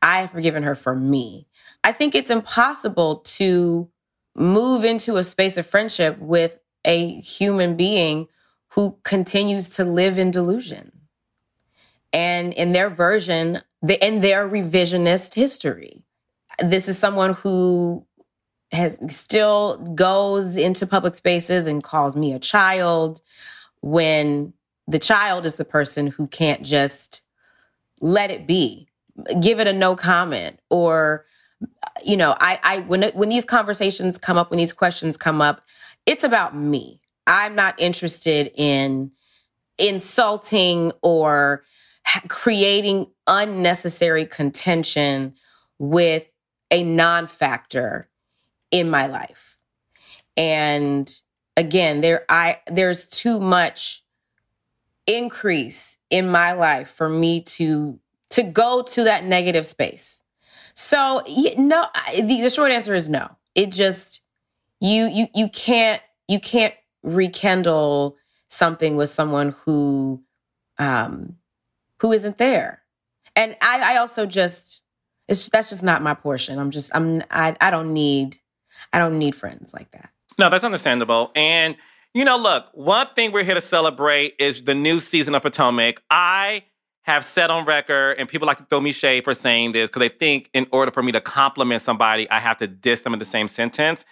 I 0.01 0.21
have 0.21 0.31
forgiven 0.31 0.63
her 0.63 0.75
for 0.75 0.95
me. 0.95 1.47
I 1.83 1.91
think 1.91 2.15
it's 2.15 2.31
impossible 2.31 3.17
to 3.17 3.89
move 4.35 4.83
into 4.83 5.17
a 5.17 5.23
space 5.23 5.57
of 5.57 5.65
friendship 5.65 6.17
with 6.19 6.59
a 6.87 7.19
human 7.19 7.75
being 7.75 8.27
who 8.69 8.97
continues 9.03 9.69
to 9.69 9.83
live 9.83 10.17
in 10.17 10.31
delusion 10.31 10.91
and 12.13 12.53
in 12.53 12.71
their 12.71 12.89
version, 12.89 13.61
the, 13.81 14.03
in 14.03 14.21
their 14.21 14.49
revisionist 14.49 15.35
history. 15.35 16.03
This 16.59 16.87
is 16.87 16.97
someone 16.97 17.33
who 17.33 18.07
has 18.71 18.97
still 19.13 19.77
goes 19.77 20.57
into 20.57 20.87
public 20.87 21.15
spaces 21.15 21.67
and 21.67 21.83
calls 21.83 22.15
me 22.15 22.33
a 22.33 22.39
child 22.39 23.21
when 23.81 24.53
the 24.87 24.99
child 24.99 25.45
is 25.45 25.55
the 25.55 25.65
person 25.65 26.07
who 26.07 26.27
can't 26.27 26.63
just 26.63 27.21
let 27.99 28.31
it 28.31 28.47
be, 28.47 28.87
give 29.41 29.59
it 29.59 29.67
a 29.67 29.73
no 29.73 29.95
comment 29.95 30.59
or 30.69 31.25
you 32.05 32.17
know, 32.17 32.35
I, 32.39 32.59
I, 32.61 32.79
when, 32.81 33.03
when 33.15 33.29
these 33.29 33.45
conversations 33.45 34.17
come 34.19 34.37
up, 34.37 34.51
when 34.51 34.59
these 34.59 34.73
questions 34.73 35.17
come 35.17 35.41
up, 35.41 35.61
it's 36.07 36.23
about 36.23 36.55
me. 36.55 37.01
I'm 37.27 37.53
not 37.53 37.79
interested 37.79 38.51
in 38.55 39.11
insulting 39.77 40.93
or 41.03 41.63
creating 42.29 43.07
unnecessary 43.27 44.25
contention 44.25 45.35
with 45.77 46.31
a 46.71 46.83
non 46.83 47.27
factor 47.27 48.09
in 48.71 48.89
my 48.89 49.07
life. 49.07 49.57
And 50.37 51.13
again, 51.57 52.01
there, 52.01 52.25
I, 52.29 52.61
there's 52.67 53.05
too 53.05 53.39
much 53.39 54.03
increase 55.05 55.97
in 56.09 56.29
my 56.29 56.53
life 56.53 56.89
for 56.89 57.09
me 57.09 57.41
to, 57.41 57.99
to 58.29 58.43
go 58.43 58.81
to 58.81 59.03
that 59.03 59.25
negative 59.25 59.65
space. 59.65 60.21
So 60.73 61.23
no, 61.57 61.87
the, 62.15 62.41
the 62.41 62.49
short 62.49 62.71
answer 62.71 62.95
is 62.95 63.09
no. 63.09 63.29
It 63.55 63.71
just, 63.71 64.21
you, 64.79 65.07
you, 65.07 65.27
you 65.33 65.49
can't, 65.49 66.01
you 66.27 66.39
can't 66.39 66.73
rekindle 67.03 68.17
something 68.49 68.95
with 68.95 69.09
someone 69.09 69.55
who, 69.65 70.23
um, 70.77 71.35
who 71.99 72.11
isn't 72.11 72.37
there. 72.37 72.81
And 73.35 73.55
I, 73.61 73.93
I 73.93 73.97
also 73.97 74.25
just, 74.25 74.81
it's, 75.27 75.49
that's 75.49 75.69
just 75.69 75.83
not 75.83 76.01
my 76.01 76.13
portion. 76.13 76.59
I'm 76.59 76.71
just, 76.71 76.91
I'm, 76.93 77.23
I, 77.29 77.55
I 77.59 77.71
don't 77.71 77.93
need, 77.93 78.39
I 78.93 78.99
don't 78.99 79.19
need 79.19 79.35
friends 79.35 79.73
like 79.73 79.91
that. 79.91 80.09
No, 80.39 80.49
that's 80.49 80.63
understandable. 80.63 81.31
And, 81.35 81.75
you 82.13 82.23
know, 82.23 82.37
look, 82.37 82.65
one 82.73 83.07
thing 83.15 83.31
we're 83.31 83.43
here 83.43 83.55
to 83.55 83.61
celebrate 83.61 84.35
is 84.39 84.63
the 84.63 84.75
new 84.75 84.99
season 84.99 85.35
of 85.35 85.41
Potomac. 85.41 86.01
I 86.09 86.63
have 87.03 87.23
said 87.23 87.49
on 87.49 87.65
record, 87.65 88.17
and 88.19 88.27
people 88.27 88.47
like 88.47 88.57
to 88.57 88.65
throw 88.65 88.81
me 88.81 88.91
shade 88.91 89.23
for 89.23 89.33
saying 89.33 89.71
this 89.71 89.89
because 89.89 90.01
they 90.01 90.09
think 90.09 90.49
in 90.53 90.67
order 90.71 90.91
for 90.91 91.01
me 91.01 91.11
to 91.11 91.21
compliment 91.21 91.81
somebody, 91.81 92.29
I 92.29 92.39
have 92.39 92.57
to 92.57 92.67
diss 92.67 93.01
them 93.01 93.13
in 93.13 93.19
the 93.19 93.25
same 93.25 93.47
sentence. 93.47 94.03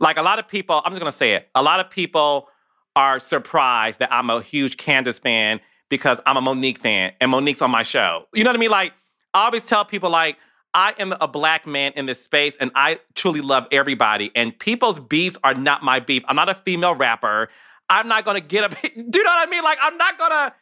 Like 0.00 0.16
a 0.16 0.22
lot 0.22 0.38
of 0.38 0.48
people, 0.48 0.80
I'm 0.84 0.92
just 0.92 1.00
gonna 1.00 1.12
say 1.12 1.34
it. 1.34 1.48
A 1.54 1.62
lot 1.62 1.80
of 1.80 1.90
people 1.90 2.48
are 2.96 3.18
surprised 3.18 3.98
that 3.98 4.12
I'm 4.12 4.30
a 4.30 4.40
huge 4.40 4.76
Candiace 4.76 5.18
fan 5.18 5.60
because 5.88 6.20
I'm 6.26 6.36
a 6.36 6.40
Monique 6.40 6.80
fan 6.80 7.12
and 7.20 7.30
Monique's 7.30 7.62
on 7.62 7.70
my 7.70 7.82
show. 7.82 8.26
You 8.34 8.44
know 8.44 8.50
what 8.50 8.56
I 8.56 8.60
mean? 8.60 8.70
Like, 8.70 8.92
I 9.32 9.46
always 9.46 9.64
tell 9.64 9.84
people, 9.84 10.10
like, 10.10 10.36
I 10.74 10.94
am 10.98 11.14
a 11.20 11.28
black 11.28 11.66
man 11.66 11.92
in 11.94 12.06
this 12.06 12.22
space 12.22 12.54
and 12.60 12.70
I 12.74 13.00
truly 13.14 13.40
love 13.40 13.66
everybody. 13.70 14.32
And 14.34 14.58
people's 14.58 14.98
beefs 14.98 15.36
are 15.44 15.54
not 15.54 15.82
my 15.82 16.00
beef. 16.00 16.22
I'm 16.26 16.36
not 16.36 16.48
a 16.48 16.54
female 16.54 16.94
rapper. 16.94 17.48
I'm 17.88 18.08
not 18.08 18.24
gonna 18.24 18.40
get 18.40 18.64
up. 18.64 18.74
Do 18.82 18.88
you 18.90 19.24
know 19.24 19.30
what 19.30 19.48
I 19.48 19.50
mean? 19.50 19.62
Like, 19.62 19.78
I'm 19.80 19.96
not 19.96 20.18
gonna, 20.18 20.54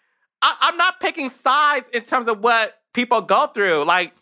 I, 0.42 0.56
I'm 0.60 0.76
not 0.76 1.00
picking 1.00 1.30
sides 1.30 1.86
in 1.92 2.02
terms 2.02 2.28
of 2.28 2.40
what 2.40 2.74
people 2.92 3.20
go 3.22 3.46
through. 3.46 3.84
Like, 3.84 4.12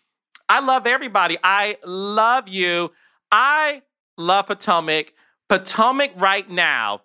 I 0.49 0.61
love 0.61 0.87
everybody. 0.87 1.39
I 1.43 1.77
love 1.85 2.49
you. 2.49 2.93
I 3.33 3.83
love 4.21 4.47
Potomac. 4.47 5.13
Potomac 5.49 6.13
right 6.17 6.49
now 6.49 7.03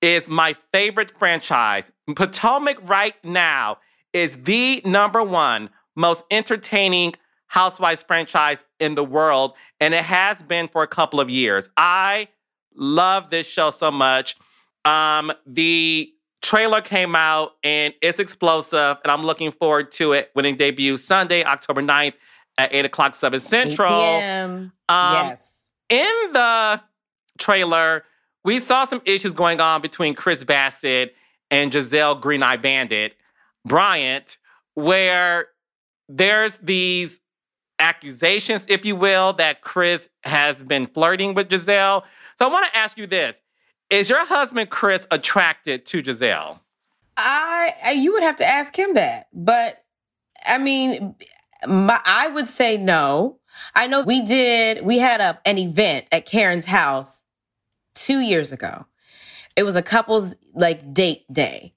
is 0.00 0.28
my 0.28 0.54
favorite 0.72 1.12
franchise. 1.18 1.90
Potomac 2.14 2.78
right 2.88 3.16
now 3.24 3.78
is 4.12 4.36
the 4.44 4.80
number 4.84 5.22
one 5.22 5.70
most 5.96 6.22
entertaining 6.30 7.14
Housewives 7.48 8.04
franchise 8.04 8.64
in 8.78 8.94
the 8.94 9.02
world, 9.02 9.54
and 9.80 9.92
it 9.92 10.04
has 10.04 10.40
been 10.40 10.68
for 10.68 10.84
a 10.84 10.86
couple 10.86 11.18
of 11.18 11.28
years. 11.28 11.68
I 11.76 12.28
love 12.76 13.30
this 13.30 13.44
show 13.44 13.70
so 13.70 13.90
much. 13.90 14.36
Um, 14.84 15.32
the 15.44 16.12
trailer 16.42 16.80
came 16.80 17.16
out 17.16 17.56
and 17.64 17.92
it's 18.02 18.20
explosive, 18.20 18.98
and 19.02 19.10
I'm 19.10 19.24
looking 19.24 19.50
forward 19.50 19.90
to 19.92 20.12
it 20.12 20.30
when 20.34 20.44
it 20.44 20.58
debuts 20.58 21.04
Sunday, 21.04 21.44
October 21.44 21.82
9th 21.82 22.14
at 22.56 22.72
8 22.72 22.84
o'clock, 22.84 23.16
7 23.16 23.40
Central. 23.40 23.94
8 24.00 24.20
p.m. 24.20 24.72
Um, 24.88 25.14
yes. 25.14 25.49
In 25.90 26.32
the 26.32 26.80
trailer, 27.38 28.04
we 28.44 28.58
saw 28.58 28.84
some 28.84 29.02
issues 29.04 29.34
going 29.34 29.60
on 29.60 29.82
between 29.82 30.14
Chris 30.14 30.44
Bassett 30.44 31.14
and 31.50 31.72
Gizelle 31.72 32.20
Green 32.20 32.42
Eye 32.42 32.56
Bandit 32.56 33.16
Bryant, 33.66 34.38
where 34.74 35.48
there's 36.08 36.56
these 36.62 37.20
accusations, 37.80 38.66
if 38.68 38.84
you 38.84 38.94
will, 38.94 39.32
that 39.34 39.62
Chris 39.62 40.08
has 40.22 40.56
been 40.56 40.86
flirting 40.86 41.34
with 41.34 41.48
Gizelle. 41.48 42.04
So 42.38 42.46
I 42.46 42.48
want 42.48 42.66
to 42.66 42.76
ask 42.78 42.96
you 42.96 43.06
this. 43.06 43.40
Is 43.90 44.08
your 44.08 44.24
husband 44.24 44.70
Chris 44.70 45.06
attracted 45.10 45.84
to 45.86 46.02
Gizelle? 46.02 46.60
I 47.16 47.92
you 47.96 48.12
would 48.12 48.22
have 48.22 48.36
to 48.36 48.46
ask 48.46 48.78
him 48.78 48.94
that. 48.94 49.26
But 49.32 49.82
I 50.46 50.58
mean, 50.58 51.16
my, 51.66 52.00
I 52.04 52.28
would 52.28 52.46
say 52.46 52.76
no. 52.76 53.39
I 53.74 53.86
know 53.86 54.02
we 54.02 54.22
did 54.22 54.84
we 54.84 54.98
had 54.98 55.20
a 55.20 55.40
an 55.44 55.58
event 55.58 56.06
at 56.12 56.26
Karen's 56.26 56.66
house 56.66 57.22
two 57.94 58.20
years 58.20 58.52
ago. 58.52 58.86
It 59.56 59.64
was 59.64 59.76
a 59.76 59.82
couple's 59.82 60.34
like 60.54 60.94
date 60.94 61.24
day. 61.32 61.74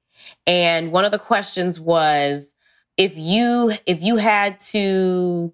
And 0.48 0.92
one 0.92 1.06
of 1.06 1.12
the 1.12 1.20
questions 1.20 1.80
was 1.80 2.54
if 2.98 3.18
you 3.18 3.74
if 3.86 4.02
you 4.02 4.18
had 4.18 4.60
to 4.72 5.54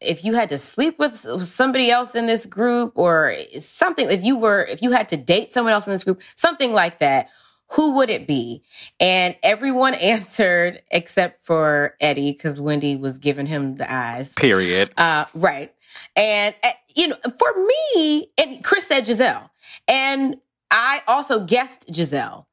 if 0.00 0.24
you 0.24 0.34
had 0.34 0.48
to 0.50 0.58
sleep 0.58 0.98
with 0.98 1.16
somebody 1.42 1.90
else 1.90 2.14
in 2.14 2.26
this 2.26 2.46
group 2.46 2.92
or 2.96 3.36
something, 3.58 4.10
if 4.10 4.22
you 4.22 4.36
were, 4.36 4.64
if 4.64 4.82
you 4.82 4.90
had 4.90 5.08
to 5.10 5.16
date 5.16 5.54
someone 5.54 5.72
else 5.72 5.86
in 5.86 5.92
this 5.92 6.04
group, 6.04 6.20
something 6.36 6.72
like 6.72 6.98
that, 6.98 7.28
who 7.72 7.94
would 7.96 8.10
it 8.10 8.26
be? 8.26 8.62
And 9.00 9.36
everyone 9.42 9.94
answered 9.94 10.82
except 10.90 11.44
for 11.44 11.96
Eddie 12.00 12.32
because 12.32 12.60
Wendy 12.60 12.96
was 12.96 13.18
giving 13.18 13.46
him 13.46 13.76
the 13.76 13.92
eyes. 13.92 14.32
Period. 14.34 14.92
Uh, 14.96 15.26
right. 15.34 15.74
And, 16.16 16.54
uh, 16.62 16.70
you 16.94 17.08
know, 17.08 17.16
for 17.38 17.66
me, 17.66 18.30
and 18.38 18.62
Chris 18.64 18.86
said 18.86 19.06
Gizelle. 19.06 19.50
And 19.88 20.36
I 20.70 21.02
also 21.06 21.40
guessed 21.40 21.88
Gizelle 21.88 22.46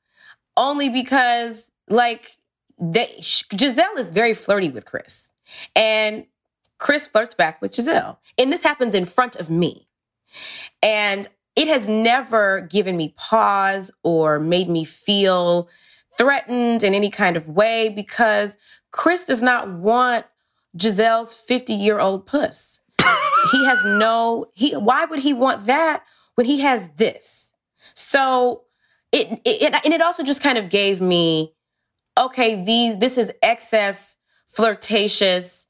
only 0.57 0.89
because, 0.89 1.71
like, 1.89 2.37
they, 2.79 3.07
Gizelle 3.17 3.97
is 3.97 4.11
very 4.11 4.33
flirty 4.33 4.69
with 4.69 4.85
Chris. 4.85 5.31
And 5.75 6.25
Chris 6.77 7.07
flirts 7.07 7.35
back 7.35 7.61
with 7.61 7.73
Gizelle. 7.73 8.17
And 8.37 8.51
this 8.51 8.63
happens 8.63 8.93
in 8.93 9.05
front 9.05 9.35
of 9.35 9.49
me. 9.49 9.87
And 10.81 11.27
it 11.61 11.67
has 11.67 11.87
never 11.87 12.61
given 12.61 12.97
me 12.97 13.13
pause 13.17 13.91
or 14.01 14.39
made 14.39 14.67
me 14.67 14.83
feel 14.83 15.69
threatened 16.17 16.81
in 16.81 16.95
any 16.95 17.11
kind 17.11 17.37
of 17.37 17.47
way 17.47 17.87
because 17.87 18.57
Chris 18.89 19.25
does 19.25 19.43
not 19.43 19.69
want 19.69 20.25
Gizelle's 20.75 21.35
50 21.35 21.73
year 21.73 21.99
old 21.99 22.25
puss. 22.25 22.79
he 23.51 23.63
has 23.65 23.85
no, 23.85 24.47
he, 24.55 24.75
why 24.75 25.05
would 25.05 25.19
he 25.19 25.33
want 25.33 25.67
that 25.67 26.03
when 26.33 26.47
he 26.47 26.61
has 26.61 26.89
this? 26.97 27.53
So 27.93 28.63
it, 29.11 29.39
it, 29.45 29.85
and 29.85 29.93
it 29.93 30.01
also 30.01 30.23
just 30.23 30.41
kind 30.41 30.57
of 30.57 30.67
gave 30.67 30.99
me, 30.99 31.53
okay, 32.19 32.63
these, 32.63 32.97
this 32.97 33.19
is 33.19 33.31
excess 33.43 34.17
flirtatious 34.47 35.67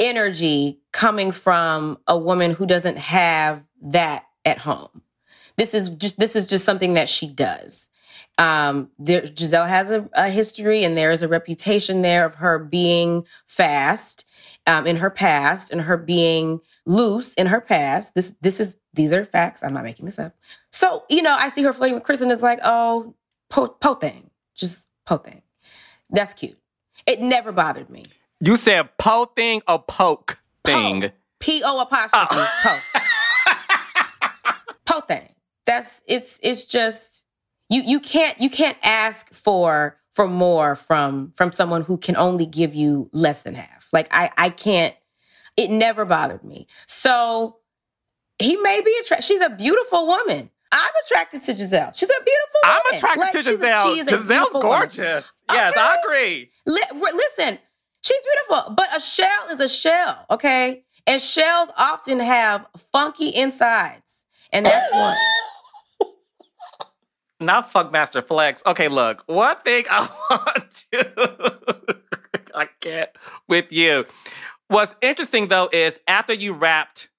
energy 0.00 0.80
coming 0.92 1.30
from 1.30 1.96
a 2.08 2.18
woman 2.18 2.50
who 2.50 2.66
doesn't 2.66 2.98
have 2.98 3.62
that 3.82 4.24
at 4.46 4.58
home. 4.58 5.02
This 5.56 5.74
is 5.74 5.90
just 5.90 6.18
this 6.18 6.36
is 6.36 6.46
just 6.46 6.64
something 6.64 6.94
that 6.94 7.08
she 7.08 7.26
does. 7.26 7.88
Um, 8.38 8.90
there, 8.98 9.22
Gizelle 9.22 9.68
has 9.68 9.90
a, 9.90 10.08
a, 10.12 10.28
history 10.28 10.84
and 10.84 10.96
there 10.96 11.10
is 11.10 11.22
a 11.22 11.28
reputation 11.28 12.02
there 12.02 12.24
of 12.24 12.36
her 12.36 12.58
being 12.58 13.26
fast 13.46 14.26
um, 14.66 14.86
in 14.86 14.96
her 14.96 15.08
past 15.08 15.70
and 15.70 15.82
her 15.82 15.96
being 15.96 16.60
loose 16.84 17.34
in 17.34 17.46
her 17.46 17.60
past. 17.60 18.14
This 18.14 18.34
this 18.40 18.60
is 18.60 18.76
these 18.92 19.12
are 19.12 19.24
facts. 19.24 19.62
I'm 19.64 19.74
not 19.74 19.84
making 19.84 20.06
this 20.06 20.18
up. 20.18 20.34
So 20.70 21.04
you 21.08 21.22
know, 21.22 21.34
I 21.38 21.48
see 21.48 21.62
her 21.62 21.72
flirting 21.72 21.94
with 21.94 22.04
Chris 22.04 22.20
and 22.20 22.30
it's 22.30 22.42
like, 22.42 22.60
oh, 22.62 23.14
po, 23.48 23.68
po 23.68 23.94
thing, 23.94 24.30
just 24.54 24.86
po 25.06 25.16
thing. 25.16 25.42
That's 26.10 26.34
cute. 26.34 26.58
It 27.06 27.20
never 27.20 27.52
bothered 27.52 27.90
me. 27.90 28.04
You 28.40 28.56
said 28.56 28.96
po 28.98 29.26
thing 29.26 29.62
or 29.66 29.82
poke 29.82 30.38
thing? 30.64 31.10
P 31.38 31.62
O 31.64 31.80
apostrophe 31.80 32.28
oh. 32.32 32.60
po. 32.62 33.00
Po 34.86 35.00
thing. 35.00 35.28
That's 35.66 36.00
it's 36.06 36.38
it's 36.42 36.64
just 36.64 37.24
you 37.68 37.82
you 37.82 38.00
can't 38.00 38.40
you 38.40 38.48
can't 38.48 38.78
ask 38.82 39.32
for 39.34 39.98
for 40.12 40.28
more 40.28 40.76
from 40.76 41.32
from 41.34 41.52
someone 41.52 41.82
who 41.82 41.98
can 41.98 42.16
only 42.16 42.46
give 42.46 42.74
you 42.74 43.10
less 43.12 43.42
than 43.42 43.54
half. 43.54 43.88
Like 43.92 44.08
I 44.10 44.30
I 44.36 44.50
can't 44.50 44.94
it 45.56 45.70
never 45.70 46.04
bothered 46.04 46.44
me. 46.44 46.66
So 46.86 47.56
he 48.38 48.56
may 48.56 48.80
be 48.82 48.94
attracted. 49.00 49.24
She's 49.24 49.40
a 49.40 49.50
beautiful 49.50 50.06
woman. 50.06 50.50
I'm 50.72 50.90
attracted 51.04 51.42
to 51.44 51.52
Gizelle. 51.52 51.96
She's 51.96 52.10
a 52.10 52.22
beautiful 52.24 52.60
woman. 52.64 52.80
I'm 52.86 52.96
attracted 52.96 53.20
like, 53.20 53.32
to 53.32 53.38
Gizelle. 53.38 53.94
She's 53.94 54.06
a, 54.06 54.16
Gizelle's 54.16 54.52
gorgeous. 54.52 54.98
Woman. 54.98 55.24
Yes, 55.52 55.72
okay. 55.72 55.80
I 55.80 55.96
agree. 56.04 56.50
listen, 56.66 57.58
she's 58.02 58.22
beautiful, 58.22 58.74
but 58.74 58.94
a 58.94 59.00
shell 59.00 59.48
is 59.50 59.60
a 59.60 59.68
shell, 59.68 60.26
okay? 60.30 60.84
And 61.06 61.22
shells 61.22 61.68
often 61.78 62.18
have 62.18 62.66
funky 62.92 63.28
insides. 63.34 64.05
And 64.56 64.64
that's 64.64 64.90
one. 64.90 65.16
Not 67.40 67.70
Funkmaster 67.70 68.26
Flex. 68.26 68.62
Okay, 68.64 68.88
look, 68.88 69.22
one 69.26 69.56
thing 69.58 69.84
I 69.90 70.08
want 70.30 70.84
to, 70.92 71.98
I 72.54 72.64
can't 72.80 73.10
with 73.48 73.70
you. 73.70 74.06
What's 74.68 74.94
interesting 75.02 75.48
though 75.48 75.68
is 75.74 75.98
after 76.08 76.32
you 76.32 76.54
wrapped 76.54 77.10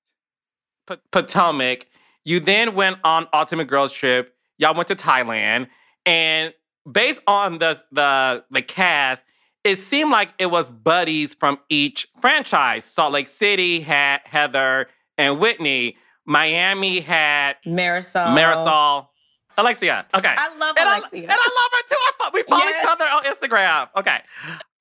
P- 0.89 0.95
Potomac, 1.11 1.85
you 2.25 2.39
then 2.39 2.73
went 2.73 2.97
on 3.03 3.27
Ultimate 3.31 3.67
Girls 3.67 3.93
Trip. 3.93 4.33
Y'all 4.57 4.73
went 4.73 4.87
to 4.87 4.95
Thailand, 4.95 5.67
and 6.07 6.55
based 6.91 7.21
on 7.27 7.59
the 7.59 7.79
the 7.91 8.45
the 8.49 8.63
cast, 8.63 9.23
it 9.63 9.75
seemed 9.75 10.09
like 10.09 10.29
it 10.39 10.47
was 10.47 10.69
buddies 10.69 11.35
from 11.35 11.59
each 11.69 12.07
franchise. 12.19 12.83
Salt 12.83 13.13
Lake 13.13 13.27
City 13.27 13.81
had 13.81 14.21
Heather 14.25 14.87
and 15.19 15.39
Whitney. 15.39 15.97
Miami 16.27 16.99
had 16.99 17.55
Marysol. 17.65 18.27
Marysol. 18.37 19.07
Alexia. 19.57 20.05
Okay. 20.13 20.35
I 20.37 20.57
love 20.57 20.75
and 20.77 20.87
Alexia. 20.87 21.21
I, 21.21 21.23
and 21.23 21.31
I 21.31 21.35
love 21.35 21.71
her 21.71 21.89
too. 21.89 21.95
I, 21.95 22.29
we 22.33 22.43
follow 22.43 22.63
yes. 22.63 22.83
each 22.83 22.89
other 22.89 23.05
on 23.05 23.23
Instagram. 23.23 23.89
Okay. 23.97 24.19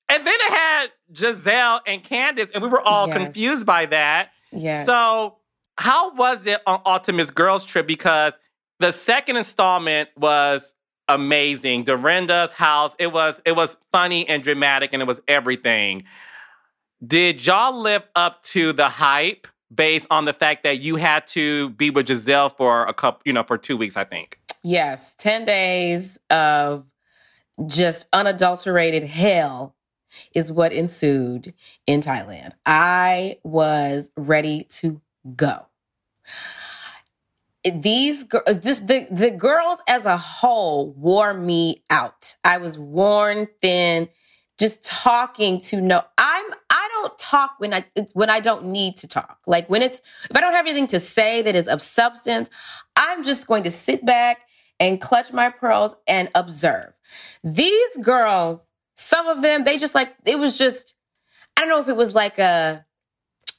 And 0.08 0.26
then 0.26 0.34
it 0.34 0.52
had 0.52 0.92
Gizelle 1.12 1.80
and 1.86 2.02
Candiace, 2.02 2.50
and 2.52 2.62
we 2.62 2.68
were 2.68 2.80
all 2.80 3.08
yes. 3.08 3.16
confused 3.16 3.64
by 3.64 3.86
that. 3.86 4.30
Yeah. 4.52 4.84
So, 4.84 5.36
how 5.78 6.14
was 6.14 6.44
it 6.46 6.60
on 6.66 6.80
Ultimate 6.84 7.34
Girls 7.34 7.64
Trip? 7.64 7.86
Because 7.86 8.32
the 8.78 8.92
second 8.92 9.36
installment 9.36 10.10
was 10.16 10.74
amazing. 11.08 11.84
Dorinda's 11.84 12.52
house. 12.52 12.94
It 12.98 13.12
was 13.12 13.40
it 13.44 13.52
was 13.52 13.76
funny 13.92 14.28
and 14.28 14.42
dramatic, 14.42 14.92
and 14.92 15.00
it 15.00 15.06
was 15.06 15.20
everything. 15.28 16.04
Did 17.04 17.44
y'all 17.46 17.78
live 17.78 18.02
up 18.14 18.42
to 18.44 18.72
the 18.72 18.88
hype? 18.88 19.46
Based 19.74 20.06
on 20.10 20.24
the 20.24 20.32
fact 20.32 20.64
that 20.64 20.80
you 20.80 20.96
had 20.96 21.26
to 21.28 21.70
be 21.70 21.90
with 21.90 22.06
Gizelle 22.06 22.56
for 22.56 22.84
a 22.84 22.94
couple, 22.94 23.22
you 23.24 23.32
know, 23.32 23.42
for 23.42 23.58
two 23.58 23.76
weeks, 23.76 23.96
I 23.96 24.04
think. 24.04 24.38
Yes, 24.62 25.14
10 25.16 25.44
days 25.44 26.18
of 26.30 26.90
just 27.66 28.08
unadulterated 28.12 29.04
hell 29.04 29.74
is 30.34 30.52
what 30.52 30.72
ensued 30.72 31.54
in 31.86 32.00
Thailand. 32.00 32.52
I 32.64 33.38
was 33.42 34.10
ready 34.16 34.64
to 34.70 35.00
go. 35.34 35.66
These 37.64 38.24
just 38.60 38.86
the 38.86 39.08
the 39.10 39.30
girls 39.30 39.78
as 39.88 40.04
a 40.04 40.16
whole 40.16 40.92
wore 40.92 41.34
me 41.34 41.82
out. 41.90 42.36
I 42.44 42.58
was 42.58 42.78
worn 42.78 43.48
thin 43.60 44.08
just 44.58 44.84
talking 44.84 45.60
to 45.62 45.80
no. 45.80 46.04
I'm 46.16 46.44
don't 47.06 47.18
talk 47.18 47.52
when 47.58 47.72
I 47.74 47.84
when 48.12 48.30
I 48.30 48.40
don't 48.40 48.66
need 48.66 48.96
to 48.98 49.08
talk. 49.08 49.38
Like 49.46 49.68
when 49.68 49.82
it's 49.82 50.00
if 50.30 50.36
I 50.36 50.40
don't 50.40 50.52
have 50.52 50.66
anything 50.66 50.88
to 50.88 51.00
say 51.00 51.42
that 51.42 51.54
is 51.54 51.68
of 51.68 51.82
substance, 51.82 52.50
I'm 52.96 53.22
just 53.22 53.46
going 53.46 53.62
to 53.64 53.70
sit 53.70 54.04
back 54.04 54.42
and 54.78 55.00
clutch 55.00 55.32
my 55.32 55.50
pearls 55.50 55.94
and 56.06 56.28
observe. 56.34 56.98
These 57.42 57.96
girls, 58.02 58.60
some 58.94 59.26
of 59.26 59.42
them, 59.42 59.64
they 59.64 59.78
just 59.78 59.94
like 59.94 60.14
it 60.24 60.38
was 60.38 60.58
just 60.58 60.94
I 61.56 61.62
don't 61.62 61.70
know 61.70 61.80
if 61.80 61.88
it 61.88 61.96
was 61.96 62.14
like 62.14 62.38
a 62.38 62.84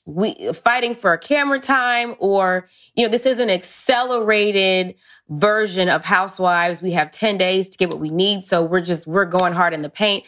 we 0.05 0.53
fighting 0.53 0.95
for 0.95 1.11
a 1.11 1.17
camera 1.17 1.59
time 1.59 2.15
or 2.19 2.69
you 2.95 3.03
know 3.03 3.11
this 3.11 3.25
is 3.25 3.41
an 3.41 3.49
accelerated 3.49 4.95
version 5.27 5.89
of 5.89 6.05
housewives 6.05 6.81
we 6.81 6.91
have 6.91 7.11
10 7.11 7.37
days 7.37 7.67
to 7.67 7.77
get 7.77 7.89
what 7.89 7.99
we 7.99 8.09
need 8.09 8.47
so 8.47 8.63
we're 8.63 8.79
just 8.79 9.05
we're 9.05 9.25
going 9.25 9.51
hard 9.51 9.73
in 9.73 9.81
the 9.81 9.89
paint 9.89 10.23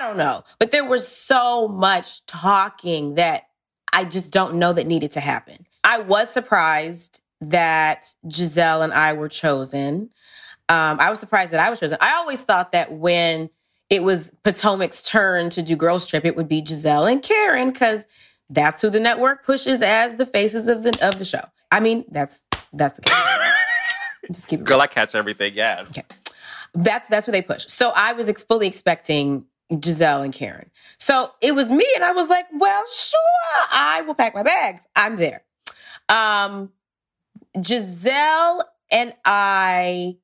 don't 0.00 0.16
know. 0.16 0.44
But 0.58 0.70
there 0.70 0.84
was 0.84 1.06
so 1.06 1.68
much 1.68 2.24
talking 2.26 3.14
that 3.14 3.44
I 3.92 4.04
just 4.04 4.32
don't 4.32 4.54
know 4.54 4.72
that 4.72 4.86
needed 4.86 5.12
to 5.12 5.20
happen. 5.20 5.66
I 5.84 5.98
was 5.98 6.30
surprised 6.30 7.20
that 7.40 8.12
Gizelle 8.26 8.84
and 8.84 8.92
I 8.92 9.14
were 9.14 9.28
chosen. 9.28 10.10
Um, 10.68 11.00
I 11.00 11.10
was 11.10 11.18
surprised 11.18 11.52
that 11.52 11.60
I 11.60 11.70
was 11.70 11.80
chosen. 11.80 11.98
I 12.00 12.14
always 12.16 12.40
thought 12.42 12.72
that 12.72 12.92
when 12.92 13.50
it 13.88 14.02
was 14.02 14.30
Potomac's 14.44 15.02
turn 15.02 15.50
to 15.50 15.62
do 15.62 15.74
Girls 15.74 16.06
Trip, 16.06 16.24
it 16.24 16.36
would 16.36 16.48
be 16.48 16.62
Gizelle 16.62 17.10
and 17.10 17.22
Karen 17.22 17.70
because 17.70 18.04
that's 18.48 18.80
who 18.82 18.90
the 18.90 19.00
network 19.00 19.44
pushes 19.44 19.82
as 19.82 20.16
the 20.16 20.26
faces 20.26 20.68
of 20.68 20.82
the 20.82 20.96
of 21.06 21.18
the 21.18 21.24
show. 21.24 21.42
I 21.72 21.80
mean, 21.80 22.04
that's 22.10 22.42
that's 22.72 22.94
the 22.94 23.02
case. 23.02 23.16
Just 24.28 24.48
keep 24.48 24.60
it 24.60 24.66
Girl, 24.66 24.80
I 24.80 24.86
catch 24.86 25.14
everything. 25.14 25.54
Yes. 25.54 25.88
Okay. 25.88 26.02
That's 26.74 27.08
that's 27.08 27.26
what 27.26 27.32
they 27.32 27.42
push. 27.42 27.66
So 27.66 27.90
I 27.90 28.12
was 28.12 28.28
ex- 28.28 28.44
fully 28.44 28.68
expecting 28.68 29.46
Gizelle 29.72 30.24
and 30.24 30.32
Karen. 30.32 30.70
So 30.98 31.30
it 31.40 31.54
was 31.54 31.70
me, 31.70 31.86
and 31.94 32.04
I 32.04 32.12
was 32.12 32.28
like, 32.28 32.46
well, 32.52 32.84
sure, 32.92 33.20
I 33.70 34.02
will 34.02 34.14
pack 34.14 34.34
my 34.34 34.42
bags. 34.42 34.86
I'm 34.96 35.16
there. 35.16 35.44
Um, 36.08 36.70
Gizelle 37.56 38.62
and 38.90 39.14
I, 39.24 40.16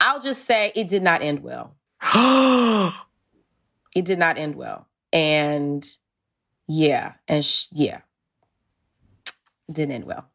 I'll 0.00 0.20
just 0.20 0.46
say 0.46 0.72
it 0.74 0.88
did 0.88 1.02
not 1.02 1.22
end 1.22 1.42
well. 1.42 1.74
it 3.94 4.04
did 4.04 4.18
not 4.18 4.38
end 4.38 4.54
well. 4.54 4.86
And 5.12 5.84
yeah, 6.66 7.14
and 7.28 7.44
sh- 7.44 7.66
yeah, 7.72 8.00
it 9.68 9.74
didn't 9.74 9.94
end 9.94 10.04
well. 10.04 10.28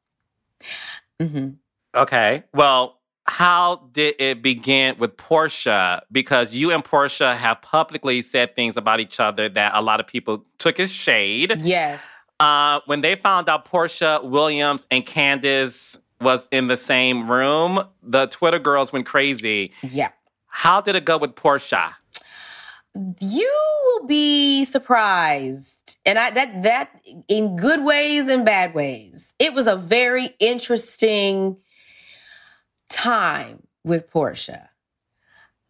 Mm-hmm. 1.19 1.49
Okay. 1.95 2.43
Well, 2.53 2.98
how 3.29 3.87
did 3.93 4.15
it 4.19 4.41
begin 4.41 4.97
with 4.97 5.15
Porsha? 5.15 6.01
Because 6.11 6.55
you 6.55 6.71
and 6.71 6.83
Porsha 6.83 7.35
have 7.37 7.61
publicly 7.61 8.21
said 8.21 8.55
things 8.55 8.75
about 8.75 8.99
each 8.99 9.19
other 9.19 9.47
that 9.49 9.71
a 9.75 9.81
lot 9.81 9.99
of 9.99 10.07
people 10.07 10.45
took 10.57 10.79
as 10.79 10.91
shade. 10.91 11.61
Yes. 11.63 12.05
Uh, 12.39 12.79
when 12.85 13.01
they 13.01 13.15
found 13.15 13.47
out 13.47 13.69
Porsha 13.69 14.23
Williams 14.23 14.85
and 14.89 15.05
Candiace 15.05 15.97
was 16.19 16.45
in 16.51 16.67
the 16.67 16.77
same 16.77 17.29
room, 17.29 17.83
the 18.01 18.25
Twitter 18.27 18.59
girls 18.59 18.91
went 18.91 19.05
crazy. 19.05 19.73
Yeah. 19.83 20.09
How 20.47 20.81
did 20.81 20.95
it 20.95 21.05
go 21.05 21.17
with 21.17 21.35
Porsha? 21.35 21.93
You 23.21 23.51
will 23.85 24.07
be 24.07 24.65
surprised. 24.65 25.97
And 26.05 26.17
I 26.17 26.31
that 26.31 26.63
that 26.63 27.01
in 27.27 27.55
good 27.55 27.85
ways 27.85 28.27
and 28.27 28.43
bad 28.43 28.73
ways. 28.73 29.35
It 29.37 29.53
was 29.53 29.67
a 29.67 29.75
very 29.75 30.35
interesting 30.39 31.57
time 32.89 33.63
with 33.83 34.11
Porsha 34.11 34.67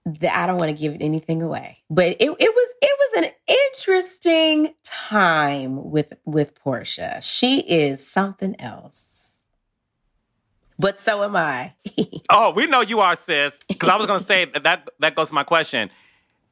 That 0.05 0.35
I 0.35 0.47
don't 0.47 0.57
want 0.57 0.75
to 0.75 0.81
give 0.81 0.97
anything 0.99 1.41
away. 1.41 1.83
But 1.89 2.07
it, 2.07 2.15
it 2.19 2.27
was 2.29 2.75
it 2.81 2.97
was 2.99 3.23
an 3.25 3.31
interesting 3.47 4.73
time 4.83 5.89
with 5.91 6.13
with 6.25 6.55
Porsha. 6.55 7.21
She 7.21 7.59
is 7.61 8.05
something 8.05 8.59
else. 8.59 9.09
But 10.79 10.97
so 10.97 11.23
am 11.23 11.35
I. 11.35 11.73
oh, 12.29 12.51
we 12.51 12.65
know 12.65 12.79
you 12.79 13.01
are, 13.01 13.17
sis. 13.17 13.59
Because 13.67 13.89
I 13.89 13.97
was 13.97 14.05
going 14.07 14.19
to 14.19 14.25
say 14.25 14.45
that, 14.45 14.63
that 14.63 14.89
that 14.99 15.15
goes 15.15 15.27
to 15.27 15.33
my 15.33 15.43
question. 15.43 15.89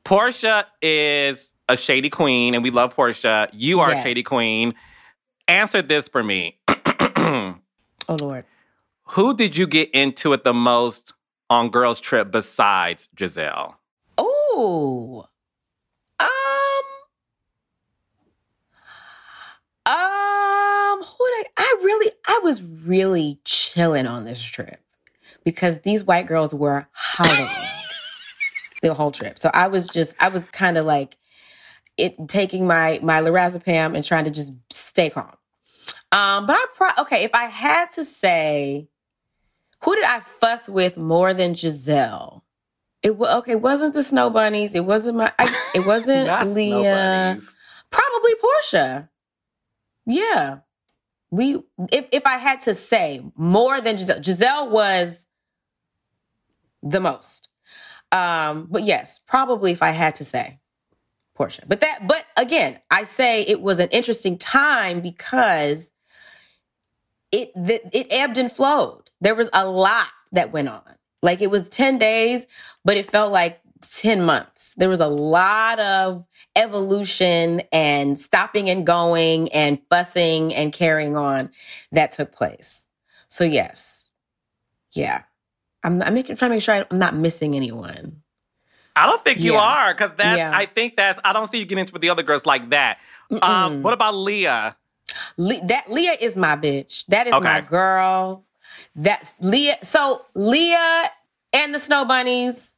Porsha 0.04 0.66
is 0.82 1.54
a 1.70 1.78
shady 1.78 2.10
queen, 2.10 2.54
and 2.54 2.64
we 2.64 2.70
love 2.70 2.96
Porsha. 2.96 3.50
You 3.54 3.80
are 3.80 3.92
yes. 3.92 4.00
a 4.00 4.04
shady 4.04 4.24
queen. 4.24 4.74
Answer 5.48 5.82
this 5.82 6.10
for 6.10 6.24
me. 6.24 6.60
oh 6.68 7.56
Lord. 8.20 8.46
Who 9.12 9.36
did 9.36 9.56
you 9.56 9.68
get 9.68 9.90
into 9.92 10.34
it 10.34 10.44
the 10.44 10.54
most 10.54 11.14
on 11.50 11.70
Girls 11.70 12.00
Trip 12.00 12.32
besides 12.32 13.08
Gizelle? 13.16 13.76
Oh. 14.18 15.28
Um. 16.20 16.28
Um. 19.86 21.04
Who 21.04 21.26
did 21.38 21.46
I, 21.46 21.46
I 21.58 21.82
really, 21.84 22.12
I 22.28 22.40
was 22.44 22.62
really 22.62 23.40
chilling 23.46 24.08
on 24.08 24.26
this 24.26 24.42
trip 24.42 24.82
because 25.44 25.80
these 25.80 26.04
white 26.04 26.28
girls 26.28 26.54
were 26.54 26.88
hollering 26.92 27.48
the 28.82 28.94
whole 28.94 29.12
trip. 29.12 29.40
So 29.40 29.50
I 29.54 29.68
was 29.68 29.88
just, 29.88 30.16
I 30.20 30.28
was 30.28 30.44
kind 30.52 30.78
of 30.78 30.86
like 30.86 31.18
it 31.98 32.16
taking 32.28 32.68
my 32.68 33.00
my 33.02 33.22
lorazepam 33.22 33.96
and 33.96 34.04
trying 34.04 34.26
to 34.26 34.32
just 34.32 34.52
stay 34.72 35.10
calm. 35.10 35.34
Um, 36.12 36.46
but 36.46 36.54
I 36.54 36.66
pro- 36.76 37.04
okay, 37.04 37.24
if 37.24 37.32
I 37.34 37.46
had 37.46 37.92
to 37.94 38.04
say, 38.06 38.88
who 39.84 39.96
did 39.96 40.06
I 40.06 40.22
fuss 40.22 40.68
with 40.68 40.98
more 40.98 41.34
than 41.34 41.54
Gizelle? 41.54 42.42
It 43.04 43.18
was 43.18 43.30
okay. 43.38 43.56
Wasn't 43.56 43.94
the 43.94 44.04
Snow 44.04 44.30
Bunnies? 44.30 44.74
It 44.76 44.86
wasn't 44.86 45.18
my. 45.18 45.32
I, 45.38 45.56
it 45.76 45.86
wasn't 45.86 46.28
Leah. 46.54 47.38
Probably 47.92 48.34
Porsha. 48.36 49.10
Yeah, 50.06 50.60
we. 51.30 51.62
If 51.92 52.08
if 52.12 52.26
I 52.26 52.38
had 52.38 52.62
to 52.62 52.74
say 52.74 53.24
more 53.36 53.80
than 53.82 53.98
Gizelle, 53.98 54.22
Gizelle 54.22 54.70
was 54.72 55.28
the 56.82 57.00
most. 57.00 57.50
Um, 58.12 58.68
but 58.70 58.84
yes, 58.84 59.20
probably 59.28 59.72
if 59.72 59.84
I 59.84 59.92
had 59.92 60.16
to 60.16 60.24
say 60.24 60.60
Porsha. 61.38 61.62
But 61.68 61.82
that, 61.82 62.08
but 62.08 62.26
again, 62.36 62.80
I 62.90 63.04
say 63.04 63.42
it 63.42 63.62
was 63.62 63.80
an 63.80 63.90
interesting 63.90 64.38
time 64.38 65.02
because 65.02 65.92
it 67.32 67.52
the, 67.56 67.82
it 67.96 68.08
ebbed 68.12 68.38
and 68.38 68.52
flowed. 68.52 69.07
There 69.22 69.36
was 69.36 69.50
a 69.54 69.68
lot 69.68 70.08
that 70.32 70.52
went 70.52 70.70
on. 70.70 70.82
Like 71.22 71.42
it 71.42 71.50
was 71.50 71.68
10 71.70 71.98
days, 71.98 72.46
but 72.86 72.98
it 72.98 73.10
felt 73.10 73.32
like 73.32 73.60
10 73.82 74.24
months. 74.24 74.74
There 74.78 74.90
was 74.90 75.00
a 75.00 75.08
lot 75.08 75.80
of 75.80 76.26
evolution 76.56 77.62
and 77.72 78.18
stopping 78.18 78.70
and 78.70 78.86
going 78.86 79.52
and 79.52 79.80
fussing 79.90 80.54
and 80.54 80.72
carrying 80.72 81.18
on 81.18 81.50
that 81.92 82.12
took 82.12 82.36
place. 82.36 82.88
So 83.30 83.44
yes. 83.44 84.08
Yeah. 84.94 85.24
I'm, 85.84 86.02
I'm 86.02 86.14
making, 86.14 86.36
trying 86.36 86.52
to 86.52 86.56
make 86.56 86.64
sure 86.64 86.86
I'm 86.90 87.00
not 87.00 87.16
missing 87.16 87.56
anyone. 87.56 88.22
I 88.96 89.06
don't 89.06 89.24
think 89.24 89.40
you 89.40 89.54
yeah. 89.54 89.60
are 89.60 89.94
because 89.94 90.12
that's. 90.18 90.38
Yeah. 90.38 90.52
I 90.54 90.66
think 90.66 90.96
that's. 90.96 91.20
I 91.24 91.32
don't 91.32 91.48
see 91.48 91.60
you 91.60 91.66
getting 91.66 91.82
into 91.82 91.94
with 91.94 92.02
the 92.02 92.10
other 92.10 92.24
girls 92.24 92.46
like 92.48 92.72
that. 92.72 92.98
Um, 93.42 93.84
what 93.84 93.94
about 93.94 94.16
Leah? 94.16 94.76
Le- 95.38 95.66
that 95.68 95.92
Leah 95.92 96.16
is 96.20 96.36
my 96.36 96.56
bitch. 96.56 97.06
That 97.08 97.28
is 97.28 97.34
okay. 97.34 97.44
my 97.44 97.62
girl. 97.62 98.47
That 98.98 99.34
Leah. 99.40 99.78
So 99.84 100.26
Leah 100.34 101.12
and 101.54 101.74
the 101.74 101.80
Snow 101.80 102.06
Bunnies. 102.06 102.78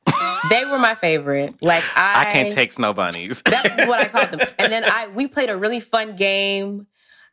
they 0.50 0.66
were 0.66 0.80
my 0.80 0.96
favorite. 0.96 1.56
Like 1.62 1.84
I, 1.96 2.28
I 2.28 2.32
can't 2.32 2.54
take 2.54 2.72
snow 2.72 2.94
bunnies. 2.94 3.42
that's 3.46 3.88
what 3.88 4.00
I 4.00 4.08
called 4.08 4.32
them. 4.32 4.48
And 4.58 4.72
then 4.72 4.84
I 4.84 5.08
we 5.08 5.28
played 5.28 5.50
a 5.50 5.58
really 5.58 5.80
fun 5.80 6.16
game 6.16 6.88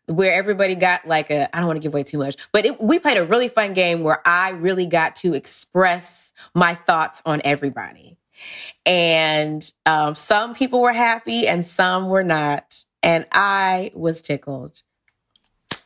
where 0.06 0.32
everybody 0.32 0.74
got 0.74 1.06
like 1.06 1.30
a 1.30 1.54
I 1.54 1.58
don't 1.58 1.66
want 1.66 1.78
to 1.78 1.82
give 1.82 1.94
away 1.94 2.02
too 2.02 2.18
much, 2.18 2.36
but 2.52 2.64
it, 2.64 2.80
we 2.80 2.98
played 2.98 3.16
a 3.16 3.24
really 3.24 3.48
fun 3.48 3.74
game 3.74 4.02
where 4.02 4.20
I 4.26 4.50
really 4.50 4.86
got 4.86 5.16
to 5.16 5.34
express 5.34 6.32
my 6.54 6.74
thoughts 6.74 7.22
on 7.26 7.40
everybody. 7.44 8.16
And 8.84 9.68
um, 9.86 10.14
some 10.14 10.54
people 10.54 10.80
were 10.80 10.92
happy 10.92 11.48
and 11.48 11.64
some 11.64 12.08
were 12.08 12.24
not. 12.24 12.84
And 13.02 13.24
I 13.32 13.90
was 13.94 14.20
tickled. 14.20 14.82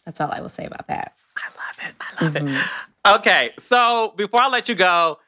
That's 0.05 0.21
all 0.21 0.31
I 0.31 0.41
will 0.41 0.49
say 0.49 0.65
about 0.65 0.89
that. 0.89 1.15
I 1.37 1.47
love 1.49 1.89
it. 1.89 1.95
I 2.01 2.25
love 2.25 2.35
mm-hmm. 2.35 2.49
it. 2.57 2.67
Okay. 3.07 3.53
So 3.59 4.15
before 4.17 4.41
I 4.41 4.49
let 4.49 4.69
you 4.69 4.75
go, 4.75 5.19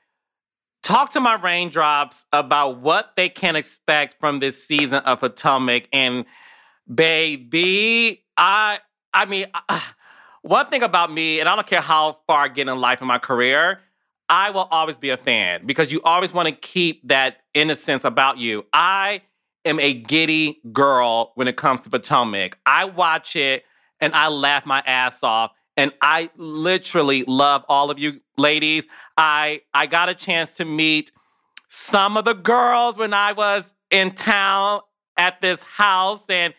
talk 0.82 1.10
to 1.12 1.20
my 1.20 1.34
raindrops 1.34 2.26
about 2.32 2.80
what 2.80 3.12
they 3.16 3.28
can 3.28 3.56
expect 3.56 4.16
from 4.20 4.40
this 4.40 4.62
season 4.66 5.02
of 5.04 5.20
Potomac. 5.20 5.88
And 5.92 6.24
baby, 6.92 8.24
I, 8.36 8.80
I 9.14 9.24
mean, 9.26 9.46
one 10.42 10.68
thing 10.68 10.82
about 10.82 11.12
me, 11.12 11.40
and 11.40 11.48
I 11.48 11.54
don't 11.54 11.66
care 11.66 11.80
how 11.80 12.18
far 12.26 12.44
I 12.44 12.48
get 12.48 12.68
in 12.68 12.78
life 12.78 13.00
in 13.00 13.06
my 13.08 13.18
career, 13.18 13.80
I 14.28 14.50
will 14.50 14.68
always 14.70 14.96
be 14.96 15.10
a 15.10 15.16
fan 15.16 15.66
because 15.66 15.92
you 15.92 16.00
always 16.02 16.32
want 16.32 16.48
to 16.48 16.54
keep 16.54 17.06
that 17.08 17.38
innocence 17.54 18.04
about 18.04 18.38
you. 18.38 18.64
I 18.72 19.22
am 19.64 19.78
a 19.78 19.92
giddy 19.92 20.60
girl 20.72 21.32
when 21.34 21.48
it 21.48 21.56
comes 21.56 21.82
to 21.82 21.90
Potomac. 21.90 22.56
I 22.64 22.86
watch 22.86 23.36
it 23.36 23.64
and 24.00 24.14
I 24.14 24.28
laugh 24.28 24.64
my 24.66 24.80
ass 24.86 25.22
off. 25.22 25.52
And 25.76 25.92
I 26.00 26.30
literally 26.36 27.24
love 27.24 27.64
all 27.68 27.90
of 27.90 27.98
you 27.98 28.20
ladies. 28.36 28.86
I 29.16 29.62
I 29.72 29.86
got 29.86 30.08
a 30.08 30.14
chance 30.14 30.56
to 30.56 30.64
meet 30.64 31.12
some 31.68 32.16
of 32.16 32.24
the 32.24 32.34
girls 32.34 32.98
when 32.98 33.14
I 33.14 33.32
was 33.32 33.72
in 33.90 34.10
town 34.12 34.80
at 35.16 35.40
this 35.40 35.62
house 35.62 36.28
and 36.28 36.54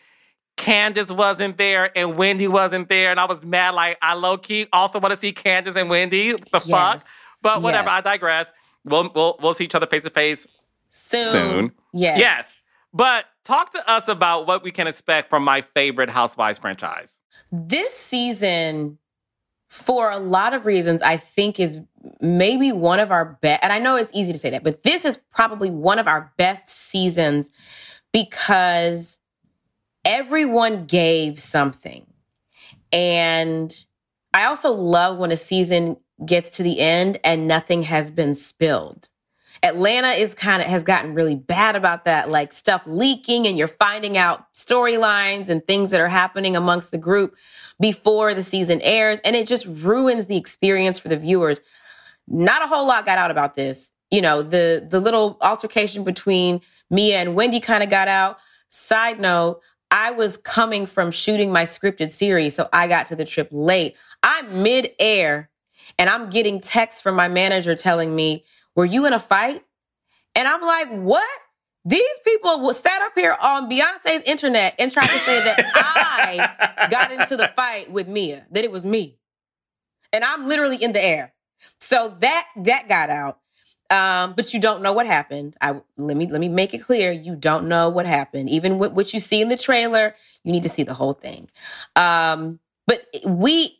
Candiace 0.56 1.10
wasn't 1.10 1.58
there 1.58 1.96
and 1.96 2.16
Wendy 2.16 2.48
wasn't 2.48 2.88
there. 2.88 3.10
And 3.10 3.20
I 3.20 3.24
was 3.24 3.42
mad. 3.44 3.74
Like, 3.74 3.98
I 4.02 4.14
low 4.14 4.38
key 4.38 4.66
also 4.72 4.98
want 5.00 5.12
to 5.12 5.18
see 5.18 5.32
Candiace 5.32 5.76
and 5.76 5.88
Wendy. 5.90 6.32
The 6.32 6.40
yes. 6.52 6.66
fuck? 6.66 7.04
But 7.42 7.62
whatever, 7.62 7.88
yes. 7.88 7.98
I 8.04 8.10
digress. 8.12 8.52
We'll, 8.84 9.10
we'll 9.14 9.36
we'll 9.40 9.54
see 9.54 9.64
each 9.64 9.74
other 9.74 9.86
face 9.86 10.04
to 10.04 10.10
face 10.10 10.46
soon. 10.90 11.24
Soon. 11.24 11.72
Yes. 11.92 12.18
Yes. 12.18 12.60
But 12.92 13.26
talk 13.44 13.72
to 13.72 13.90
us 13.90 14.08
about 14.08 14.46
what 14.46 14.62
we 14.62 14.70
can 14.70 14.86
expect 14.86 15.28
from 15.28 15.42
my 15.42 15.62
favorite 15.74 16.08
Housewives 16.08 16.58
franchise. 16.58 17.18
This 17.50 17.92
season, 17.92 18.98
for 19.74 20.08
a 20.08 20.20
lot 20.20 20.54
of 20.54 20.66
reasons, 20.66 21.02
I 21.02 21.16
think 21.16 21.58
is 21.58 21.80
maybe 22.20 22.70
one 22.70 23.00
of 23.00 23.10
our 23.10 23.36
best. 23.42 23.64
And 23.64 23.72
I 23.72 23.80
know 23.80 23.96
it's 23.96 24.12
easy 24.14 24.32
to 24.32 24.38
say 24.38 24.50
that, 24.50 24.62
but 24.62 24.84
this 24.84 25.04
is 25.04 25.18
probably 25.32 25.68
one 25.68 25.98
of 25.98 26.06
our 26.06 26.32
best 26.36 26.68
seasons 26.68 27.50
because 28.12 29.18
everyone 30.04 30.86
gave 30.86 31.40
something. 31.40 32.06
And 32.92 33.74
I 34.32 34.44
also 34.44 34.70
love 34.70 35.18
when 35.18 35.32
a 35.32 35.36
season 35.36 35.96
gets 36.24 36.50
to 36.50 36.62
the 36.62 36.78
end 36.78 37.18
and 37.24 37.48
nothing 37.48 37.82
has 37.82 38.12
been 38.12 38.36
spilled. 38.36 39.08
Atlanta 39.64 40.10
is 40.10 40.34
kind 40.34 40.62
of 40.62 40.68
has 40.68 40.84
gotten 40.84 41.14
really 41.14 41.34
bad 41.34 41.74
about 41.74 42.04
that, 42.04 42.28
like 42.28 42.52
stuff 42.52 42.84
leaking 42.86 43.48
and 43.48 43.58
you're 43.58 43.66
finding 43.66 44.16
out 44.16 44.46
storylines 44.54 45.48
and 45.48 45.66
things 45.66 45.90
that 45.90 46.00
are 46.00 46.08
happening 46.08 46.54
amongst 46.54 46.92
the 46.92 46.98
group 46.98 47.34
before 47.80 48.34
the 48.34 48.42
season 48.42 48.80
airs. 48.82 49.20
And 49.24 49.36
it 49.36 49.46
just 49.46 49.66
ruins 49.66 50.26
the 50.26 50.36
experience 50.36 50.98
for 50.98 51.08
the 51.08 51.16
viewers. 51.16 51.60
Not 52.26 52.62
a 52.62 52.66
whole 52.66 52.86
lot 52.86 53.06
got 53.06 53.18
out 53.18 53.30
about 53.30 53.56
this. 53.56 53.92
You 54.10 54.22
know, 54.22 54.42
the, 54.42 54.86
the 54.88 55.00
little 55.00 55.38
altercation 55.40 56.04
between 56.04 56.60
Mia 56.90 57.18
and 57.18 57.34
Wendy 57.34 57.60
kind 57.60 57.82
of 57.82 57.90
got 57.90 58.08
out. 58.08 58.38
Side 58.68 59.20
note, 59.20 59.60
I 59.90 60.10
was 60.10 60.36
coming 60.36 60.86
from 60.86 61.10
shooting 61.10 61.52
my 61.52 61.64
scripted 61.64 62.10
series, 62.10 62.54
so 62.56 62.68
I 62.72 62.88
got 62.88 63.06
to 63.06 63.16
the 63.16 63.24
trip 63.24 63.48
late. 63.52 63.96
I'm 64.22 64.62
mid 64.62 64.90
air 64.98 65.50
and 65.98 66.10
I'm 66.10 66.30
getting 66.30 66.60
texts 66.60 67.00
from 67.00 67.14
my 67.14 67.28
manager 67.28 67.74
telling 67.74 68.14
me, 68.14 68.44
Were 68.74 68.84
you 68.84 69.06
in 69.06 69.12
a 69.12 69.20
fight? 69.20 69.62
And 70.34 70.48
I'm 70.48 70.62
like, 70.62 70.90
What? 70.90 71.28
These 71.84 72.18
people 72.24 72.72
sat 72.72 73.02
up 73.02 73.12
here 73.14 73.36
on 73.42 73.70
Beyonce's 73.70 74.22
internet 74.24 74.74
and 74.78 74.90
tried 74.90 75.08
to 75.08 75.18
say 75.20 75.44
that 75.44 75.72
I 75.74 76.88
got 76.90 77.12
into 77.12 77.36
the 77.36 77.48
fight 77.48 77.90
with 77.90 78.08
Mia, 78.08 78.46
that 78.50 78.64
it 78.64 78.72
was 78.72 78.84
me. 78.84 79.18
And 80.12 80.24
I'm 80.24 80.46
literally 80.48 80.76
in 80.82 80.92
the 80.92 81.02
air. 81.02 81.34
So 81.80 82.16
that 82.20 82.46
that 82.56 82.88
got 82.88 83.10
out. 83.10 83.38
Um, 83.90 84.32
but 84.34 84.54
you 84.54 84.60
don't 84.60 84.82
know 84.82 84.92
what 84.92 85.06
happened. 85.06 85.56
I 85.60 85.80
let 85.98 86.16
me 86.16 86.26
let 86.26 86.40
me 86.40 86.48
make 86.48 86.72
it 86.72 86.78
clear. 86.78 87.12
You 87.12 87.36
don't 87.36 87.68
know 87.68 87.90
what 87.90 88.06
happened. 88.06 88.48
Even 88.48 88.78
with 88.78 88.92
what 88.92 89.12
you 89.12 89.20
see 89.20 89.42
in 89.42 89.48
the 89.48 89.56
trailer, 89.56 90.14
you 90.42 90.52
need 90.52 90.62
to 90.62 90.68
see 90.68 90.84
the 90.84 90.94
whole 90.94 91.12
thing. 91.12 91.48
Um, 91.96 92.60
but 92.86 93.06
we 93.26 93.78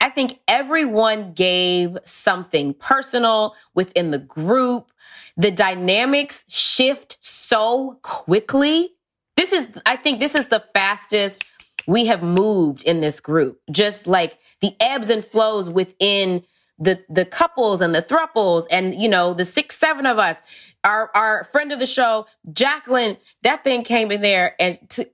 I 0.00 0.10
think 0.10 0.40
everyone 0.48 1.32
gave 1.32 1.98
something 2.04 2.74
personal 2.74 3.54
within 3.74 4.10
the 4.10 4.18
group. 4.18 4.92
The 5.36 5.50
dynamics 5.50 6.44
shift 6.48 7.18
so 7.20 7.98
quickly. 8.02 8.90
This 9.36 9.52
is, 9.52 9.68
I 9.86 9.96
think 9.96 10.20
this 10.20 10.34
is 10.34 10.46
the 10.48 10.64
fastest 10.74 11.44
we 11.86 12.06
have 12.06 12.22
moved 12.22 12.84
in 12.84 13.00
this 13.00 13.20
group. 13.20 13.60
Just 13.70 14.06
like 14.06 14.38
the 14.60 14.74
ebbs 14.80 15.10
and 15.10 15.24
flows 15.24 15.68
within 15.70 16.44
the 16.78 17.04
the 17.08 17.24
couples 17.24 17.80
and 17.80 17.94
the 17.94 18.02
thruples 18.02 18.66
and 18.70 18.94
you 18.94 19.08
know 19.08 19.34
the 19.34 19.44
six 19.44 19.76
seven 19.76 20.06
of 20.06 20.18
us 20.18 20.36
our 20.84 21.10
our 21.14 21.44
friend 21.44 21.72
of 21.72 21.78
the 21.80 21.86
show 21.86 22.26
jacqueline 22.52 23.16
that 23.42 23.64
thing 23.64 23.82
came 23.82 24.12
in 24.12 24.20
there 24.20 24.54
and 24.60 24.78
t- 24.88 25.06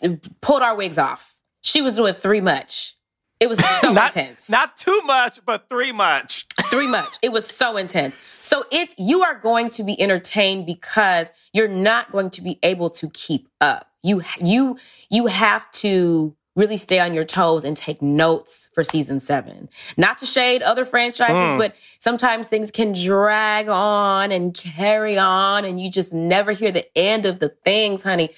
t- 0.00 0.18
pulled 0.40 0.62
our 0.62 0.74
wigs 0.76 0.98
off 0.98 1.36
she 1.62 1.80
was 1.80 1.94
doing 1.94 2.14
three 2.14 2.40
much 2.40 2.96
it 3.38 3.48
was 3.48 3.58
so 3.80 3.92
not, 3.92 4.16
intense. 4.16 4.48
Not 4.48 4.76
too 4.76 5.00
much, 5.04 5.40
but 5.44 5.68
three 5.68 5.92
much. 5.92 6.46
three 6.70 6.86
much. 6.86 7.16
It 7.22 7.32
was 7.32 7.46
so 7.46 7.76
intense. 7.76 8.16
So 8.42 8.64
it's 8.72 8.94
you 8.98 9.22
are 9.22 9.38
going 9.38 9.70
to 9.70 9.82
be 9.82 10.00
entertained 10.00 10.66
because 10.66 11.28
you're 11.52 11.68
not 11.68 12.12
going 12.12 12.30
to 12.30 12.42
be 12.42 12.58
able 12.62 12.90
to 12.90 13.10
keep 13.10 13.48
up. 13.60 13.90
You 14.02 14.22
you 14.40 14.78
you 15.10 15.26
have 15.26 15.70
to 15.72 16.36
really 16.54 16.78
stay 16.78 16.98
on 16.98 17.12
your 17.12 17.24
toes 17.24 17.64
and 17.64 17.76
take 17.76 18.00
notes 18.00 18.70
for 18.72 18.82
season 18.82 19.20
seven. 19.20 19.68
Not 19.98 20.18
to 20.18 20.26
shade 20.26 20.62
other 20.62 20.86
franchises, 20.86 21.52
mm. 21.52 21.58
but 21.58 21.76
sometimes 21.98 22.48
things 22.48 22.70
can 22.70 22.92
drag 22.94 23.68
on 23.68 24.32
and 24.32 24.54
carry 24.54 25.18
on 25.18 25.66
and 25.66 25.78
you 25.78 25.90
just 25.90 26.14
never 26.14 26.52
hear 26.52 26.72
the 26.72 26.86
end 26.96 27.26
of 27.26 27.38
the 27.38 27.50
things, 27.50 28.02
honey. 28.02 28.30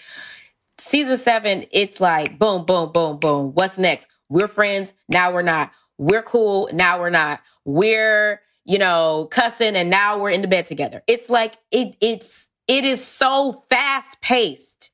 Season 0.78 1.16
seven, 1.16 1.64
it's 1.70 2.00
like 2.00 2.38
boom, 2.38 2.64
boom, 2.64 2.90
boom, 2.90 3.18
boom. 3.18 3.52
What's 3.52 3.78
next? 3.78 4.08
We're 4.28 4.48
friends. 4.48 4.92
Now 5.08 5.32
we're 5.32 5.42
not. 5.42 5.72
We're 5.96 6.22
cool. 6.22 6.68
Now 6.72 7.00
we're 7.00 7.10
not. 7.10 7.40
We're, 7.64 8.40
you 8.64 8.78
know, 8.78 9.28
cussing 9.30 9.76
and 9.76 9.90
now 9.90 10.18
we're 10.18 10.30
in 10.30 10.42
the 10.42 10.48
bed 10.48 10.66
together. 10.66 11.02
It's 11.06 11.28
like, 11.28 11.56
it, 11.70 11.96
it's, 12.00 12.48
it 12.66 12.84
is 12.84 13.04
so 13.04 13.64
fast 13.68 14.20
paced. 14.20 14.90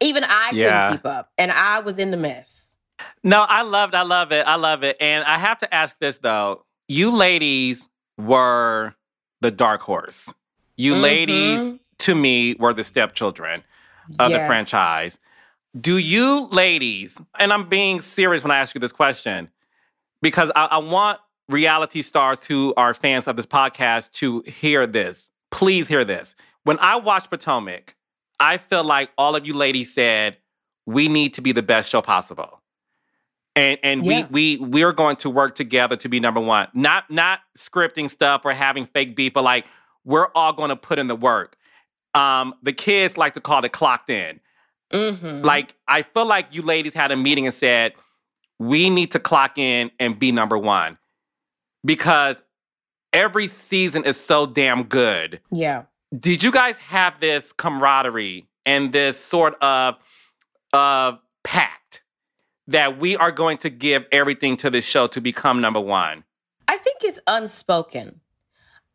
Even 0.00 0.24
I 0.24 0.50
couldn't 0.50 0.92
keep 0.92 1.06
up 1.06 1.30
and 1.38 1.52
I 1.52 1.80
was 1.80 1.98
in 1.98 2.10
the 2.10 2.16
mess. 2.16 2.74
No, 3.22 3.42
I 3.42 3.62
loved, 3.62 3.94
I 3.94 4.02
love 4.02 4.32
it. 4.32 4.46
I 4.46 4.56
love 4.56 4.82
it. 4.84 4.96
And 5.00 5.24
I 5.24 5.38
have 5.38 5.58
to 5.58 5.72
ask 5.72 5.98
this 5.98 6.18
though. 6.18 6.64
You 6.88 7.10
ladies 7.10 7.88
were 8.18 8.94
the 9.40 9.50
dark 9.50 9.82
horse. 9.82 10.32
You 10.76 10.92
mm-hmm. 10.92 11.02
ladies, 11.02 11.68
to 11.98 12.14
me, 12.14 12.54
were 12.54 12.74
the 12.74 12.84
stepchildren 12.84 13.62
of 14.18 14.30
yes. 14.30 14.40
the 14.40 14.46
franchise. 14.46 15.18
Do 15.78 15.98
you 15.98 16.46
ladies, 16.52 17.20
and 17.38 17.52
I'm 17.52 17.68
being 17.68 18.00
serious 18.00 18.44
when 18.44 18.52
I 18.52 18.58
ask 18.58 18.74
you 18.74 18.80
this 18.80 18.92
question, 18.92 19.50
because 20.22 20.50
I, 20.54 20.66
I 20.66 20.78
want 20.78 21.18
reality 21.48 22.02
stars 22.02 22.44
who 22.44 22.72
are 22.76 22.94
fans 22.94 23.26
of 23.26 23.36
this 23.36 23.46
podcast 23.46 24.12
to 24.12 24.42
hear 24.46 24.86
this. 24.86 25.30
Please 25.50 25.88
hear 25.88 26.04
this. 26.04 26.34
When 26.62 26.78
I 26.78 26.96
watched 26.96 27.28
Potomac, 27.28 27.96
I 28.38 28.58
feel 28.58 28.84
like 28.84 29.10
all 29.18 29.36
of 29.36 29.46
you 29.46 29.52
ladies 29.54 29.92
said, 29.92 30.36
we 30.86 31.08
need 31.08 31.34
to 31.34 31.40
be 31.40 31.52
the 31.52 31.62
best 31.62 31.90
show 31.90 32.02
possible. 32.02 32.60
And 33.56 33.78
and 33.82 34.04
yeah. 34.04 34.26
we 34.30 34.58
we 34.58 34.64
we're 34.64 34.92
going 34.92 35.16
to 35.16 35.30
work 35.30 35.54
together 35.54 35.96
to 35.96 36.08
be 36.08 36.18
number 36.20 36.40
one. 36.40 36.68
Not 36.74 37.10
not 37.10 37.40
scripting 37.56 38.10
stuff 38.10 38.42
or 38.44 38.52
having 38.52 38.86
fake 38.86 39.14
beef, 39.14 39.32
but 39.32 39.44
like 39.44 39.66
we're 40.04 40.28
all 40.34 40.52
going 40.52 40.70
to 40.70 40.76
put 40.76 40.98
in 40.98 41.06
the 41.06 41.16
work. 41.16 41.56
Um, 42.14 42.54
the 42.62 42.72
kids 42.72 43.16
like 43.16 43.34
to 43.34 43.40
call 43.40 43.64
it 43.64 43.72
clocked 43.72 44.10
in. 44.10 44.40
Mm-hmm. 44.92 45.44
Like, 45.44 45.74
I 45.88 46.02
feel 46.02 46.26
like 46.26 46.48
you 46.52 46.62
ladies 46.62 46.94
had 46.94 47.10
a 47.10 47.16
meeting 47.16 47.46
and 47.46 47.54
said, 47.54 47.94
we 48.58 48.90
need 48.90 49.10
to 49.12 49.18
clock 49.18 49.58
in 49.58 49.90
and 49.98 50.18
be 50.18 50.30
number 50.30 50.56
one 50.56 50.98
because 51.84 52.36
every 53.12 53.46
season 53.46 54.04
is 54.04 54.18
so 54.18 54.46
damn 54.46 54.84
good. 54.84 55.40
Yeah. 55.50 55.84
Did 56.18 56.44
you 56.44 56.52
guys 56.52 56.78
have 56.78 57.18
this 57.20 57.52
camaraderie 57.52 58.46
and 58.64 58.92
this 58.92 59.18
sort 59.18 59.54
of 59.62 59.96
of 60.72 61.18
pact 61.42 62.02
that 62.66 62.98
we 62.98 63.16
are 63.16 63.30
going 63.30 63.58
to 63.58 63.70
give 63.70 64.06
everything 64.10 64.56
to 64.58 64.70
this 64.70 64.84
show 64.84 65.06
to 65.08 65.20
become 65.20 65.60
number 65.60 65.80
one? 65.80 66.24
I 66.66 66.76
think 66.78 66.98
it's 67.02 67.20
unspoken. 67.26 68.20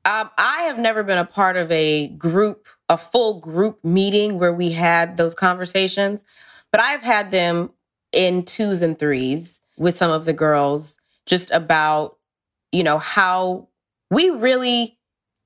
Um, 0.06 0.30
I 0.38 0.64
have 0.64 0.80
never 0.80 1.04
been 1.04 1.18
a 1.18 1.26
part 1.26 1.58
of 1.58 1.72
a 1.72 2.08
group, 2.08 2.68
a 2.90 2.98
full 2.98 3.40
group 3.40 3.84
meeting 3.86 4.40
where 4.40 4.54
we 4.54 4.72
had 4.72 5.16
those 5.16 5.36
conversations, 5.36 6.26
but 6.72 6.82
I've 6.82 7.04
had 7.04 7.32
them 7.32 7.72
in 8.12 8.44
twos 8.44 8.82
and 8.82 8.98
threes 8.98 9.62
with 9.78 9.98
some 9.98 10.12
of 10.12 10.26
the 10.26 10.34
girls 10.34 10.98
just 11.26 11.52
about, 11.52 12.18
you 12.72 12.84
know, 12.84 12.98
how 12.98 13.70
we 14.10 14.30
really 14.32 14.98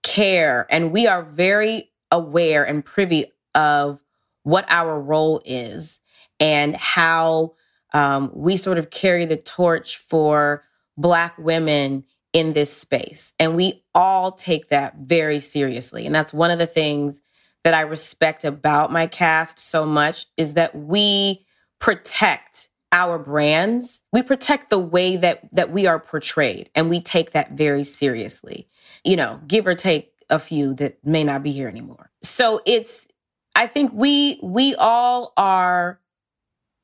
care 0.02 0.66
and 0.70 0.92
we 0.92 1.06
are 1.06 1.22
very 1.22 1.92
aware 2.12 2.64
and 2.64 2.84
privy 2.84 3.26
of 3.54 4.02
what 4.44 4.66
our 4.70 5.00
role 5.00 5.42
is 5.46 6.00
and 6.40 6.76
how 6.76 7.54
um, 7.94 8.32
we 8.34 8.58
sort 8.58 8.78
of 8.78 8.90
carry 8.90 9.26
the 9.26 9.38
torch 9.38 9.98
for 9.98 10.64
Black 10.98 11.38
women 11.38 12.04
in 12.34 12.54
this 12.54 12.76
space. 12.76 13.34
And 13.40 13.56
we 13.56 13.84
all 13.94 14.32
take 14.32 14.70
that 14.70 14.96
very 14.98 15.40
seriously. 15.40 16.06
And 16.06 16.14
that's 16.14 16.34
one 16.34 16.52
of 16.52 16.60
the 16.60 16.68
things 16.68 17.22
that 17.64 17.74
I 17.74 17.82
respect 17.82 18.44
about 18.44 18.92
my 18.92 19.08
cast 19.08 19.60
so 19.60 19.86
much 19.86 20.26
is 20.38 20.56
that 20.56 20.76
we 20.76 21.46
protect 21.80 22.70
our 22.92 23.18
brands. 23.18 24.04
We 24.12 24.22
protect 24.22 24.70
the 24.70 24.80
way 24.80 25.18
that 25.18 25.42
that 25.54 25.72
we 25.72 25.88
are 25.88 26.00
portrayed 26.00 26.70
and 26.76 26.90
we 26.90 27.02
take 27.02 27.32
that 27.32 27.54
very 27.54 27.84
seriously. 27.84 28.68
You 29.04 29.16
know, 29.16 29.42
give 29.48 29.66
or 29.66 29.76
take 29.76 30.14
a 30.30 30.40
few 30.40 30.74
that 30.76 31.06
may 31.06 31.24
not 31.24 31.44
be 31.44 31.52
here 31.52 31.68
anymore. 31.68 32.12
So 32.22 32.62
it's 32.66 33.08
I 33.56 33.68
think 33.68 33.92
we 33.94 34.40
we 34.44 34.76
all 34.76 35.34
are 35.38 36.00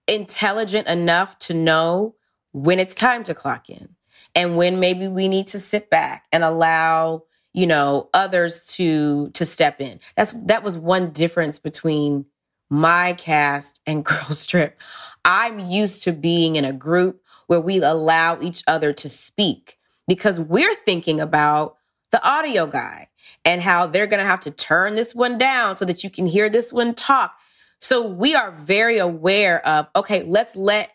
intelligent 0.08 0.88
enough 0.88 1.38
to 1.40 1.54
know 1.54 2.16
when 2.52 2.80
it's 2.80 2.96
time 2.96 3.24
to 3.26 3.36
clock 3.36 3.70
in 3.70 3.96
and 4.34 4.58
when 4.58 4.80
maybe 4.80 5.08
we 5.08 5.28
need 5.28 5.48
to 5.48 5.60
sit 5.60 5.90
back 5.90 6.26
and 6.32 6.44
allow 6.44 7.24
you 7.60 7.68
know 7.68 8.10
others 8.14 8.66
to 8.76 9.30
to 9.32 9.46
step 9.46 9.82
in. 9.82 10.00
That's 10.16 10.34
that 10.46 10.64
was 10.64 10.78
one 10.78 11.12
difference 11.12 11.60
between 11.60 12.26
my 12.70 13.14
cast 13.14 13.82
and 13.86 14.06
girls 14.06 14.46
trip 14.46 14.80
i'm 15.26 15.60
used 15.60 16.04
to 16.04 16.12
being 16.12 16.56
in 16.56 16.66
a 16.66 16.74
group 16.74 17.22
where 17.48 17.60
we 17.60 17.82
allow 17.82 18.40
each 18.42 18.64
other 18.68 18.94
to 18.94 19.10
speak 19.10 19.78
because 20.08 20.40
we're 20.40 20.76
thinking 20.86 21.20
about 21.20 21.78
the 22.12 22.28
audio 22.28 22.68
guy 22.68 23.08
and 23.44 23.62
how 23.62 23.88
they're 23.88 24.08
going 24.08 24.20
to 24.20 24.26
have 24.26 24.40
to 24.40 24.52
turn 24.52 24.96
this 24.96 25.14
one 25.14 25.38
down 25.38 25.76
so 25.76 25.86
that 25.86 26.04
you 26.04 26.10
can 26.10 26.26
hear 26.26 26.50
this 26.50 26.74
one 26.74 26.96
talk. 26.96 27.38
So 27.80 28.06
we 28.06 28.36
are 28.36 28.52
very 28.52 28.98
aware 28.98 29.66
of 29.68 29.88
okay 29.96 30.24
let's 30.24 30.56
let 30.56 30.90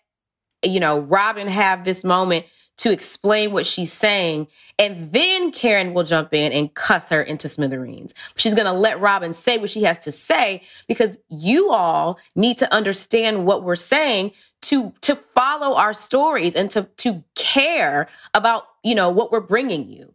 you 0.65 0.81
know 0.81 0.99
robin 0.99 1.47
have 1.47 1.85
this 1.85 2.05
moment 2.05 2.47
to 2.85 2.93
explain 2.93 3.51
what 3.51 3.65
she's 3.65 3.91
saying. 3.91 4.47
And 4.79 5.11
then 5.11 5.53
Karen 5.53 5.95
will 5.95 6.03
jump 6.03 6.35
in 6.35 6.53
and 6.53 6.75
cuss 6.75 7.09
her 7.09 7.23
into 7.23 7.49
smithereens. 7.49 8.13
She's 8.37 8.53
going 8.53 8.67
to 8.67 8.75
let 8.75 9.01
Robin 9.01 9.33
say 9.33 9.57
what 9.57 9.71
she 9.71 9.85
has 9.85 9.99
to 10.01 10.13
say 10.13 10.61
because 10.87 11.17
you 11.31 11.71
all 11.71 12.19
need 12.37 12.59
to 12.59 12.71
understand 12.71 13.47
what 13.47 13.63
we're 13.63 13.75
saying 13.75 14.33
to, 14.65 14.93
to 15.01 15.17
follow 15.17 15.77
our 15.77 15.95
stories 15.95 16.55
and 16.55 16.71
to, 16.73 16.83
to 16.99 17.25
care 17.35 18.07
about, 18.35 18.67
you 18.83 18.95
know, 18.95 19.09
what 19.09 19.33
we're 19.33 19.41
bringing 19.41 19.89
you. 19.89 20.15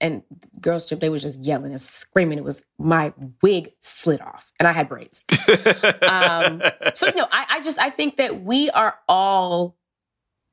And 0.00 0.24
girls 0.60 0.88
trip, 0.88 0.98
they 0.98 1.08
was 1.08 1.22
just 1.22 1.38
yelling 1.38 1.70
and 1.70 1.80
screaming. 1.80 2.36
It 2.36 2.42
was 2.42 2.64
my 2.80 3.14
wig 3.42 3.74
slid 3.78 4.20
off 4.20 4.50
and 4.58 4.66
I 4.66 4.72
had 4.72 4.88
braids. 4.88 5.20
um, 6.02 6.62
so, 6.94 7.06
you 7.06 7.14
know, 7.14 7.28
I, 7.30 7.46
I 7.48 7.60
just, 7.62 7.78
I 7.78 7.90
think 7.90 8.16
that 8.16 8.42
we 8.42 8.70
are 8.70 8.98
all 9.08 9.76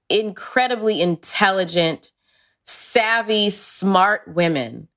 incredibly 0.09 1.01
intelligent, 1.01 2.11
savvy, 2.65 3.49
smart 3.49 4.23
women, 4.27 4.87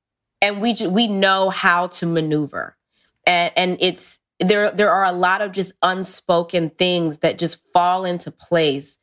and 0.41 0.61
we 0.61 0.75
we 0.87 1.07
know 1.07 1.51
how 1.51 1.89
to 1.89 2.07
maneuver. 2.07 2.77
And 3.27 3.53
and 3.57 3.77
it's 3.81 4.21
there 4.41 4.71
there 4.71 4.91
are 4.93 5.05
a 5.05 5.13
lot 5.13 5.43
of 5.43 5.53
just 5.53 5.73
unspoken 5.83 6.71
things 6.71 7.19
that 7.19 7.39
just 7.39 7.61
fall 7.73 8.05
into 8.05 8.31
place 8.31 8.99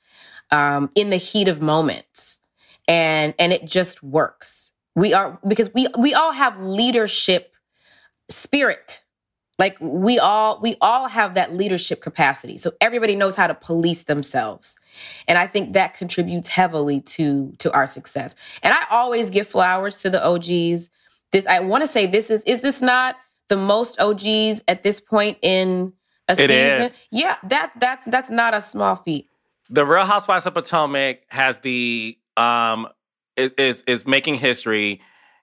um, 0.52 0.90
in 0.96 1.10
the 1.10 1.18
heat 1.18 1.48
of 1.48 1.62
moments, 1.62 2.40
and 2.88 3.34
and 3.40 3.54
it 3.54 3.66
just 3.66 4.04
works. 4.04 4.72
We 4.96 5.14
are 5.14 5.40
because 5.48 5.74
we 5.74 5.88
we 5.98 6.14
all 6.14 6.34
have 6.34 6.60
leadership 6.60 7.54
spirit 8.30 9.04
like 9.60 9.78
we 9.82 10.20
all 10.20 10.60
we 10.62 10.78
all 10.82 11.10
have 11.10 11.36
that 11.36 11.56
leadership 11.56 12.02
capacity. 12.02 12.58
So 12.58 12.74
everybody 12.82 13.16
knows 13.16 13.36
how 13.36 13.48
to 13.48 13.56
police 13.56 14.04
themselves. 14.06 14.78
And 15.28 15.38
I 15.38 15.48
think 15.48 15.74
that 15.74 15.96
contributes 15.96 16.50
heavily 16.50 17.02
to 17.02 17.54
to 17.60 17.72
our 17.74 17.88
success. 17.88 18.36
And 18.64 18.74
I 18.74 18.86
always 18.92 19.30
give 19.30 19.48
flowers 19.48 20.00
to 20.00 20.10
the 20.10 20.26
OGs 20.26 20.90
this 21.34 21.48
I 21.48 21.60
want 21.62 21.84
to 21.84 21.90
say 21.90 22.08
this 22.08 22.32
is 22.32 22.44
is 22.44 22.62
this 22.62 22.82
not 22.82 23.18
the 23.50 23.58
most 23.58 24.00
OGs 24.00 24.64
at 24.68 24.84
this 24.84 25.00
point 25.02 25.38
in 25.44 25.94
a 26.30 26.34
It 26.34 26.38
season? 26.38 26.52
is. 26.52 26.98
Yeah, 27.12 27.38
that 27.44 27.74
that's 27.80 28.06
that's 28.08 28.32
not 28.32 28.56
a 28.56 28.62
small 28.62 28.96
feat. 28.98 29.28
The 29.70 29.86
Real 29.86 30.06
Housewives 30.06 30.46
of 30.48 30.56
Potomac 30.56 31.24
has 31.30 31.60
the 31.60 32.18
um 32.38 32.88
is 33.38 33.54
is 33.54 33.84
is 33.88 34.08
making 34.08 34.36
history 34.36 35.02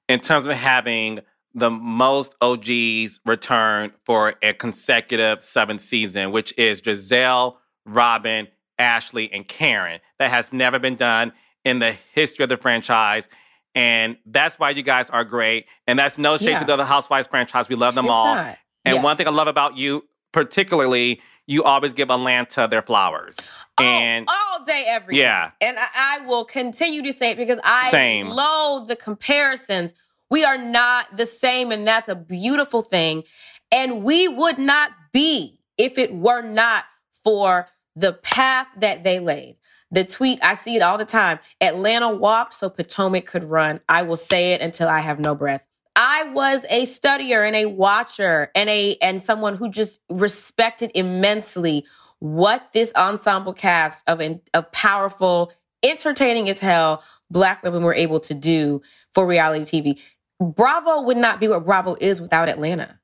in 0.09 0.21
terms 0.21 0.47
of 0.47 0.55
having 0.55 1.21
the 1.57 1.71
most 1.71 2.35
OGs 2.43 3.19
return 3.25 3.91
for 4.05 4.35
a 4.43 4.53
consecutive 4.53 5.43
seventh 5.43 5.81
season, 5.81 6.31
which 6.31 6.53
is 6.59 6.81
Gizelle, 6.83 7.57
Robin, 7.87 8.47
Ashley, 8.79 9.33
and 9.33 9.49
Karen. 9.49 10.01
That 10.19 10.31
has 10.31 10.53
never 10.53 10.79
been 10.79 10.97
done 10.97 11.33
in 11.65 11.79
the 11.79 11.97
history 12.13 12.43
of 12.43 12.51
the 12.51 12.59
franchise. 12.59 13.27
And 13.75 14.17
that's 14.27 14.59
why 14.59 14.71
you 14.71 14.83
guys 14.83 15.09
are 15.11 15.25
great. 15.25 15.67
And 15.87 15.99
that's 15.99 16.19
no 16.19 16.37
shade 16.37 16.51
Yeah. 16.51 16.59
to 16.61 16.65
the 16.67 16.75
other 16.75 16.85
Housewives 16.85 17.27
franchise. 17.29 17.69
We 17.69 17.75
love 17.77 17.95
them 17.95 18.05
It's 18.05 18.13
all. 18.13 18.35
not. 18.35 18.59
And 18.85 18.97
Yes. 18.97 19.05
one 19.05 19.17
thing 19.17 19.27
I 19.27 19.31
love 19.31 19.49
about 19.49 19.77
you, 19.77 20.05
particularly, 20.33 21.21
you 21.47 21.65
always 21.65 21.93
give 21.93 22.11
Atlanta 22.11 22.67
their 22.71 22.83
flowers. 22.83 23.37
Oh, 23.79 23.83
and 23.85 24.29
all 24.29 24.65
day, 24.65 24.85
every 24.89 25.15
day. 25.15 25.21
Yeah. 25.23 25.51
And 25.61 25.79
I, 25.79 25.87
I 25.95 26.27
will 26.27 26.45
continue 26.45 27.03
to 27.03 27.13
say 27.13 27.31
it 27.31 27.37
because 27.37 27.59
I 27.65 27.91
Same. 27.91 28.29
loathe 28.29 28.89
the 28.89 28.97
comparisons. 28.97 29.95
We 30.31 30.45
are 30.45 30.59
not 30.59 31.17
the 31.17 31.27
same, 31.27 31.73
and 31.73 31.87
that's 31.87 32.09
a 32.09 32.15
beautiful 32.15 32.83
thing. 32.83 33.25
And 33.73 34.03
we 34.03 34.29
would 34.29 34.59
not 34.59 34.91
be 35.13 35.61
if 35.79 35.99
it 35.99 36.15
were 36.15 36.43
not 36.43 36.85
for 37.25 37.69
the 37.95 38.13
path 38.13 38.69
that 38.79 39.05
they 39.05 39.19
laid. 39.21 39.57
The 39.91 40.05
tweet, 40.05 40.41
I 40.43 40.55
see 40.55 40.77
it 40.77 40.83
all 40.83 40.99
the 40.99 41.05
time. 41.05 41.39
Atlanta 41.61 42.11
walked 42.11 42.55
so 42.55 42.69
Potomac 42.69 43.27
could 43.27 43.45
run. 43.45 43.81
I 43.89 44.03
will 44.03 44.17
say 44.17 44.53
it 44.53 44.61
until 44.61 44.89
I 44.89 45.01
have 45.01 45.21
no 45.21 45.35
breath. 45.35 45.65
I 45.95 46.25
was 46.25 46.65
a 46.69 46.83
studier 46.83 47.47
and 47.47 47.57
a 47.57 47.67
watcher 47.67 48.51
and 48.55 48.69
a 48.69 48.97
and 49.01 49.23
someone 49.23 49.57
who 49.57 49.71
just 49.71 50.01
respected 50.11 50.91
immensely 50.95 51.87
what 52.19 52.73
this 52.73 52.93
ensemble 52.95 53.55
cast 53.55 54.05
of 54.07 54.21
of 54.53 54.73
powerful, 54.73 55.53
entertaining 55.83 56.51
as 56.51 56.61
hell 56.61 57.03
black 57.31 57.63
women 57.63 57.83
were 57.83 57.95
able 57.95 58.21
to 58.21 58.35
do 58.35 58.83
for 59.15 59.27
reality 59.27 59.65
TV. 59.65 60.01
Bravo 60.41 61.03
would 61.03 61.17
not 61.17 61.41
be 61.41 61.49
what 61.49 61.65
Bravo 61.65 61.97
is 62.01 62.21
without 62.21 62.49
Atlanta. 62.49 62.99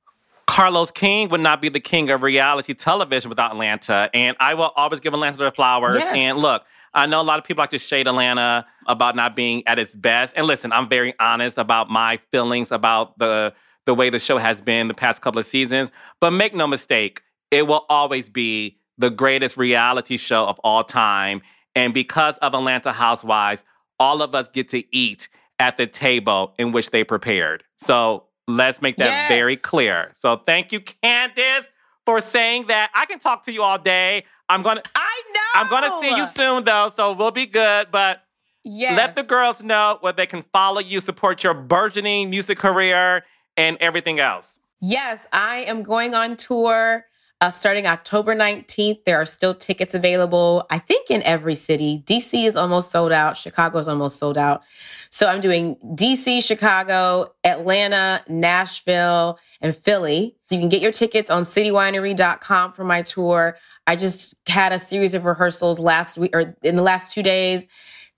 Carlos 0.46 0.90
King 0.90 1.28
would 1.30 1.40
not 1.40 1.62
be 1.62 1.68
the 1.68 1.80
king 1.80 2.10
of 2.10 2.22
reality 2.22 2.74
television 2.74 3.30
without 3.30 3.52
Atlanta. 3.52 4.10
And 4.12 4.36
I 4.38 4.54
will 4.54 4.72
always 4.76 5.00
give 5.00 5.14
Atlanta 5.14 5.38
their 5.38 5.50
flowers. 5.50 5.94
Yes. 5.94 6.14
And 6.14 6.38
look, 6.38 6.64
I 6.92 7.06
know 7.06 7.20
a 7.20 7.22
lot 7.22 7.38
of 7.38 7.44
people 7.46 7.62
like 7.62 7.70
to 7.70 7.78
shade 7.78 8.06
Atlanta 8.06 8.66
about 8.86 9.16
not 9.16 9.34
being 9.34 9.66
at 9.66 9.78
its 9.78 9.96
best. 9.96 10.34
And 10.36 10.46
listen, 10.46 10.72
I'm 10.72 10.88
very 10.88 11.14
honest 11.18 11.56
about 11.56 11.88
my 11.88 12.18
feelings 12.30 12.70
about 12.70 13.18
the 13.18 13.54
the 13.84 13.94
way 13.94 14.10
the 14.10 14.18
show 14.18 14.38
has 14.38 14.60
been 14.60 14.88
the 14.88 14.94
past 14.94 15.22
couple 15.22 15.38
of 15.38 15.46
seasons. 15.46 15.90
But 16.20 16.30
make 16.32 16.54
no 16.54 16.66
mistake, 16.66 17.22
it 17.50 17.66
will 17.66 17.84
always 17.88 18.30
be 18.30 18.78
the 18.98 19.10
greatest 19.10 19.56
reality 19.56 20.16
show 20.16 20.44
of 20.44 20.58
all 20.60 20.84
time. 20.84 21.42
And 21.74 21.92
because 21.92 22.36
of 22.42 22.54
Atlanta 22.54 22.92
Housewives, 22.92 23.64
all 23.98 24.22
of 24.22 24.34
us 24.34 24.48
get 24.48 24.68
to 24.68 24.84
eat 24.94 25.28
at 25.58 25.76
the 25.76 25.86
table 25.86 26.54
in 26.58 26.72
which 26.72 26.90
they 26.90 27.04
prepared. 27.04 27.64
So 27.76 28.24
let's 28.48 28.82
make 28.82 28.96
that 28.96 29.06
Yes. 29.06 29.28
very 29.28 29.56
clear. 29.56 30.10
So 30.14 30.36
thank 30.36 30.72
you, 30.72 30.80
Candiace, 30.80 31.66
for 32.04 32.20
saying 32.20 32.66
that. 32.66 32.90
I 32.94 33.06
can 33.06 33.18
talk 33.18 33.44
to 33.44 33.52
you 33.52 33.62
all 33.62 33.78
day. 33.78 34.24
I'm 34.48 34.62
gonna 34.62 34.82
I 34.94 35.22
know. 35.34 35.40
I'm 35.54 35.68
gonna 35.68 36.00
see 36.00 36.16
you 36.16 36.26
soon 36.26 36.64
though, 36.64 36.88
so 36.94 37.12
we'll 37.12 37.30
be 37.30 37.46
good. 37.46 37.90
But 37.90 38.22
Yes. 38.64 38.96
let 38.96 39.14
the 39.16 39.22
girls 39.24 39.62
know 39.62 39.98
where 40.02 40.12
they 40.12 40.26
can 40.26 40.44
follow 40.52 40.80
you, 40.80 41.00
support 41.00 41.42
your 41.42 41.54
burgeoning 41.54 42.30
music 42.30 42.58
career, 42.58 43.24
and 43.56 43.76
everything 43.80 44.20
else. 44.20 44.58
Yes, 44.80 45.26
I 45.32 45.58
am 45.58 45.82
going 45.82 46.14
on 46.14 46.36
tour 46.36 47.06
uh, 47.42 47.50
starting 47.50 47.88
October 47.88 48.36
19th. 48.36 49.04
There 49.04 49.20
are 49.20 49.26
still 49.26 49.52
tickets 49.52 49.94
available, 49.94 50.64
I 50.70 50.78
think, 50.78 51.10
in 51.10 51.24
every 51.24 51.56
city. 51.56 52.04
DC 52.06 52.46
is 52.46 52.54
almost 52.54 52.92
sold 52.92 53.10
out, 53.10 53.36
Chicago 53.36 53.80
is 53.80 53.88
almost 53.88 54.20
sold 54.20 54.38
out. 54.38 54.62
So 55.10 55.26
I'm 55.26 55.40
doing 55.40 55.76
DC, 55.84 56.44
Chicago, 56.44 57.34
Atlanta, 57.42 58.22
Nashville, 58.28 59.40
and 59.60 59.76
Philly. 59.76 60.36
So 60.46 60.54
you 60.54 60.60
can 60.60 60.68
get 60.68 60.80
your 60.80 60.92
tickets 60.92 61.32
on 61.32 61.42
citywinery.com 61.42 62.72
for 62.72 62.84
my 62.84 63.02
tour. 63.02 63.58
I 63.88 63.96
just 63.96 64.36
had 64.48 64.72
a 64.72 64.78
series 64.78 65.12
of 65.12 65.24
rehearsals 65.24 65.80
last 65.80 66.16
week 66.16 66.30
or 66.36 66.54
in 66.62 66.76
the 66.76 66.82
last 66.82 67.12
two 67.12 67.24
days. 67.24 67.66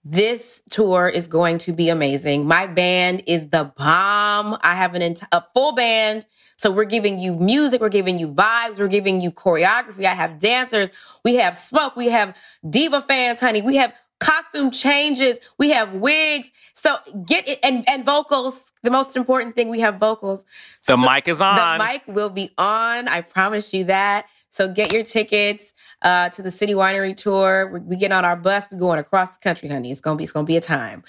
This 0.05 0.61
tour 0.69 1.09
is 1.09 1.29
going 1.29 1.57
to 1.59 1.73
be 1.73 1.89
amazing. 1.89 2.47
My 2.47 2.67
band 2.67 3.23
is 3.27 3.49
the 3.49 3.73
bomb. 3.75 4.59
I 4.61 4.75
have 4.75 4.95
an 4.95 5.01
ent- 5.01 5.23
a 5.33 5.43
full 5.55 5.73
band. 5.73 6.27
So 6.57 6.71
we're 6.71 6.85
giving 6.85 7.19
you 7.19 7.37
music, 7.37 7.81
we're 7.81 7.89
giving 7.89 8.19
you 8.19 8.29
vibes, 8.29 8.79
we're 8.79 8.89
giving 8.89 9.21
you 9.21 9.31
choreography. 9.31 10.05
I 10.05 10.15
have 10.15 10.39
dancers, 10.39 10.91
we 11.25 11.37
have 11.37 11.57
smoke, 11.57 11.97
we 11.97 12.09
have 12.09 12.37
diva 12.69 13.03
fans, 13.03 13.41
honey. 13.41 13.63
We 13.63 13.77
have 13.77 13.95
costume 14.21 14.71
changes, 14.71 15.39
we 15.59 15.71
have 15.71 15.93
wigs. 15.93 16.51
So 16.75 16.97
get 17.27 17.49
it 17.49 17.59
and, 17.63 17.89
and 17.89 18.05
vocals. 18.05 18.73
The 18.83 18.91
most 18.91 19.17
important 19.17 19.55
thing, 19.55 19.69
we 19.69 19.81
have 19.81 19.99
vocals. 19.99 20.45
The 20.87 20.97
So 20.97 20.97
mic 20.97 21.29
is 21.29 21.41
on. 21.41 21.79
The 21.79 21.85
mic 21.85 22.03
will 22.07 22.31
be 22.31 22.53
on. 22.59 23.09
I 23.09 23.23
promise 23.23 23.73
you 23.73 23.85
that. 23.85 24.27
So 24.55 24.69
get 24.69 24.93
your 24.93 25.03
tickets 25.03 25.75
uh, 26.03 26.29
to 26.29 26.41
the 26.41 26.51
City 26.53 26.75
Winery 26.75 27.17
tour. 27.17 27.69
We, 27.73 27.81
we 27.81 27.97
get 27.97 28.13
on 28.13 28.25
our 28.25 28.37
bus. 28.37 28.67
We're 28.71 28.79
going 28.79 29.01
across 29.01 29.31
the 29.31 29.41
country, 29.41 29.69
honey. 29.69 29.91
It's 29.91 30.01
gonna 30.01 30.15
be 30.17 30.23
it's 30.23 30.33
gonna 30.33 30.47
be 30.47 30.57
a 30.57 30.61
time. 30.61 31.03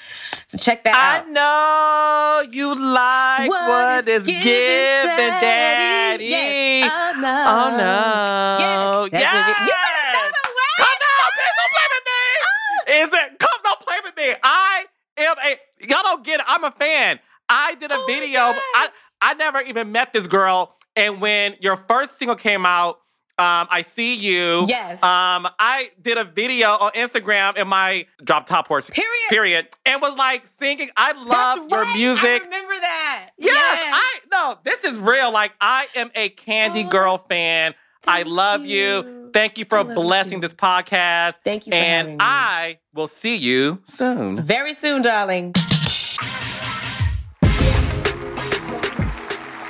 So 0.47 0.57
check 0.57 0.83
that 0.83 0.95
I 0.95 1.19
out. 1.19 1.27
I 1.27 1.29
know 1.29 2.51
you 2.51 2.73
like 2.73 3.47
what 3.51 4.07
is 4.07 4.25
given, 4.25 4.41
daddy. 4.41 6.25
Yes. 6.25 6.91
Oh 6.91 7.21
no. 7.21 7.27
Oh 7.29 7.77
no. 7.77 9.09
Yeah. 9.13 9.19
Yes. 9.19 9.59
you- 9.59 9.65
better 9.67 10.17
know 10.17 10.31
the 10.41 10.49
way. 10.49 10.73
Come 10.79 10.87
on, 11.21 11.31
please 11.37 11.55
don't 11.59 11.71
play 11.75 11.87
with 11.93 12.05
me. 12.09 13.03
Is 13.03 13.25
it? 13.25 13.39
Come, 13.39 13.59
don't 13.63 13.79
play 13.81 13.97
with 14.03 14.17
me. 14.17 14.33
I 14.41 14.85
am 15.17 15.35
a. 15.45 15.87
Y'all 15.87 16.01
don't 16.01 16.23
get 16.25 16.39
it. 16.39 16.45
I'm 16.49 16.63
a 16.63 16.71
fan. 16.71 17.19
I 17.47 17.75
did 17.75 17.91
a 17.91 17.95
Oh 17.95 18.05
video. 18.07 18.39
I. 18.39 18.89
I 19.21 19.35
never 19.35 19.61
even 19.61 19.91
met 19.91 20.13
this 20.13 20.25
girl, 20.25 20.77
and 20.95 21.21
when 21.21 21.57
your 21.59 21.77
first 21.87 22.17
single 22.17 22.35
came 22.35 22.65
out. 22.65 23.01
Um, 23.37 23.67
I 23.69 23.81
see 23.81 24.15
you. 24.15 24.63
Yes. 24.67 25.03
Um, 25.03 25.47
I 25.59 25.91
did 26.01 26.17
a 26.17 26.23
video 26.23 26.69
on 26.69 26.91
Instagram 26.93 27.57
in 27.57 27.67
my 27.67 28.05
drop 28.23 28.45
top 28.45 28.67
horse. 28.67 28.89
Period. 28.89 29.09
Period. 29.29 29.67
And 29.85 30.01
was 30.01 30.15
like 30.15 30.47
singing. 30.47 30.89
I 30.95 31.11
love 31.11 31.69
your 31.69 31.85
music. 31.95 32.23
I 32.43 32.45
remember 32.45 32.75
that. 32.79 33.31
Yes, 33.37 33.91
I 33.93 34.19
no, 34.31 34.57
this 34.63 34.85
is 34.85 34.97
real. 34.99 35.31
Like 35.33 35.51
I 35.59 35.87
am 35.95 36.11
a 36.15 36.29
Candy 36.29 36.85
Oh, 36.85 36.89
Girl 36.89 37.17
fan. 37.29 37.75
I 38.07 38.21
love 38.23 38.61
you. 38.65 38.77
you. 39.03 39.29
Thank 39.33 39.57
you 39.57 39.65
for 39.65 39.79
love 39.79 39.89
you 39.89 39.95
blessing 39.95 40.39
this 40.39 40.53
podcast. 40.53 41.33
Thank 41.43 41.65
you 41.67 41.71
for 41.71 41.75
and 41.75 42.07
me. 42.11 42.17
I 42.21 42.77
will 42.93 43.07
see 43.07 43.35
you 43.35 43.81
soon. 43.83 44.41
Very 44.41 44.73
soon, 44.73 45.01
darling. 45.01 45.51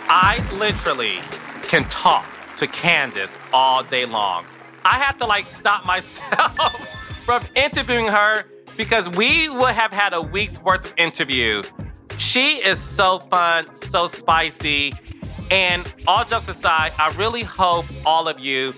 I 0.08 0.48
literally 0.54 1.20
can 1.64 1.84
talk 1.90 2.26
to 2.58 2.68
Candiace 2.68 3.38
all 3.54 3.84
day 3.84 4.06
long. 4.06 4.46
I 4.84 5.00
have 5.00 5.18
to 5.18 5.26
like 5.26 5.48
stop 5.48 5.86
myself 5.94 6.76
from 7.26 7.44
interviewing 7.56 8.08
her 8.08 8.46
because 8.78 9.10
we 9.10 9.50
would 9.50 9.74
have 9.74 9.92
had 9.92 10.14
a 10.14 10.22
week's 10.22 10.60
worth 10.62 10.86
of 10.86 10.94
interviews. 10.98 11.72
She 12.18 12.58
is 12.58 12.80
so 12.80 13.20
fun, 13.20 13.76
so 13.76 14.08
spicy. 14.08 14.94
And 15.52 15.94
all 16.08 16.26
jokes 16.26 16.48
aside, 16.48 16.94
I 16.98 17.14
really 17.16 17.44
hope 17.44 17.86
all 18.06 18.28
of 18.28 18.40
you 18.40 18.74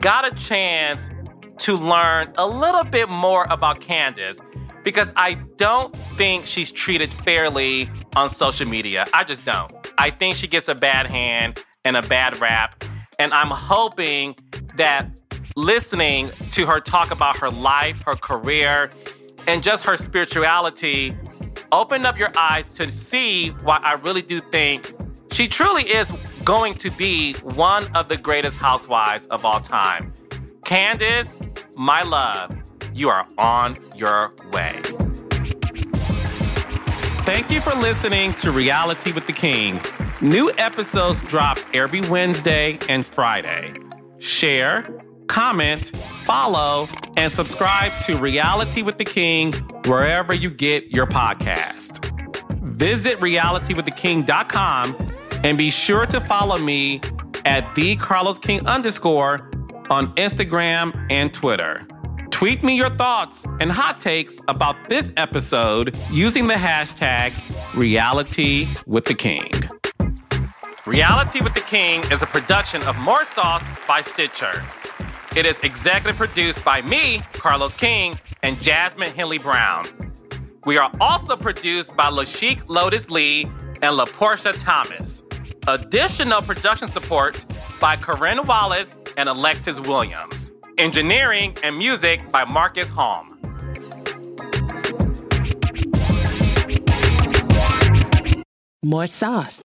got 0.00 0.24
a 0.24 0.34
chance 0.34 1.10
to 1.58 1.76
learn 1.76 2.32
a 2.36 2.46
little 2.46 2.84
bit 2.84 3.08
more 3.08 3.46
about 3.50 3.80
Candiace 3.80 4.40
because 4.84 5.12
I 5.16 5.34
don't 5.56 5.94
think 6.16 6.46
she's 6.46 6.70
treated 6.70 7.12
fairly 7.12 7.90
on 8.14 8.28
social 8.28 8.68
media. 8.68 9.06
I 9.12 9.24
just 9.24 9.44
don't. 9.44 9.72
I 9.98 10.10
think 10.10 10.36
she 10.36 10.46
gets 10.46 10.68
a 10.68 10.74
bad 10.74 11.06
hand 11.06 11.64
and 11.84 11.96
a 11.96 12.02
bad 12.02 12.40
rap. 12.40 12.84
And 13.18 13.32
I'm 13.32 13.50
hoping 13.50 14.36
that 14.76 15.08
listening 15.56 16.30
to 16.52 16.66
her 16.66 16.80
talk 16.80 17.10
about 17.10 17.38
her 17.38 17.50
life, 17.50 18.02
her 18.02 18.14
career, 18.14 18.90
and 19.46 19.62
just 19.62 19.84
her 19.84 19.96
spirituality 19.96 21.16
opened 21.72 22.04
up 22.04 22.18
your 22.18 22.30
eyes 22.36 22.74
to 22.74 22.90
see 22.90 23.48
why 23.62 23.78
I 23.82 23.94
really 23.94 24.20
do 24.20 24.40
think 24.40 24.92
she 25.32 25.48
truly 25.48 25.84
is 25.84 26.10
going 26.44 26.74
to 26.74 26.90
be 26.90 27.34
one 27.34 27.94
of 27.96 28.08
the 28.08 28.16
greatest 28.16 28.58
housewives 28.58 29.26
of 29.26 29.44
all 29.44 29.60
time. 29.60 30.12
Candiace, 30.64 31.30
my 31.74 32.02
love, 32.02 32.54
you 32.94 33.08
are 33.08 33.26
on 33.38 33.78
your 33.96 34.32
way. 34.52 34.80
Thank 37.24 37.50
you 37.50 37.60
for 37.60 37.74
listening 37.74 38.34
to 38.34 38.52
Reality 38.52 39.12
with 39.12 39.26
the 39.26 39.32
King. 39.32 39.80
New 40.22 40.50
episodes 40.56 41.20
drop 41.22 41.58
every 41.74 42.00
Wednesday 42.00 42.78
and 42.88 43.04
Friday. 43.06 43.74
Share, 44.18 44.88
comment, 45.26 45.94
follow, 46.24 46.88
and 47.18 47.30
subscribe 47.30 47.92
to 48.04 48.16
Reality 48.16 48.80
with 48.80 48.96
the 48.96 49.04
King 49.04 49.52
wherever 49.84 50.34
you 50.34 50.48
get 50.50 50.90
your 50.90 51.06
podcast. 51.06 52.02
visit 52.76 53.18
realitywiththeking.com 53.20 54.96
and 55.44 55.58
be 55.58 55.70
sure 55.70 56.06
to 56.06 56.20
follow 56.20 56.58
me 56.58 57.00
at 57.44 57.74
the 57.74 57.96
Carlos 57.96 58.38
King 58.38 58.66
underscore 58.66 59.50
on 59.90 60.14
Instagram 60.16 61.06
and 61.10 61.32
Twitter. 61.32 61.86
Tweet 62.30 62.62
me 62.62 62.74
your 62.74 62.90
thoughts 62.96 63.44
and 63.60 63.70
hot 63.72 64.00
takes 64.00 64.36
about 64.48 64.76
this 64.88 65.10
episode 65.16 65.96
using 66.10 66.46
the 66.46 66.54
hashtag 66.54 67.32
Reality 67.74 68.66
with 68.86 69.04
the 69.06 69.14
King. 69.14 69.50
Reality 70.86 71.40
with 71.40 71.52
the 71.52 71.62
King 71.62 72.04
is 72.12 72.22
a 72.22 72.26
production 72.26 72.80
of 72.84 72.96
More 72.98 73.24
Sauce 73.24 73.64
by 73.88 74.00
Stitcher. 74.00 74.64
It 75.34 75.44
is 75.44 75.58
executive 75.64 76.16
produced 76.16 76.64
by 76.64 76.80
me, 76.80 77.22
Carlos 77.32 77.74
King, 77.74 78.20
and 78.44 78.56
Jasmine 78.62 79.10
Henley 79.10 79.38
Brown. 79.38 79.86
We 80.64 80.78
are 80.78 80.92
also 81.00 81.36
produced 81.36 81.96
by 81.96 82.04
Lashik 82.10 82.68
Lotus 82.68 83.10
Lee 83.10 83.46
and 83.82 83.98
LaPortia 83.98 84.54
Thomas. 84.60 85.24
Additional 85.66 86.40
production 86.40 86.86
support 86.86 87.44
by 87.80 87.96
Corinne 87.96 88.46
Wallace 88.46 88.96
and 89.16 89.28
Alexis 89.28 89.80
Williams. 89.80 90.52
Engineering 90.78 91.56
and 91.64 91.76
music 91.76 92.30
by 92.30 92.44
Marcus 92.44 92.88
Holm. 92.88 93.32
More 98.84 99.08
sauce. 99.08 99.62